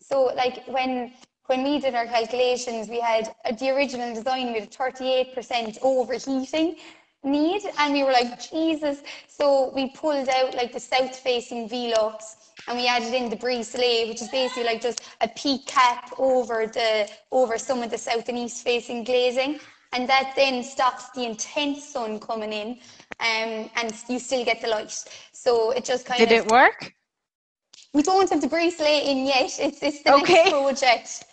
so 0.00 0.24
like 0.36 0.64
when 0.66 1.12
when 1.46 1.64
we 1.64 1.78
did 1.78 1.94
our 1.94 2.06
calculations, 2.06 2.88
we 2.88 3.00
had 3.00 3.34
uh, 3.44 3.52
the 3.52 3.70
original 3.70 4.14
design, 4.14 4.52
we 4.52 4.60
had 4.60 4.70
38% 4.70 5.78
overheating 5.82 6.76
need, 7.24 7.62
and 7.78 7.92
we 7.92 8.02
were 8.02 8.12
like, 8.12 8.50
Jesus. 8.50 9.02
So 9.28 9.72
we 9.74 9.90
pulled 9.90 10.28
out 10.28 10.54
like 10.54 10.72
the 10.72 10.80
south 10.80 11.16
facing 11.16 11.68
Velux 11.68 12.36
and 12.68 12.78
we 12.78 12.86
added 12.86 13.12
in 13.12 13.28
the 13.28 13.36
brise 13.36 13.68
soleil, 13.68 14.08
which 14.08 14.22
is 14.22 14.28
basically 14.28 14.64
like 14.64 14.80
just 14.80 15.02
a 15.20 15.28
peak 15.28 15.66
cap 15.66 16.12
over 16.18 16.66
the 16.66 17.08
over 17.30 17.58
some 17.58 17.82
of 17.82 17.90
the 17.90 17.98
south 17.98 18.28
and 18.28 18.38
east 18.38 18.62
facing 18.62 19.04
glazing. 19.04 19.60
And 19.94 20.08
that 20.08 20.32
then 20.36 20.62
stops 20.64 21.10
the 21.10 21.24
intense 21.24 21.84
sun 21.84 22.18
coming 22.18 22.52
in, 22.52 22.78
um, 23.20 23.70
and 23.76 23.94
you 24.08 24.18
still 24.18 24.42
get 24.42 24.62
the 24.62 24.68
light. 24.68 25.04
So 25.32 25.72
it 25.72 25.84
just 25.84 26.06
kind 26.06 26.18
Did 26.20 26.24
of. 26.24 26.30
Did 26.30 26.46
it 26.46 26.50
work? 26.50 26.94
We 27.94 28.02
don't 28.02 28.28
have 28.30 28.40
the 28.40 28.48
soleil 28.48 29.10
in 29.10 29.26
yet. 29.26 29.58
It's, 29.58 29.82
it's 29.82 30.02
the 30.02 30.14
okay. 30.14 30.34
next 30.34 30.50
project 30.50 31.24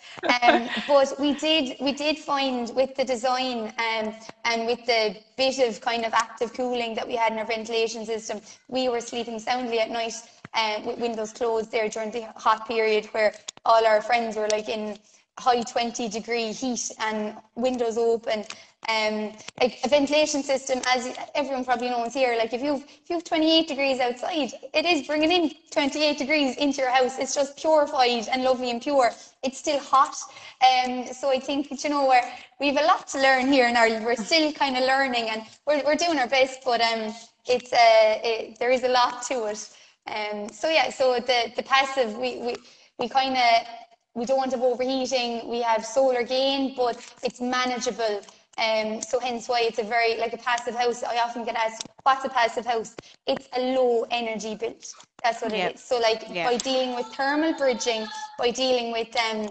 um, 0.42 0.68
but 0.88 1.18
we 1.18 1.34
did 1.34 1.76
we 1.80 1.92
did 1.92 2.18
find 2.18 2.72
with 2.74 2.94
the 2.94 3.04
design 3.04 3.72
um, 3.78 4.14
and 4.44 4.66
with 4.66 4.84
the 4.86 5.16
bit 5.36 5.58
of 5.58 5.80
kind 5.80 6.04
of 6.04 6.12
active 6.12 6.52
cooling 6.52 6.94
that 6.94 7.06
we 7.06 7.16
had 7.16 7.32
in 7.32 7.38
our 7.38 7.44
ventilation 7.44 8.04
system, 8.04 8.40
we 8.68 8.88
were 8.88 9.00
sleeping 9.00 9.38
soundly 9.38 9.80
at 9.80 9.90
night 9.90 10.14
uh, 10.54 10.80
with 10.84 10.98
windows 10.98 11.32
closed 11.32 11.70
there 11.70 11.88
during 11.88 12.10
the 12.10 12.22
hot 12.36 12.66
period 12.66 13.06
where 13.06 13.32
all 13.64 13.86
our 13.86 14.00
friends 14.02 14.36
were 14.36 14.48
like 14.48 14.68
in 14.68 14.98
high 15.38 15.62
20 15.62 16.08
degree 16.08 16.52
heat 16.52 16.90
and 16.98 17.34
windows 17.54 17.96
open 17.96 18.44
um, 18.88 19.32
like 19.60 19.78
a 19.84 19.88
ventilation 19.88 20.42
system, 20.42 20.80
as 20.88 21.14
everyone 21.34 21.64
probably 21.64 21.90
knows 21.90 22.14
here, 22.14 22.34
like 22.36 22.54
if 22.54 22.62
you've 22.62 22.82
if 22.82 23.10
you've 23.10 23.24
28 23.24 23.68
degrees 23.68 24.00
outside, 24.00 24.52
it 24.72 24.86
is 24.86 25.06
bringing 25.06 25.30
in 25.30 25.52
28 25.70 26.16
degrees 26.16 26.56
into 26.56 26.78
your 26.78 26.90
house. 26.90 27.18
It's 27.18 27.34
just 27.34 27.58
purified 27.58 28.28
and 28.28 28.42
lovely 28.42 28.70
and 28.70 28.80
pure. 28.80 29.12
It's 29.42 29.58
still 29.58 29.78
hot, 29.78 30.16
um, 30.62 31.06
so 31.12 31.30
I 31.30 31.38
think 31.38 31.84
you 31.84 31.90
know 31.90 32.06
where 32.06 32.32
we 32.58 32.68
have 32.68 32.82
a 32.82 32.86
lot 32.86 33.06
to 33.08 33.20
learn 33.20 33.52
here 33.52 33.68
in 33.68 33.76
Ireland. 33.76 34.04
We're 34.04 34.16
still 34.16 34.50
kind 34.52 34.76
of 34.76 34.84
learning, 34.84 35.28
and 35.28 35.42
we're 35.66 35.82
we're 35.84 35.96
doing 35.96 36.18
our 36.18 36.28
best, 36.28 36.60
but 36.64 36.80
um, 36.80 37.14
it's 37.46 37.72
uh, 37.72 38.18
it, 38.24 38.58
there 38.58 38.70
is 38.70 38.82
a 38.82 38.88
lot 38.88 39.22
to 39.24 39.44
it. 39.46 39.68
Um, 40.06 40.48
so 40.48 40.70
yeah, 40.70 40.88
so 40.90 41.20
the 41.20 41.52
the 41.54 41.62
passive 41.62 42.16
we 42.16 42.38
we 42.38 42.56
we 42.98 43.08
kind 43.10 43.36
of 43.36 43.66
we 44.14 44.24
don't 44.24 44.50
have 44.50 44.62
overheating. 44.62 45.48
We 45.48 45.60
have 45.60 45.84
solar 45.84 46.22
gain, 46.22 46.74
but 46.74 46.96
it's 47.22 47.42
manageable 47.42 48.22
um, 48.60 49.00
so 49.02 49.18
hence 49.18 49.48
why 49.48 49.60
it's 49.62 49.78
a 49.78 49.82
very, 49.82 50.16
like 50.18 50.32
a 50.32 50.38
passive 50.38 50.74
house. 50.74 51.02
I 51.02 51.18
often 51.18 51.44
get 51.44 51.56
asked, 51.56 51.88
what's 52.02 52.24
a 52.24 52.28
passive 52.28 52.66
house? 52.66 52.94
It's 53.26 53.48
a 53.56 53.74
low 53.74 54.06
energy 54.10 54.54
build. 54.54 54.84
That's 55.24 55.42
what 55.42 55.52
yep. 55.52 55.70
it 55.70 55.74
is. 55.76 55.82
So 55.82 55.98
like 55.98 56.26
yep. 56.30 56.50
by 56.50 56.56
dealing 56.58 56.94
with 56.94 57.06
thermal 57.14 57.54
bridging, 57.54 58.06
by 58.38 58.50
dealing 58.50 58.92
with 58.92 59.14
um, 59.16 59.50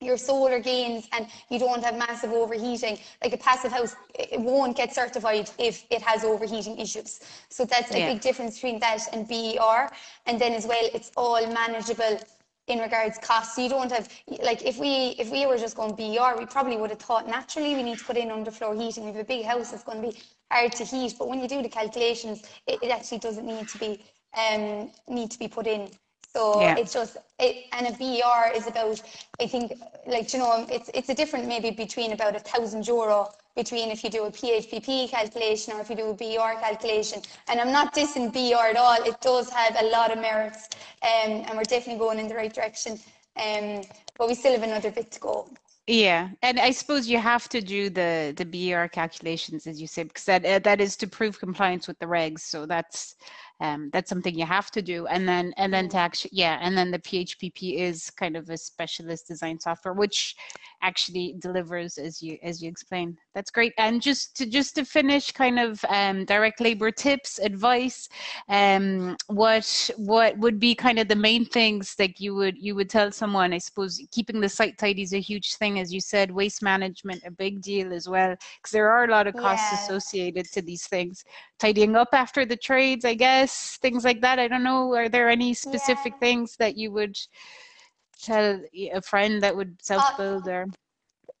your 0.00 0.16
solar 0.16 0.58
gains 0.60 1.08
and 1.12 1.26
you 1.50 1.58
don't 1.58 1.82
have 1.82 1.96
massive 1.96 2.32
overheating 2.32 2.98
like 3.22 3.32
a 3.32 3.38
passive 3.38 3.72
house 3.72 3.96
it 4.14 4.40
won't 4.40 4.76
get 4.76 4.94
certified 4.94 5.48
if 5.58 5.84
it 5.90 6.02
has 6.02 6.24
overheating 6.24 6.78
issues 6.78 7.20
so 7.48 7.64
that's 7.64 7.92
a 7.94 7.98
yeah. 7.98 8.12
big 8.12 8.20
difference 8.20 8.56
between 8.56 8.78
that 8.78 9.00
and 9.12 9.26
ber 9.28 9.88
and 10.26 10.38
then 10.38 10.52
as 10.52 10.66
well 10.66 10.86
it's 10.92 11.10
all 11.16 11.40
manageable 11.52 12.18
in 12.66 12.78
regards 12.78 13.18
costs. 13.18 13.58
You 13.58 13.68
don't 13.68 13.90
have 13.92 14.08
like 14.42 14.64
if 14.64 14.78
we 14.78 15.14
if 15.18 15.30
we 15.30 15.46
were 15.46 15.58
just 15.58 15.76
going 15.76 15.94
BR, 15.94 16.38
we 16.38 16.46
probably 16.46 16.76
would 16.76 16.90
have 16.90 16.98
thought 16.98 17.28
naturally 17.28 17.74
we 17.74 17.82
need 17.82 17.98
to 17.98 18.04
put 18.04 18.16
in 18.16 18.28
underfloor 18.28 18.80
heating. 18.80 19.04
We 19.04 19.12
have 19.12 19.20
a 19.20 19.24
big 19.24 19.44
house, 19.44 19.72
it's 19.72 19.84
going 19.84 20.00
to 20.02 20.08
be 20.08 20.18
hard 20.50 20.72
to 20.72 20.84
heat. 20.84 21.14
But 21.18 21.28
when 21.28 21.40
you 21.40 21.48
do 21.48 21.62
the 21.62 21.68
calculations, 21.68 22.42
it, 22.66 22.82
it 22.82 22.90
actually 22.90 23.18
doesn't 23.18 23.46
need 23.46 23.68
to 23.68 23.78
be 23.78 24.00
um, 24.36 24.90
need 25.08 25.30
to 25.30 25.38
be 25.38 25.48
put 25.48 25.66
in. 25.66 25.90
So 26.34 26.60
yeah. 26.60 26.76
it's 26.76 26.92
just 26.92 27.16
it, 27.38 27.66
and 27.72 27.86
a 27.86 27.92
BR 27.92 28.56
is 28.56 28.66
about 28.66 29.00
I 29.40 29.46
think 29.46 29.74
like 30.06 30.32
you 30.32 30.40
know 30.40 30.66
it's 30.68 30.90
it's 30.94 31.08
a 31.08 31.14
different 31.14 31.46
maybe 31.46 31.70
between 31.70 32.12
about 32.12 32.34
a 32.34 32.40
thousand 32.40 32.86
euro 32.88 33.30
between 33.54 33.90
if 33.90 34.02
you 34.02 34.10
do 34.10 34.24
a 34.24 34.30
PHPP 34.30 35.10
calculation 35.10 35.74
or 35.74 35.80
if 35.80 35.88
you 35.88 35.96
do 35.96 36.10
a 36.10 36.14
BR 36.14 36.58
calculation. 36.60 37.22
And 37.48 37.60
I'm 37.60 37.70
not 37.70 37.94
dissing 37.94 38.32
BR 38.32 38.70
at 38.70 38.76
all. 38.76 38.96
It 39.04 39.20
does 39.20 39.48
have 39.50 39.76
a 39.80 39.86
lot 39.86 40.10
of 40.10 40.18
merits, 40.18 40.68
um, 41.04 41.44
and 41.46 41.56
we're 41.56 41.64
definitely 41.64 41.98
going 41.98 42.18
in 42.18 42.28
the 42.28 42.34
right 42.34 42.52
direction. 42.52 42.98
Um, 43.36 43.82
but 44.16 44.28
we 44.28 44.34
still 44.34 44.52
have 44.52 44.62
another 44.62 44.90
bit 44.90 45.10
to 45.12 45.20
go. 45.20 45.48
Yeah, 45.86 46.30
and 46.40 46.58
I 46.58 46.70
suppose 46.70 47.08
you 47.08 47.18
have 47.18 47.48
to 47.50 47.60
do 47.60 47.90
the 47.90 48.32
the 48.36 48.46
BR 48.46 48.86
calculations, 48.86 49.66
as 49.66 49.80
you 49.80 49.86
said, 49.86 50.08
because 50.08 50.24
that 50.24 50.44
uh, 50.46 50.58
that 50.60 50.80
is 50.80 50.96
to 50.96 51.06
prove 51.06 51.38
compliance 51.38 51.86
with 51.86 51.98
the 51.98 52.06
regs. 52.06 52.40
So 52.40 52.64
that's 52.64 53.16
um, 53.60 53.90
that's 53.92 54.08
something 54.08 54.36
you 54.36 54.46
have 54.46 54.70
to 54.72 54.82
do 54.82 55.06
and 55.06 55.28
then 55.28 55.54
and 55.56 55.72
then 55.72 55.88
to 55.88 55.96
actually 55.96 56.30
yeah 56.32 56.58
and 56.60 56.76
then 56.76 56.90
the 56.90 56.98
phpp 56.98 57.78
is 57.78 58.10
kind 58.10 58.36
of 58.36 58.50
a 58.50 58.56
specialist 58.56 59.28
design 59.28 59.58
software 59.58 59.94
which 59.94 60.34
actually 60.82 61.36
delivers 61.38 61.96
as 61.98 62.22
you 62.22 62.38
as 62.42 62.62
you 62.62 62.68
explained 62.68 63.18
that's 63.34 63.50
great. 63.50 63.72
And 63.78 64.00
just 64.00 64.36
to 64.36 64.46
just 64.46 64.76
to 64.76 64.84
finish 64.84 65.32
kind 65.32 65.58
of 65.58 65.84
um, 65.88 66.24
direct 66.24 66.60
labor 66.60 66.90
tips 66.90 67.38
advice 67.38 68.08
um, 68.48 69.16
what 69.26 69.90
what 69.96 70.38
would 70.38 70.60
be 70.60 70.74
kind 70.74 70.98
of 70.98 71.08
the 71.08 71.16
main 71.16 71.44
things 71.44 71.94
that 71.96 72.20
you 72.20 72.34
would 72.34 72.56
you 72.56 72.74
would 72.74 72.88
tell 72.88 73.10
someone? 73.10 73.52
I 73.52 73.58
suppose 73.58 74.00
keeping 74.12 74.40
the 74.40 74.48
site 74.48 74.78
tidy 74.78 75.02
is 75.02 75.12
a 75.12 75.20
huge 75.20 75.56
thing 75.56 75.80
as 75.80 75.92
you 75.92 76.00
said. 76.00 76.30
Waste 76.30 76.62
management 76.62 77.22
a 77.26 77.30
big 77.30 77.60
deal 77.60 77.92
as 77.92 78.08
well 78.08 78.36
because 78.58 78.72
there 78.72 78.90
are 78.90 79.04
a 79.04 79.10
lot 79.10 79.26
of 79.26 79.34
costs 79.34 79.66
yeah. 79.72 79.84
associated 79.84 80.46
to 80.52 80.62
these 80.62 80.86
things. 80.86 81.24
Tidying 81.58 81.96
up 81.96 82.08
after 82.12 82.44
the 82.44 82.56
trades 82.56 83.04
i 83.04 83.14
guess 83.14 83.78
things 83.82 84.04
like 84.04 84.20
that. 84.20 84.38
I 84.38 84.48
don't 84.48 84.64
know. 84.64 84.94
Are 84.94 85.08
there 85.08 85.28
any 85.28 85.54
specific 85.54 86.14
yeah. 86.14 86.20
things 86.20 86.56
that 86.58 86.76
you 86.76 86.92
would 86.92 87.16
tell 88.20 88.60
a 88.92 89.02
friend 89.02 89.42
that 89.42 89.54
would 89.56 89.76
self 89.82 90.16
build 90.16 90.48
uh, 90.48 90.52
or 90.52 90.66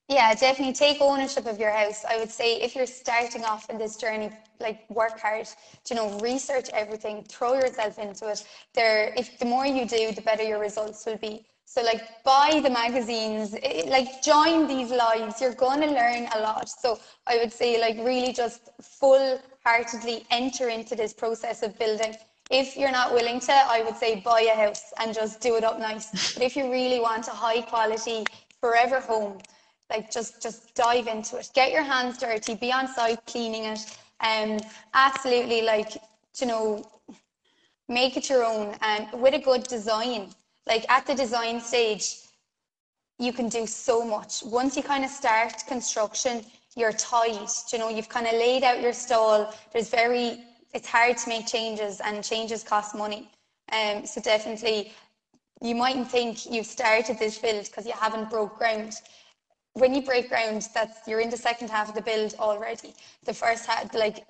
yeah, 0.08 0.34
definitely 0.34 0.74
take 0.74 1.00
ownership 1.00 1.46
of 1.46 1.58
your 1.58 1.70
house. 1.70 2.04
I 2.04 2.18
would 2.18 2.30
say 2.30 2.60
if 2.60 2.76
you're 2.76 2.86
starting 2.86 3.44
off 3.44 3.70
in 3.70 3.78
this 3.78 3.96
journey, 3.96 4.30
like 4.60 4.88
work 4.90 5.18
hard, 5.18 5.48
you 5.88 5.96
know, 5.96 6.18
research 6.18 6.68
everything, 6.74 7.24
throw 7.24 7.54
yourself 7.54 7.98
into 7.98 8.28
it. 8.28 8.44
There, 8.74 9.14
if 9.16 9.38
the 9.38 9.46
more 9.46 9.66
you 9.66 9.86
do, 9.86 10.12
the 10.12 10.20
better 10.20 10.42
your 10.42 10.58
results 10.58 11.06
will 11.06 11.16
be. 11.16 11.46
So 11.64 11.82
like 11.82 12.22
buy 12.22 12.60
the 12.62 12.68
magazines, 12.70 13.54
it, 13.54 13.88
like 13.88 14.22
join 14.22 14.68
these 14.68 14.90
lives. 14.90 15.40
You're 15.40 15.54
going 15.54 15.80
to 15.80 15.86
learn 15.88 16.28
a 16.34 16.40
lot. 16.40 16.68
So 16.68 17.00
I 17.26 17.38
would 17.38 17.52
say 17.52 17.80
like 17.80 17.96
really 17.96 18.32
just 18.32 18.70
full 18.82 19.40
heartedly 19.64 20.26
enter 20.30 20.68
into 20.68 20.94
this 20.94 21.14
process 21.14 21.62
of 21.62 21.78
building. 21.78 22.14
If 22.50 22.76
you're 22.76 22.92
not 22.92 23.14
willing 23.14 23.40
to, 23.40 23.52
I 23.52 23.82
would 23.82 23.96
say 23.96 24.20
buy 24.20 24.42
a 24.42 24.54
house 24.54 24.92
and 25.00 25.14
just 25.14 25.40
do 25.40 25.56
it 25.56 25.64
up 25.64 25.78
nice. 25.78 26.34
But 26.34 26.42
if 26.42 26.56
you 26.56 26.70
really 26.70 27.00
want 27.00 27.26
a 27.28 27.30
high 27.30 27.62
quality 27.62 28.24
forever 28.60 29.00
home, 29.00 29.38
like 29.90 30.10
just 30.10 30.42
just 30.42 30.74
dive 30.74 31.06
into 31.06 31.36
it. 31.36 31.50
Get 31.54 31.72
your 31.72 31.82
hands 31.82 32.18
dirty 32.18 32.54
be 32.54 32.72
on 32.72 32.88
site 32.88 33.24
cleaning 33.26 33.64
it 33.64 33.98
um, 34.20 34.58
absolutely 34.94 35.62
like 35.62 35.92
you 36.40 36.46
know 36.46 36.84
make 37.88 38.16
it 38.16 38.28
your 38.30 38.44
own 38.44 38.74
and 38.80 39.06
with 39.20 39.34
a 39.34 39.38
good 39.38 39.64
design. 39.64 40.30
Like 40.66 40.90
at 40.90 41.06
the 41.06 41.14
design 41.14 41.60
stage 41.60 42.20
you 43.18 43.32
can 43.32 43.48
do 43.48 43.66
so 43.66 44.04
much. 44.04 44.42
Once 44.42 44.76
you 44.76 44.82
kind 44.82 45.04
of 45.04 45.10
start 45.10 45.62
construction 45.66 46.44
you're 46.76 46.92
tight 46.92 47.50
you 47.72 47.78
know 47.78 47.88
you've 47.88 48.08
kind 48.08 48.26
of 48.26 48.32
laid 48.32 48.64
out 48.64 48.80
your 48.80 48.92
stall. 48.92 49.54
There's 49.72 49.90
very 49.90 50.44
it's 50.72 50.88
hard 50.88 51.16
to 51.18 51.28
make 51.28 51.46
changes 51.46 52.00
and 52.00 52.24
changes 52.24 52.64
cost 52.64 52.94
money. 52.96 53.28
Um, 53.72 54.04
so 54.06 54.20
definitely 54.20 54.92
you 55.60 55.74
mightn't 55.74 56.10
think 56.10 56.50
you've 56.50 56.66
started 56.66 57.18
this 57.18 57.38
build 57.38 57.66
because 57.66 57.86
you 57.86 57.92
haven't 57.92 58.30
broke 58.30 58.58
ground 58.58 58.94
when 59.74 59.92
you 59.94 60.02
break 60.02 60.28
ground, 60.28 60.68
that's 60.72 61.06
you're 61.06 61.20
in 61.20 61.30
the 61.30 61.36
second 61.36 61.68
half 61.68 61.88
of 61.88 61.94
the 61.94 62.02
build 62.02 62.34
already. 62.38 62.94
The 63.24 63.34
first 63.34 63.66
half, 63.66 63.92
like 63.94 64.24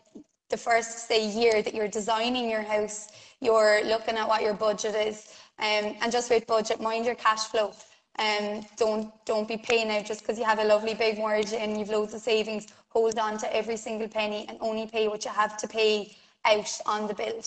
the 0.50 0.56
first 0.56 1.06
say 1.06 1.26
year 1.28 1.62
that 1.62 1.74
you're 1.74 1.88
designing 1.88 2.50
your 2.50 2.62
house, 2.62 3.08
you're 3.40 3.84
looking 3.84 4.16
at 4.16 4.26
what 4.26 4.42
your 4.42 4.54
budget 4.54 4.94
is, 4.94 5.34
um, 5.58 5.96
and 6.00 6.10
just 6.10 6.30
with 6.30 6.46
budget, 6.46 6.80
mind 6.80 7.06
your 7.06 7.14
cash 7.14 7.44
flow. 7.44 7.72
Um, 8.18 8.64
don't 8.76 9.12
don't 9.26 9.48
be 9.48 9.56
paying 9.56 9.90
out 9.90 10.06
just 10.06 10.20
because 10.20 10.38
you 10.38 10.44
have 10.44 10.60
a 10.60 10.64
lovely 10.64 10.94
big 10.94 11.18
mortgage 11.18 11.52
and 11.52 11.78
you've 11.78 11.90
loads 11.90 12.14
of 12.14 12.20
savings. 12.20 12.68
Hold 12.88 13.18
on 13.18 13.38
to 13.38 13.56
every 13.56 13.76
single 13.76 14.08
penny 14.08 14.46
and 14.48 14.56
only 14.60 14.86
pay 14.86 15.08
what 15.08 15.24
you 15.24 15.30
have 15.32 15.56
to 15.58 15.68
pay 15.68 16.16
out 16.44 16.70
on 16.86 17.06
the 17.08 17.14
build. 17.14 17.46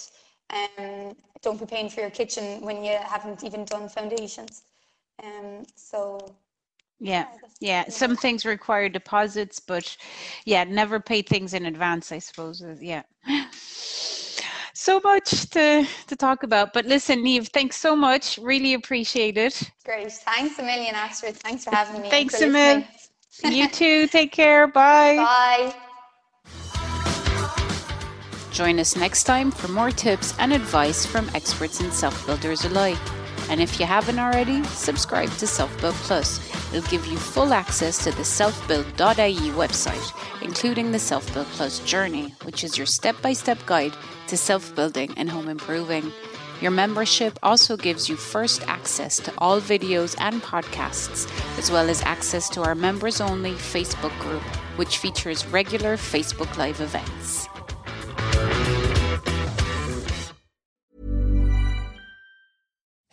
Um, 0.50 1.16
don't 1.41 1.60
be 1.60 1.66
paying 1.66 1.89
for 1.89 2.02
your 2.02 2.10
kitchen 2.10 2.62
when 2.62 2.84
you 2.84 2.98
haven't 2.98 3.43
even 3.43 3.66
done 3.66 3.89
foundations. 3.89 4.64
Um, 5.24 5.64
so 5.76 6.36
yeah, 7.00 7.28
yeah. 7.60 7.89
Some 7.89 8.16
things 8.16 8.45
require 8.45 8.89
deposits, 8.89 9.60
but 9.60 9.95
yeah, 10.45 10.64
never 10.64 11.00
pay 11.00 11.22
things 11.22 11.54
in 11.54 11.66
advance. 11.66 12.12
I 12.12 12.20
suppose. 12.20 12.64
Yeah. 12.80 13.04
So 14.80 15.02
much 15.04 15.50
to 15.50 15.88
to 16.06 16.16
talk 16.16 16.43
about, 16.43 16.72
but 16.72 16.86
listen, 16.86 17.24
Niamh, 17.24 17.50
thanks 17.50 17.78
so 17.78 17.95
much. 17.95 18.38
Really 18.38 18.76
appreciate 18.76 19.36
it. 19.36 19.72
Great. 19.84 20.12
Thanks 20.12 20.60
a 20.60 20.64
million, 20.64 20.93
Astrid. 20.93 21.36
Thanks 21.38 21.64
for 21.64 21.72
having 21.72 22.04
me. 22.04 22.12
Thanks 22.12 22.39
a 22.39 22.48
million. 22.48 22.86
you 23.43 23.68
too. 23.80 24.06
Take 24.08 24.32
care. 24.32 24.68
Bye. 24.68 25.16
Bye. 25.16 25.76
Join 28.52 28.80
us 28.80 28.95
next 28.95 29.26
time 29.26 29.52
for 29.52 29.68
more 29.68 29.91
tips 29.91 30.36
and 30.39 30.54
advice 30.54 31.08
from 31.08 31.30
experts 31.34 31.80
and 31.80 31.91
self 31.91 32.26
builders 32.28 32.64
alike. 32.64 32.98
And 33.50 33.62
if 33.62 33.80
you 33.80 33.86
haven't 33.86 34.20
already, 34.20 34.64
subscribe 34.66 35.32
to 35.38 35.48
Self 35.48 35.76
Build 35.80 35.95
Plus. 35.95 36.39
It'll 36.74 36.89
give 36.89 37.06
you 37.06 37.18
full 37.18 37.54
access 37.54 38.04
to 38.04 38.12
the 38.12 38.24
selfbuild.ie 38.24 39.52
website, 39.52 40.43
including 40.43 40.91
the 40.91 41.00
Self 41.00 41.34
Build 41.34 41.48
Plus 41.48 41.80
journey, 41.80 42.34
which 42.43 42.64
is 42.64 42.78
your 42.78 42.88
step 42.88 43.16
by 43.22 43.34
step 43.34 43.58
guide 43.66 43.93
to 44.28 44.38
self 44.38 44.76
building 44.76 45.14
and 45.18 45.30
home 45.30 45.48
improving. 45.48 46.12
Your 46.62 46.72
membership 46.72 47.38
also 47.43 47.78
gives 47.78 48.10
you 48.10 48.16
first 48.16 48.68
access 48.68 49.18
to 49.20 49.34
all 49.38 49.62
videos 49.62 50.16
and 50.20 50.41
podcasts, 50.41 51.30
as 51.60 51.70
well 51.70 51.89
as 51.89 52.02
access 52.02 52.50
to 52.50 52.64
our 52.64 52.74
members 52.74 53.22
only 53.22 53.52
Facebook 53.52 54.18
group, 54.20 54.41
which 54.76 54.98
features 54.98 55.45
regular 55.48 55.98
Facebook 55.98 56.58
Live 56.58 56.82
events. 56.82 57.48